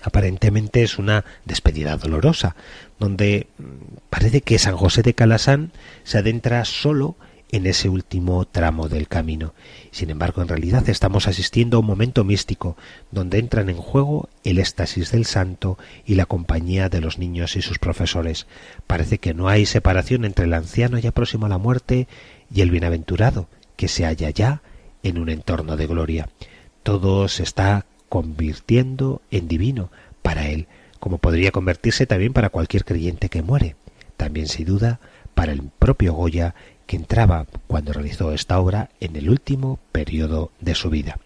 Aparentemente 0.01 0.83
es 0.83 0.97
una 0.97 1.25
despedida 1.45 1.97
dolorosa, 1.97 2.55
donde 2.99 3.47
mm, 3.57 3.63
parece 4.09 4.41
que 4.41 4.59
San 4.59 4.77
José 4.77 5.01
de 5.01 5.13
Calasán 5.13 5.71
se 6.03 6.17
adentra 6.17 6.63
solo 6.65 7.15
en 7.51 7.65
ese 7.65 7.89
último 7.89 8.45
tramo 8.45 8.89
del 8.89 9.07
camino. 9.07 9.53
Sin 9.91 10.09
embargo, 10.09 10.41
en 10.41 10.47
realidad 10.47 10.87
estamos 10.87 11.27
asistiendo 11.27 11.77
a 11.77 11.79
un 11.79 11.87
momento 11.87 12.23
místico, 12.23 12.77
donde 13.11 13.39
entran 13.39 13.69
en 13.69 13.77
juego 13.77 14.29
el 14.43 14.59
éxtasis 14.59 15.11
del 15.11 15.25
santo 15.25 15.77
y 16.05 16.15
la 16.15 16.25
compañía 16.25 16.89
de 16.89 17.01
los 17.01 17.17
niños 17.17 17.55
y 17.55 17.61
sus 17.61 17.79
profesores. 17.79 18.45
Parece 18.85 19.17
que 19.17 19.33
no 19.33 19.49
hay 19.49 19.65
separación 19.65 20.25
entre 20.25 20.45
el 20.45 20.53
anciano 20.53 20.99
ya 20.99 21.11
próximo 21.11 21.47
a 21.47 21.49
la 21.49 21.57
muerte 21.57 22.07
y 22.53 22.61
el 22.61 22.69
bienaventurado, 22.69 23.47
que 23.75 23.87
se 23.87 24.05
halla 24.05 24.29
ya 24.29 24.61
en 25.03 25.17
un 25.17 25.29
entorno 25.29 25.75
de 25.75 25.87
gloria. 25.87 26.29
Todo 26.83 27.27
se 27.27 27.43
está 27.43 27.85
convirtiendo 28.09 29.21
en 29.31 29.47
divino 29.47 29.91
para 30.21 30.49
él, 30.49 30.67
como 30.99 31.17
podría 31.19 31.51
convertirse 31.51 32.05
también 32.05 32.33
para 32.33 32.49
cualquier 32.49 32.83
creyente 32.83 33.29
que 33.29 33.41
muere. 33.41 33.75
También, 34.17 34.47
sin 34.47 34.65
duda, 34.65 34.99
para 35.33 35.53
el 35.53 35.61
propio 35.61 36.13
Goya 36.13 36.55
que 36.85 36.97
entraba 36.97 37.45
cuando 37.67 37.93
realizó 37.93 38.33
esta 38.33 38.59
obra 38.59 38.89
en 38.99 39.15
el 39.15 39.29
último 39.29 39.79
periodo 39.91 40.51
de 40.59 40.75
su 40.75 40.89
vida. 40.89 41.19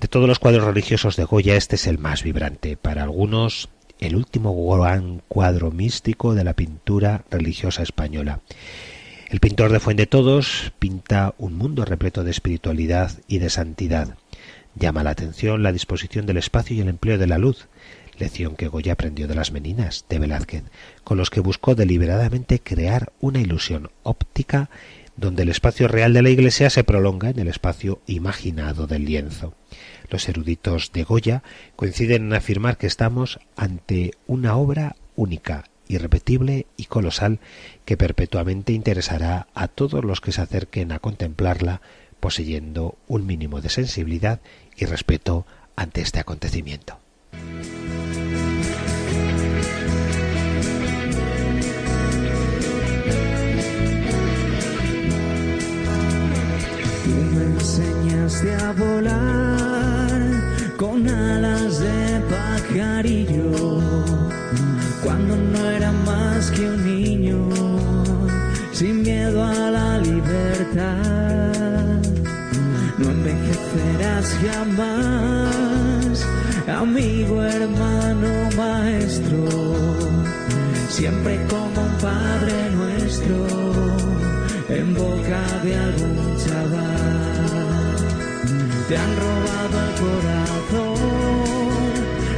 De 0.00 0.08
todos 0.08 0.28
los 0.28 0.38
cuadros 0.38 0.64
religiosos 0.64 1.16
de 1.16 1.24
Goya, 1.24 1.56
este 1.56 1.76
es 1.76 1.86
el 1.86 1.98
más 1.98 2.22
vibrante. 2.22 2.76
Para 2.76 3.02
algunos, 3.02 3.68
el 3.98 4.14
último 4.14 4.54
gran 4.76 5.22
cuadro 5.28 5.70
místico 5.70 6.34
de 6.34 6.44
la 6.44 6.54
pintura 6.54 7.24
religiosa 7.30 7.82
española. 7.82 8.40
El 9.28 9.40
pintor 9.40 9.72
de 9.72 9.80
Fuente 9.80 10.06
Todos 10.06 10.72
pinta 10.78 11.34
un 11.38 11.54
mundo 11.54 11.84
repleto 11.84 12.22
de 12.22 12.30
espiritualidad 12.30 13.10
y 13.26 13.38
de 13.38 13.50
santidad. 13.50 14.16
Llama 14.78 15.02
la 15.02 15.10
atención 15.10 15.62
la 15.62 15.72
disposición 15.72 16.26
del 16.26 16.36
espacio 16.36 16.76
y 16.76 16.80
el 16.80 16.88
empleo 16.88 17.16
de 17.16 17.26
la 17.26 17.38
luz, 17.38 17.68
lección 18.18 18.56
que 18.56 18.68
Goya 18.68 18.92
aprendió 18.92 19.26
de 19.26 19.34
las 19.34 19.50
meninas 19.50 20.04
de 20.10 20.18
Velázquez, 20.18 20.64
con 21.02 21.16
los 21.16 21.30
que 21.30 21.40
buscó 21.40 21.74
deliberadamente 21.74 22.60
crear 22.60 23.12
una 23.20 23.40
ilusión 23.40 23.90
óptica 24.02 24.68
donde 25.16 25.44
el 25.44 25.48
espacio 25.48 25.88
real 25.88 26.12
de 26.12 26.20
la 26.20 26.28
iglesia 26.28 26.68
se 26.68 26.84
prolonga 26.84 27.30
en 27.30 27.38
el 27.38 27.48
espacio 27.48 28.02
imaginado 28.06 28.86
del 28.86 29.06
lienzo. 29.06 29.54
Los 30.10 30.28
eruditos 30.28 30.92
de 30.92 31.04
Goya 31.04 31.42
coinciden 31.74 32.26
en 32.26 32.34
afirmar 32.34 32.76
que 32.76 32.86
estamos 32.86 33.40
ante 33.56 34.12
una 34.26 34.56
obra 34.56 34.96
única, 35.14 35.64
irrepetible 35.88 36.66
y 36.76 36.84
colosal 36.84 37.40
que 37.86 37.96
perpetuamente 37.96 38.74
interesará 38.74 39.46
a 39.54 39.68
todos 39.68 40.04
los 40.04 40.20
que 40.20 40.32
se 40.32 40.42
acerquen 40.42 40.92
a 40.92 40.98
contemplarla 40.98 41.80
poseyendo 42.20 42.96
un 43.06 43.26
mínimo 43.26 43.60
de 43.60 43.68
sensibilidad 43.68 44.40
y 44.78 44.84
respeto 44.84 45.46
ante 45.76 46.00
este 46.02 46.20
acontecimiento. 46.20 46.98
enseñaste 57.76 58.54
a 58.54 58.72
volar 58.72 60.20
con 60.76 61.08
alas 61.08 61.78
de 61.80 62.20
pajarillo 62.30 63.80
cuando 65.02 65.36
no 65.36 65.70
era 65.70 65.92
más 65.92 66.50
que 66.50 66.68
un 66.68 66.84
niño 66.84 67.48
sin 68.72 69.02
miedo 69.02 69.42
a 69.42 69.70
la 69.70 69.98
libertad. 69.98 71.46
No 72.98 73.10
envejecerás 73.96 74.28
jamás, 74.42 76.26
amigo, 76.68 77.42
hermano, 77.42 78.28
maestro, 78.56 79.48
siempre 80.88 81.38
como 81.48 81.82
un 81.82 81.98
padre 81.98 82.70
nuestro 82.70 83.46
en 84.68 84.94
boca 84.94 85.42
de 85.64 85.76
algún 85.76 86.36
chaval. 86.38 87.96
Te 88.88 88.96
han 88.96 89.16
robado 89.16 89.76
el 89.86 89.92
corazón 90.00 90.96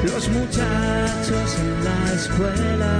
los 0.04 0.28
muchachos 0.28 1.58
en 1.60 1.84
la 1.84 2.12
escuela. 2.14 2.92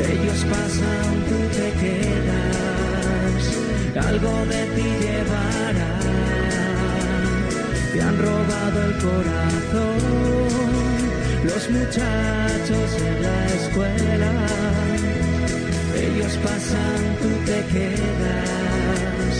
Ellos 0.00 0.44
pasan, 0.50 1.08
tú 1.28 1.38
te 1.56 1.66
quedas 1.80 2.46
algo 3.96 4.44
de 4.46 4.64
ti 4.74 4.88
llevará. 5.00 6.05
Te 7.96 8.02
han 8.02 8.18
robado 8.18 8.82
el 8.82 8.92
corazón 8.98 9.96
los 11.44 11.70
muchachos 11.70 12.88
en 13.00 13.22
la 13.22 13.46
escuela. 13.46 14.32
Ellos 16.04 16.32
pasan, 16.44 17.00
tú 17.22 17.30
te 17.46 17.58
quedas, 17.72 19.36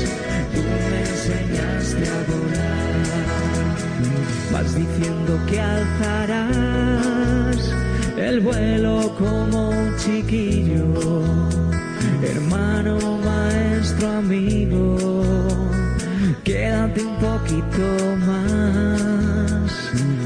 tú 0.54 0.62
me 0.90 1.00
enseñaste 1.00 2.04
a 2.08 2.18
volar. 2.32 3.04
Vas 4.52 4.70
diciendo 4.74 5.32
que 5.50 5.60
alzarás 5.60 6.80
el 8.16 8.40
vuelo 8.40 9.14
como 9.18 9.68
un 9.68 9.96
chiquillo, 9.98 10.86
hermano, 12.22 13.18
maestro, 13.18 14.08
amigo, 14.12 15.36
quédate 16.46 17.02
un 17.02 17.16
poquito 17.16 18.16
más, 18.24 19.72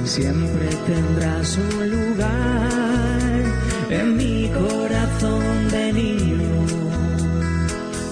siempre 0.04 0.68
tendrás 0.86 1.56
un 1.56 1.90
lugar 1.96 3.42
en 3.88 4.16
mi 4.18 4.50
corazón 4.50 5.70
de 5.70 5.92
niño, 5.94 6.66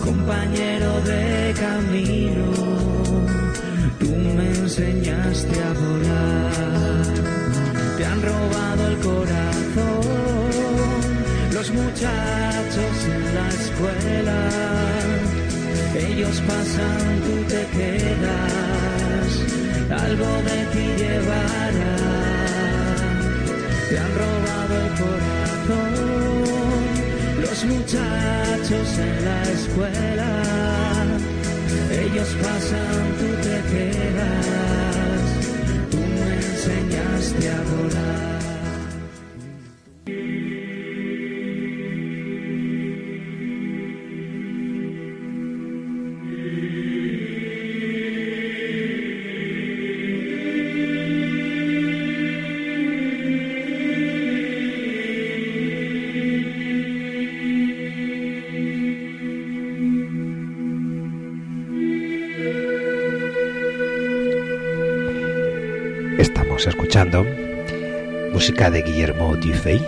compañero 0.03 0.91
de 1.03 1.55
camino, 1.61 2.47
tú 3.99 4.11
me 4.37 4.47
enseñaste 4.57 5.63
a 5.63 5.73
volar, 5.75 7.05
te 7.99 8.07
han 8.07 8.23
robado 8.23 8.89
el 8.89 8.97
corazón, 9.11 10.01
los 11.53 11.71
muchachos 11.73 12.95
en 13.17 13.35
la 13.35 13.49
escuela, 13.49 14.98
ellos 15.99 16.41
pasan, 16.47 17.21
tú 17.27 17.35
te 17.49 17.63
quedas, 17.77 19.31
algo 20.05 20.31
de 20.49 20.59
ti 20.73 20.87
llevará, 21.03 21.97
te 23.89 23.99
han 23.99 24.13
robado 24.23 24.75
el 24.85 24.91
corazón, 25.03 25.93
los 27.43 27.59
muchachos 27.65 28.89
en 28.99 29.25
la 29.25 29.43
escuela, 29.59 30.31
ellos 32.05 32.29
pasan, 32.43 33.05
tú 33.19 33.29
te 33.47 33.57
quedas, 33.73 35.27
tú 35.91 35.99
me 35.99 36.31
enseñaste 36.37 37.51
a 37.51 37.61
volar. 37.71 38.38
Estamos 66.19 66.67
escuchando 66.67 67.25
música 68.33 68.73
de 68.73 68.83
Guillermo 68.83 69.37
Dufay, 69.37 69.79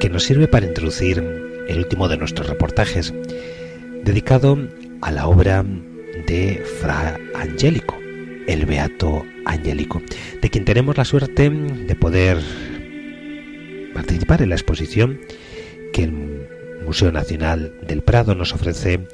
que 0.00 0.08
nos 0.08 0.24
sirve 0.24 0.48
para 0.48 0.64
introducir 0.64 1.18
el 1.68 1.78
último 1.78 2.08
de 2.08 2.16
nuestros 2.16 2.48
reportajes, 2.48 3.12
dedicado 4.04 4.56
a 5.02 5.12
la 5.12 5.26
obra 5.26 5.62
de 6.26 6.64
Fra 6.80 7.20
Angelico, 7.34 7.94
el 8.46 8.64
Beato 8.64 9.26
Angelico, 9.44 10.00
de 10.40 10.48
quien 10.48 10.64
tenemos 10.64 10.96
la 10.96 11.04
suerte 11.04 11.50
de 11.50 11.94
poder 11.94 12.38
participar 13.92 14.40
en 14.40 14.48
la 14.48 14.54
exposición 14.54 15.20
que 15.92 16.04
el 16.04 16.48
Museo 16.86 17.12
Nacional 17.12 17.74
del 17.86 18.02
Prado 18.02 18.34
nos 18.34 18.54
ofrece 18.54 19.08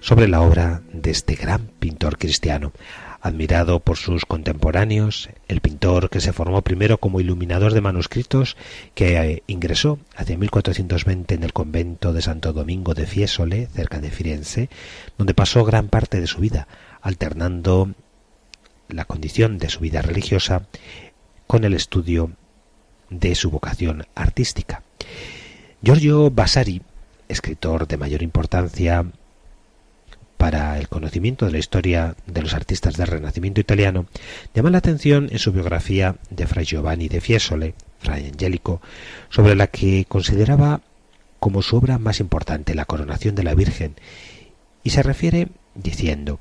sobre 0.00 0.26
la 0.26 0.40
obra 0.40 0.82
de 0.92 1.10
este 1.10 1.34
gran 1.34 1.66
pintor 1.80 2.16
cristiano, 2.16 2.72
admirado 3.26 3.80
por 3.80 3.96
sus 3.96 4.24
contemporáneos, 4.24 5.28
el 5.48 5.60
pintor 5.60 6.10
que 6.10 6.20
se 6.20 6.32
formó 6.32 6.62
primero 6.62 6.98
como 6.98 7.20
iluminador 7.20 7.74
de 7.74 7.80
manuscritos, 7.80 8.56
que 8.94 9.16
eh, 9.16 9.42
ingresó 9.46 9.98
hacia 10.14 10.38
1420 10.38 11.34
en 11.34 11.42
el 11.42 11.52
convento 11.52 12.12
de 12.12 12.22
Santo 12.22 12.52
Domingo 12.52 12.94
de 12.94 13.06
Fiesole, 13.06 13.66
cerca 13.66 14.00
de 14.00 14.10
Firenze, 14.10 14.70
donde 15.18 15.34
pasó 15.34 15.64
gran 15.64 15.88
parte 15.88 16.20
de 16.20 16.26
su 16.26 16.38
vida, 16.38 16.68
alternando 17.02 17.94
la 18.88 19.04
condición 19.04 19.58
de 19.58 19.68
su 19.68 19.80
vida 19.80 20.02
religiosa 20.02 20.66
con 21.46 21.64
el 21.64 21.74
estudio 21.74 22.30
de 23.10 23.34
su 23.34 23.50
vocación 23.50 24.06
artística. 24.14 24.82
Giorgio 25.82 26.30
Vasari, 26.30 26.82
escritor 27.28 27.86
de 27.86 27.96
mayor 27.96 28.22
importancia 28.22 29.04
para 30.36 30.78
el 30.78 30.88
conocimiento 30.88 31.46
de 31.46 31.52
la 31.52 31.58
historia 31.58 32.14
de 32.26 32.42
los 32.42 32.54
artistas 32.54 32.96
del 32.96 33.06
Renacimiento 33.06 33.60
italiano, 33.60 34.06
llama 34.54 34.70
la 34.70 34.78
atención 34.78 35.28
en 35.30 35.38
su 35.38 35.52
biografía 35.52 36.16
de 36.30 36.46
Fray 36.46 36.64
Giovanni 36.64 37.08
de 37.08 37.20
Fiesole, 37.20 37.74
Fray 38.00 38.28
Angelico, 38.28 38.80
sobre 39.30 39.54
la 39.54 39.66
que 39.68 40.04
consideraba 40.08 40.82
como 41.40 41.62
su 41.62 41.76
obra 41.76 41.98
más 41.98 42.20
importante 42.20 42.74
la 42.74 42.84
coronación 42.84 43.34
de 43.34 43.44
la 43.44 43.54
Virgen, 43.54 43.94
y 44.82 44.90
se 44.90 45.02
refiere 45.02 45.48
diciendo, 45.74 46.38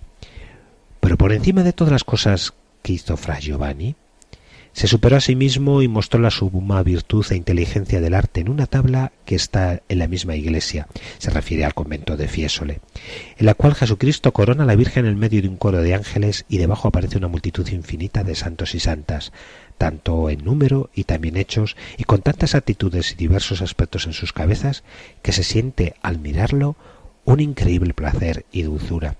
pero 0.99 1.17
por 1.17 1.33
encima 1.33 1.63
de 1.63 1.73
todas 1.73 1.91
las 1.91 2.03
cosas 2.03 2.53
que 2.81 2.93
hizo 2.93 3.17
Fray 3.17 3.41
Giovanni, 3.41 3.95
se 4.75 4.87
superó 4.87 5.15
a 5.15 5.21
sí 5.21 5.37
mismo 5.37 5.81
y 5.81 5.87
mostró 5.87 6.19
la 6.19 6.31
suma 6.31 6.83
virtud 6.83 7.25
e 7.29 7.37
inteligencia 7.37 8.01
del 8.01 8.13
arte 8.13 8.41
en 8.41 8.49
una 8.49 8.65
tabla 8.65 9.13
que 9.23 9.35
está 9.35 9.81
en 9.87 9.99
la 9.99 10.09
misma 10.09 10.35
iglesia, 10.35 10.87
se 11.17 11.31
refiere 11.31 11.63
al 11.63 11.73
convento 11.73 12.17
de 12.17 12.27
Fiesole, 12.27 12.81
en 13.37 13.45
la 13.45 13.53
cual 13.53 13.73
Jesucristo 13.73 14.33
corona 14.33 14.63
a 14.63 14.65
la 14.67 14.75
Virgen 14.75 15.05
en 15.05 15.17
medio 15.17 15.41
de 15.41 15.47
un 15.47 15.55
coro 15.55 15.81
de 15.81 15.95
ángeles 15.95 16.43
y 16.49 16.57
debajo 16.57 16.89
aparece 16.89 17.17
una 17.17 17.29
multitud 17.29 17.65
infinita 17.69 18.25
de 18.25 18.35
santos 18.35 18.75
y 18.75 18.81
santas, 18.81 19.31
tanto 19.77 20.29
en 20.29 20.43
número 20.43 20.89
y 20.93 21.05
también 21.05 21.37
hechos, 21.37 21.77
y 21.97 22.03
con 22.03 22.21
tantas 22.21 22.53
actitudes 22.53 23.13
y 23.13 23.15
diversos 23.15 23.61
aspectos 23.61 24.07
en 24.07 24.13
sus 24.13 24.33
cabezas, 24.33 24.83
que 25.21 25.31
se 25.31 25.43
siente 25.43 25.95
al 26.01 26.19
mirarlo 26.19 26.75
un 27.23 27.39
increíble 27.39 27.93
placer 27.93 28.45
y 28.51 28.63
dulzura. 28.63 29.15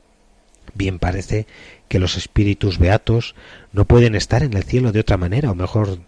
Bien 0.74 1.00
parece 1.00 1.48
que 1.88 2.00
los 2.00 2.18
espíritus 2.18 2.80
beatos 2.80 3.36
no 3.72 3.86
pueden 3.86 4.16
estar 4.16 4.44
en 4.44 4.54
el 4.54 4.64
cielo 4.64 4.92
de 4.92 5.00
otra 5.02 5.18
manera, 5.18 5.52
o 5.52 5.56
mejor, 5.56 6.00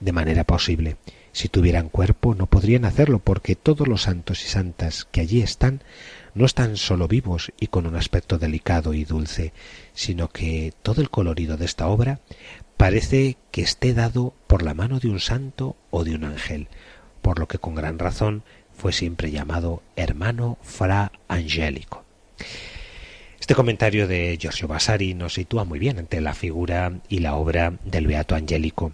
de 0.00 0.12
manera 0.12 0.44
posible. 0.44 0.96
Si 1.32 1.48
tuvieran 1.48 1.88
cuerpo 1.88 2.34
no 2.34 2.46
podrían 2.46 2.84
hacerlo, 2.84 3.18
porque 3.18 3.56
todos 3.56 3.88
los 3.88 4.02
santos 4.02 4.44
y 4.44 4.48
santas 4.48 5.06
que 5.10 5.20
allí 5.20 5.42
están 5.42 5.82
no 6.34 6.46
están 6.46 6.76
solo 6.76 7.08
vivos 7.08 7.52
y 7.58 7.68
con 7.68 7.86
un 7.86 7.96
aspecto 7.96 8.38
delicado 8.38 8.94
y 8.94 9.04
dulce, 9.04 9.52
sino 9.94 10.28
que 10.28 10.72
todo 10.82 11.00
el 11.00 11.10
colorido 11.10 11.56
de 11.56 11.64
esta 11.64 11.88
obra 11.88 12.20
parece 12.76 13.36
que 13.50 13.62
esté 13.62 13.94
dado 13.94 14.34
por 14.46 14.62
la 14.62 14.74
mano 14.74 15.00
de 15.00 15.08
un 15.08 15.20
santo 15.20 15.76
o 15.90 16.04
de 16.04 16.14
un 16.14 16.24
ángel, 16.24 16.68
por 17.22 17.38
lo 17.38 17.48
que 17.48 17.58
con 17.58 17.74
gran 17.74 17.98
razón 17.98 18.44
fue 18.72 18.92
siempre 18.92 19.30
llamado 19.30 19.82
hermano 19.96 20.58
fra 20.62 21.12
angélico. 21.28 22.04
Este 23.44 23.54
comentario 23.54 24.08
de 24.08 24.38
Giorgio 24.40 24.68
Vasari 24.68 25.12
nos 25.12 25.34
sitúa 25.34 25.64
muy 25.64 25.78
bien 25.78 25.98
ante 25.98 26.22
la 26.22 26.32
figura 26.32 27.00
y 27.10 27.18
la 27.18 27.34
obra 27.34 27.74
del 27.84 28.06
Beato 28.06 28.34
Angélico. 28.34 28.92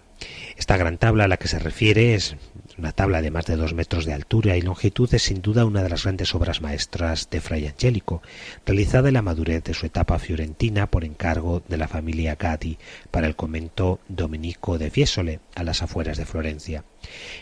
Esta 0.57 0.75
gran 0.75 0.97
tabla 0.97 1.23
a 1.23 1.27
la 1.29 1.37
que 1.37 1.47
se 1.47 1.57
refiere 1.57 2.15
es 2.15 2.35
una 2.77 2.91
tabla 2.91 3.21
de 3.21 3.31
más 3.31 3.45
de 3.45 3.55
dos 3.55 3.73
metros 3.73 4.03
de 4.03 4.11
altura 4.11 4.57
y 4.57 4.61
longitud 4.61 5.07
es 5.13 5.21
sin 5.21 5.41
duda 5.41 5.63
una 5.63 5.81
de 5.83 5.87
las 5.87 6.03
grandes 6.03 6.35
obras 6.35 6.59
maestras 6.59 7.29
de 7.29 7.39
Fray 7.39 7.65
Angélico, 7.65 8.21
realizada 8.65 9.07
en 9.07 9.13
la 9.13 9.21
madurez 9.21 9.63
de 9.63 9.73
su 9.73 9.85
etapa 9.85 10.19
fiorentina 10.19 10.85
por 10.87 11.05
encargo 11.05 11.63
de 11.69 11.77
la 11.77 11.87
familia 11.87 12.35
Gatti 12.35 12.77
para 13.09 13.27
el 13.27 13.37
convento 13.37 14.01
dominico 14.09 14.77
de 14.77 14.91
Fiesole, 14.91 15.39
a 15.55 15.63
las 15.63 15.81
afueras 15.81 16.17
de 16.17 16.25
Florencia. 16.25 16.83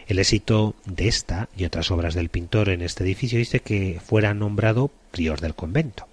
El 0.05 0.20
éxito 0.20 0.76
de 0.86 1.07
esta 1.07 1.49
y 1.57 1.66
otras 1.66 1.89
obras 1.89 2.14
del 2.14 2.30
pintor 2.30 2.70
en 2.70 2.84
este 2.84 3.03
edificio 3.03 3.39
dice 3.39 3.62
que 3.62 3.99
fuera 3.99 4.36
nombrado 4.36 4.91
prior 5.10 5.41
del 5.41 5.55
convento. 5.55 6.09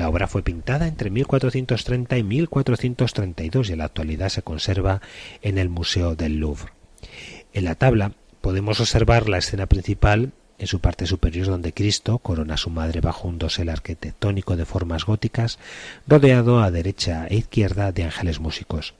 La 0.00 0.08
obra 0.08 0.28
fue 0.28 0.42
pintada 0.42 0.88
entre 0.88 1.10
1430 1.10 2.16
y 2.16 2.22
1432 2.22 3.68
y 3.68 3.72
en 3.72 3.78
la 3.80 3.84
actualidad 3.84 4.30
se 4.30 4.40
conserva 4.40 5.02
en 5.42 5.58
el 5.58 5.68
Museo 5.68 6.16
del 6.16 6.38
Louvre. 6.38 6.72
En 7.52 7.64
la 7.64 7.74
tabla 7.74 8.12
podemos 8.40 8.80
observar 8.80 9.28
la 9.28 9.36
escena 9.36 9.66
principal 9.66 10.32
en 10.58 10.66
su 10.66 10.80
parte 10.80 11.04
superior 11.04 11.48
donde 11.48 11.74
Cristo 11.74 12.16
corona 12.16 12.54
a 12.54 12.56
su 12.56 12.70
madre 12.70 13.02
bajo 13.02 13.28
un 13.28 13.36
dosel 13.38 13.68
arquitectónico 13.68 14.56
de 14.56 14.64
formas 14.64 15.04
góticas, 15.04 15.58
rodeado 16.06 16.62
a 16.62 16.70
derecha 16.70 17.26
e 17.26 17.36
izquierda 17.36 17.92
de 17.92 18.04
ángeles 18.04 18.40
músicos. 18.40 18.94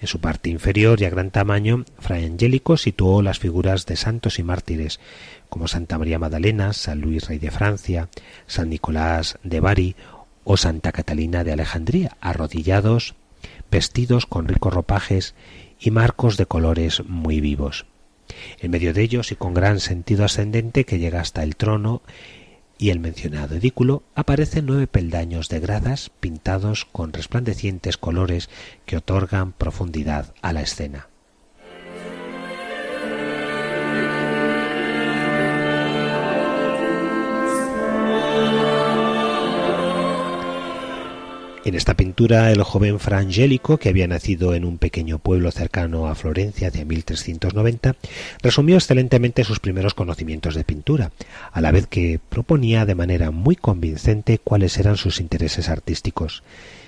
En 0.00 0.06
su 0.06 0.20
parte 0.20 0.48
inferior 0.48 1.00
y 1.00 1.06
a 1.06 1.10
gran 1.10 1.32
tamaño, 1.32 1.84
Fray 1.98 2.24
Angélico 2.24 2.76
situó 2.76 3.20
las 3.20 3.40
figuras 3.40 3.84
de 3.86 3.96
santos 3.96 4.38
y 4.38 4.44
mártires, 4.44 5.00
como 5.48 5.66
Santa 5.66 5.98
María 5.98 6.20
Magdalena, 6.20 6.72
San 6.72 7.00
Luis 7.00 7.26
Rey 7.26 7.38
de 7.38 7.50
Francia, 7.50 8.08
San 8.46 8.68
Nicolás 8.68 9.38
de 9.42 9.58
Bari 9.58 9.96
o 10.48 10.56
Santa 10.56 10.92
Catalina 10.92 11.42
de 11.42 11.52
Alejandría, 11.52 12.16
arrodillados, 12.20 13.16
vestidos 13.68 14.26
con 14.26 14.46
ricos 14.46 14.72
ropajes 14.72 15.34
y 15.80 15.90
marcos 15.90 16.36
de 16.36 16.46
colores 16.46 17.02
muy 17.04 17.40
vivos. 17.40 17.84
En 18.60 18.70
medio 18.70 18.94
de 18.94 19.02
ellos 19.02 19.32
y 19.32 19.36
con 19.36 19.54
gran 19.54 19.80
sentido 19.80 20.24
ascendente 20.24 20.84
que 20.84 21.00
llega 21.00 21.20
hasta 21.20 21.42
el 21.42 21.56
trono 21.56 22.00
y 22.78 22.90
el 22.90 23.00
mencionado 23.00 23.56
edículo 23.56 24.04
aparecen 24.14 24.66
nueve 24.66 24.86
peldaños 24.86 25.48
de 25.48 25.58
gradas 25.58 26.10
pintados 26.20 26.84
con 26.84 27.12
resplandecientes 27.12 27.96
colores 27.96 28.48
que 28.84 28.98
otorgan 28.98 29.52
profundidad 29.52 30.32
a 30.42 30.52
la 30.52 30.62
escena. 30.62 31.08
En 41.66 41.74
esta 41.74 41.94
pintura 41.94 42.52
el 42.52 42.62
joven 42.62 43.00
Fra 43.00 43.18
Angelico, 43.18 43.76
que 43.76 43.88
había 43.88 44.06
nacido 44.06 44.54
en 44.54 44.64
un 44.64 44.78
pequeño 44.78 45.18
pueblo 45.18 45.50
cercano 45.50 46.06
a 46.06 46.14
Florencia 46.14 46.68
hacia 46.68 46.84
1390, 46.84 47.96
resumió 48.40 48.76
excelentemente 48.76 49.42
sus 49.42 49.58
primeros 49.58 49.92
conocimientos 49.92 50.54
de 50.54 50.62
pintura, 50.62 51.10
a 51.50 51.60
la 51.60 51.72
vez 51.72 51.88
que 51.88 52.20
proponía 52.28 52.86
de 52.86 52.94
manera 52.94 53.32
muy 53.32 53.56
convincente 53.56 54.38
cuáles 54.38 54.78
eran 54.78 54.96
sus 54.96 55.18
intereses 55.18 55.68
artísticos. 55.68 56.44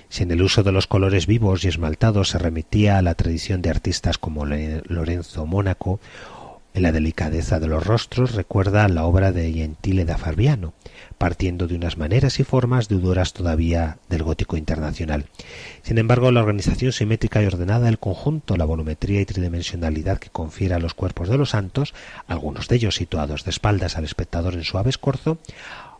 Si 0.07 0.23
en 0.23 0.31
el 0.31 0.41
uso 0.41 0.63
de 0.63 0.71
los 0.71 0.87
colores 0.87 1.27
vivos 1.27 1.65
y 1.65 1.67
esmaltados 1.67 2.29
se 2.29 2.39
remitía 2.39 2.97
a 2.97 3.01
la 3.01 3.15
tradición 3.15 3.61
de 3.61 3.71
artistas 3.71 4.17
como 4.17 4.45
Lorenzo 4.45 5.45
Mónaco, 5.45 5.99
la 6.79 6.91
delicadeza 6.91 7.59
de 7.59 7.67
los 7.67 7.85
rostros 7.85 8.35
recuerda 8.35 8.87
la 8.87 9.05
obra 9.05 9.31
de 9.31 9.51
Gentile 9.51 10.05
da 10.05 10.17
Fabiano, 10.17 10.73
partiendo 11.17 11.67
de 11.67 11.75
unas 11.75 11.97
maneras 11.97 12.39
y 12.39 12.43
formas 12.43 12.87
deudoras 12.87 13.33
todavía 13.33 13.97
del 14.09 14.23
gótico 14.23 14.57
internacional. 14.57 15.25
Sin 15.83 15.97
embargo, 15.97 16.31
la 16.31 16.41
organización 16.41 16.91
simétrica 16.91 17.41
y 17.41 17.45
ordenada 17.45 17.85
del 17.85 17.99
conjunto, 17.99 18.57
la 18.57 18.65
volumetría 18.65 19.21
y 19.21 19.25
tridimensionalidad 19.25 20.19
que 20.19 20.29
confiere 20.29 20.75
a 20.75 20.79
los 20.79 20.93
cuerpos 20.93 21.29
de 21.29 21.37
los 21.37 21.51
santos, 21.51 21.93
algunos 22.27 22.67
de 22.67 22.75
ellos 22.77 22.95
situados 22.95 23.43
de 23.43 23.51
espaldas 23.51 23.97
al 23.97 24.05
espectador 24.05 24.53
en 24.53 24.63
suave 24.63 24.89
escorzo, 24.89 25.39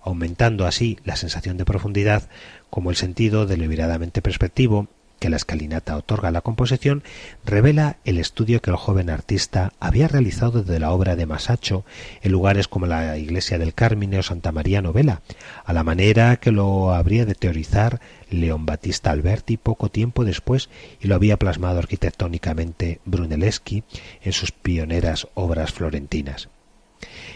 aumentando 0.02 0.66
así 0.66 0.98
la 1.04 1.16
sensación 1.16 1.58
de 1.58 1.66
profundidad 1.66 2.30
como 2.70 2.90
el 2.90 2.96
sentido 2.96 3.46
deliberadamente 3.46 4.22
perspectivo 4.22 4.88
que 5.20 5.30
la 5.30 5.36
escalinata 5.36 5.96
otorga 5.98 6.30
a 6.30 6.32
la 6.32 6.42
composición 6.42 7.04
revela 7.46 7.98
el 8.06 8.18
estudio 8.18 8.62
que 8.62 8.72
el 8.72 8.78
joven 8.78 9.10
artista 9.10 9.74
había 9.80 10.08
realizado 10.08 10.64
de 10.64 10.80
la 10.80 10.92
obra 10.92 11.16
de 11.16 11.26
Masacho 11.26 11.86
en 12.22 12.32
lugares 12.32 12.68
como 12.68 12.86
la 12.86 13.18
iglesia 13.18 13.60
del 13.60 13.74
Carmine 13.74 14.20
o 14.20 14.24
Santa 14.24 14.52
María 14.52 14.82
Novela, 14.82 15.22
a 15.66 15.74
la 15.74 15.84
manera 15.84 16.38
que 16.38 16.52
lo 16.52 16.94
habría 16.94 17.26
de 17.26 17.36
teorizar 17.36 18.00
León 18.30 18.66
Battista 18.66 19.12
Alberti 19.12 19.58
poco 19.58 19.90
tiempo 19.90 20.26
después 20.26 20.70
y 21.00 21.08
lo 21.08 21.16
había 21.16 21.38
plasmado 21.38 21.80
arquitectónicamente 21.80 23.00
Brunelleschi 23.06 23.84
en 24.22 24.34
sus 24.34 24.52
pioneras 24.52 25.28
obras 25.34 25.72
florentinas. 25.72 26.50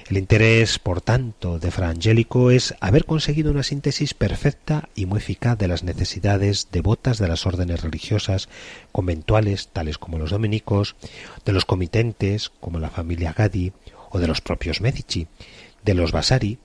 El 0.10 0.18
interés, 0.18 0.80
por 0.80 1.02
tanto, 1.02 1.60
de 1.60 1.72
Fra 1.72 1.90
Angelico 1.90 2.52
es 2.52 2.76
haber 2.80 3.06
conseguido 3.06 3.52
una 3.52 3.64
síntesis 3.64 4.14
perfecta 4.14 4.90
y 4.96 5.06
muy 5.06 5.20
eficaz 5.20 5.58
de 5.58 5.68
las 5.68 5.84
necesidades 5.84 6.68
devotas 6.72 7.18
de 7.18 7.28
las 7.28 7.46
órdenes 7.46 7.82
religiosas 7.82 8.50
conventuales, 8.92 9.70
tales 9.70 9.98
como 9.98 10.20
los 10.20 10.32
dominicos, 10.32 10.96
de 11.46 11.54
los 11.54 11.66
comitentes, 11.66 12.52
como 12.60 12.80
la 12.80 12.90
familia 12.90 13.34
Gadi, 13.34 13.74
o 14.10 14.20
de 14.20 14.28
los 14.28 14.42
propios 14.42 14.82
Medici, 14.82 15.28
de 15.84 15.94
los 15.94 16.12
Vasari, 16.12 16.60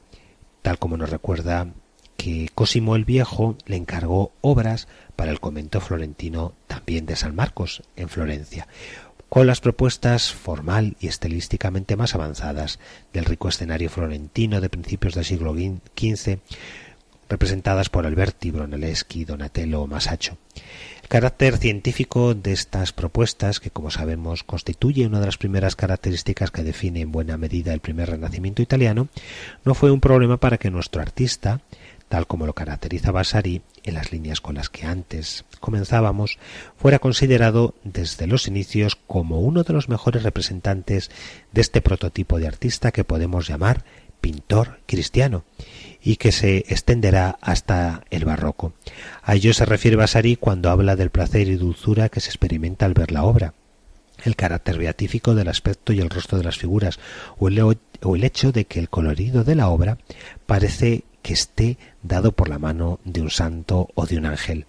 tal 0.62 0.78
como 0.78 0.96
nos 0.96 1.10
recuerda 1.10 1.68
que 2.16 2.50
Cosimo 2.54 2.96
el 2.96 3.04
Viejo 3.04 3.56
le 3.66 3.76
encargó 3.76 4.32
obras 4.40 4.88
para 5.16 5.30
el 5.30 5.40
convento 5.40 5.80
florentino 5.80 6.52
también 6.66 7.06
de 7.06 7.16
San 7.16 7.34
Marcos 7.34 7.82
en 7.96 8.08
Florencia, 8.08 8.66
con 9.28 9.46
las 9.46 9.60
propuestas 9.60 10.32
formal 10.32 10.96
y 11.00 11.08
estilísticamente 11.08 11.96
más 11.96 12.14
avanzadas 12.14 12.78
del 13.12 13.24
rico 13.24 13.48
escenario 13.48 13.90
florentino 13.90 14.60
de 14.60 14.70
principios 14.70 15.14
del 15.14 15.24
siglo 15.24 15.54
XV, 15.54 16.38
representadas 17.28 17.90
por 17.90 18.06
Alberti, 18.06 18.50
Brunelleschi, 18.50 19.24
Donatello 19.24 19.82
o 19.82 19.86
Masaccio. 19.86 20.38
El 21.02 21.08
carácter 21.08 21.58
científico 21.58 22.34
de 22.34 22.52
estas 22.52 22.92
propuestas, 22.92 23.60
que 23.60 23.70
como 23.70 23.90
sabemos 23.90 24.44
constituye 24.44 25.06
una 25.06 25.20
de 25.20 25.26
las 25.26 25.38
primeras 25.38 25.76
características 25.76 26.50
que 26.50 26.62
define 26.62 27.00
en 27.00 27.12
buena 27.12 27.36
medida 27.36 27.74
el 27.74 27.80
primer 27.80 28.10
renacimiento 28.10 28.62
italiano, 28.62 29.08
no 29.64 29.74
fue 29.74 29.90
un 29.90 30.00
problema 30.00 30.38
para 30.38 30.58
que 30.58 30.70
nuestro 30.70 31.02
artista, 31.02 31.60
tal 32.08 32.26
como 32.26 32.46
lo 32.46 32.54
caracteriza 32.54 33.12
Vasari 33.12 33.62
en 33.84 33.94
las 33.94 34.12
líneas 34.12 34.40
con 34.40 34.56
las 34.56 34.68
que 34.68 34.86
antes 34.86 35.44
comenzábamos, 35.60 36.38
fuera 36.76 36.98
considerado 36.98 37.74
desde 37.84 38.26
los 38.26 38.48
inicios 38.48 38.96
como 39.06 39.40
uno 39.40 39.62
de 39.62 39.72
los 39.72 39.88
mejores 39.88 40.22
representantes 40.22 41.10
de 41.52 41.60
este 41.60 41.80
prototipo 41.80 42.38
de 42.38 42.46
artista 42.46 42.92
que 42.92 43.04
podemos 43.04 43.48
llamar 43.48 43.84
pintor 44.20 44.80
cristiano 44.86 45.44
y 46.02 46.16
que 46.16 46.32
se 46.32 46.58
extenderá 46.58 47.38
hasta 47.40 48.04
el 48.10 48.24
barroco. 48.24 48.72
A 49.22 49.34
ello 49.34 49.52
se 49.52 49.64
refiere 49.64 49.96
Vasari 49.96 50.36
cuando 50.36 50.70
habla 50.70 50.96
del 50.96 51.10
placer 51.10 51.48
y 51.48 51.56
dulzura 51.56 52.08
que 52.08 52.20
se 52.20 52.30
experimenta 52.30 52.86
al 52.86 52.94
ver 52.94 53.12
la 53.12 53.24
obra 53.24 53.54
el 54.24 54.36
carácter 54.36 54.78
beatífico 54.78 55.34
del 55.34 55.48
aspecto 55.48 55.92
y 55.92 56.00
el 56.00 56.10
rostro 56.10 56.38
de 56.38 56.44
las 56.44 56.58
figuras, 56.58 56.98
o 57.38 57.48
el, 57.48 57.60
o 57.60 58.16
el, 58.16 58.24
hecho 58.24 58.52
de 58.52 58.64
que 58.64 58.80
el 58.80 58.88
colorido 58.88 59.44
de 59.44 59.54
la 59.54 59.68
obra 59.68 59.98
parece 60.46 61.04
que 61.22 61.32
esté 61.32 61.78
dado 62.02 62.32
por 62.32 62.48
la 62.48 62.58
mano 62.58 63.00
de 63.04 63.20
un 63.20 63.30
santo 63.30 63.88
o 63.94 64.06
de 64.06 64.18
un 64.18 64.26
ángel. 64.26 64.66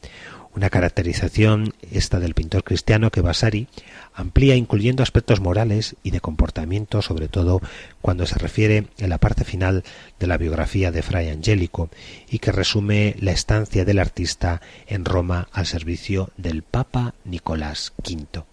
Una 0.56 0.72
caracterización 0.72 1.74
esta 1.92 2.20
del 2.20 2.34
pintor 2.34 2.64
cristiano 2.64 3.12
que 3.12 3.22
Vasari 3.22 3.68
amplía 4.14 4.56
incluyendo 4.56 5.04
aspectos 5.04 5.40
morales 5.40 5.96
y 6.02 6.12
de 6.12 6.22
comportamiento, 6.22 7.02
sobre 7.02 7.28
todo 7.28 7.62
cuando 8.02 8.26
se 8.26 8.40
refiere 8.40 8.88
en 8.98 9.10
la 9.10 9.20
parte 9.20 9.46
final 9.46 9.84
de 10.20 10.28
la 10.28 10.38
biografía 10.38 10.92
de 10.92 11.04
Fray 11.04 11.30
Angélico 11.30 11.90
y 12.30 12.40
que 12.40 12.52
resume 12.52 13.16
la 13.20 13.32
estancia 13.32 13.86
del 13.86 14.00
artista 14.00 14.60
en 14.88 15.06
Roma 15.06 15.48
al 15.52 15.68
servicio 15.68 16.32
del 16.36 16.64
Papa 16.64 17.14
Nicolás 17.26 17.94
V. 18.04 18.44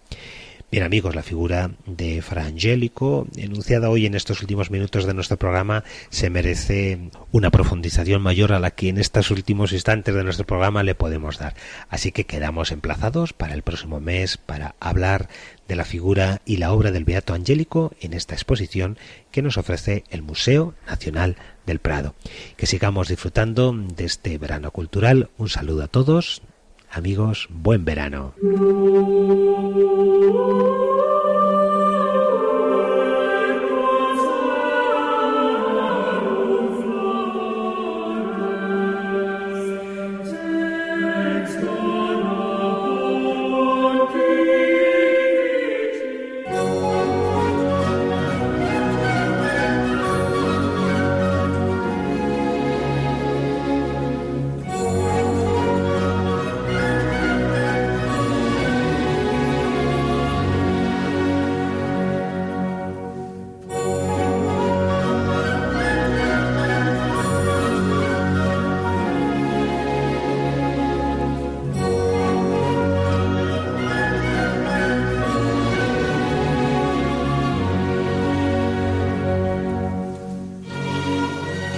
Bien 0.69 0.83
amigos, 0.83 1.15
la 1.15 1.23
figura 1.23 1.71
de 1.85 2.21
Fra 2.21 2.43
Angelico, 2.43 3.25
enunciada 3.37 3.89
hoy 3.89 4.05
en 4.05 4.15
estos 4.15 4.41
últimos 4.41 4.69
minutos 4.69 5.05
de 5.05 5.13
nuestro 5.13 5.37
programa, 5.37 5.85
se 6.09 6.29
merece 6.29 7.09
una 7.31 7.51
profundización 7.51 8.21
mayor 8.21 8.51
a 8.51 8.59
la 8.59 8.71
que 8.71 8.89
en 8.89 8.97
estos 8.97 9.31
últimos 9.31 9.71
instantes 9.71 10.13
de 10.13 10.25
nuestro 10.25 10.45
programa 10.45 10.83
le 10.83 10.93
podemos 10.93 11.39
dar. 11.39 11.55
Así 11.87 12.11
que 12.11 12.25
quedamos 12.25 12.73
emplazados 12.73 13.31
para 13.31 13.53
el 13.53 13.61
próximo 13.61 14.01
mes 14.01 14.35
para 14.35 14.75
hablar 14.81 15.29
de 15.69 15.77
la 15.77 15.85
figura 15.85 16.41
y 16.43 16.57
la 16.57 16.73
obra 16.73 16.91
del 16.91 17.05
Beato 17.05 17.33
Angélico 17.33 17.93
en 18.01 18.11
esta 18.11 18.35
exposición 18.35 18.97
que 19.31 19.41
nos 19.41 19.57
ofrece 19.57 20.03
el 20.09 20.21
Museo 20.21 20.73
Nacional 20.85 21.37
del 21.65 21.79
Prado. 21.79 22.13
Que 22.57 22.67
sigamos 22.67 23.07
disfrutando 23.07 23.71
de 23.71 24.03
este 24.03 24.37
verano 24.37 24.71
cultural. 24.71 25.29
Un 25.37 25.47
saludo 25.47 25.83
a 25.83 25.87
todos. 25.87 26.41
Amigos, 26.89 27.47
buen 27.49 27.85
verano. 27.85 28.33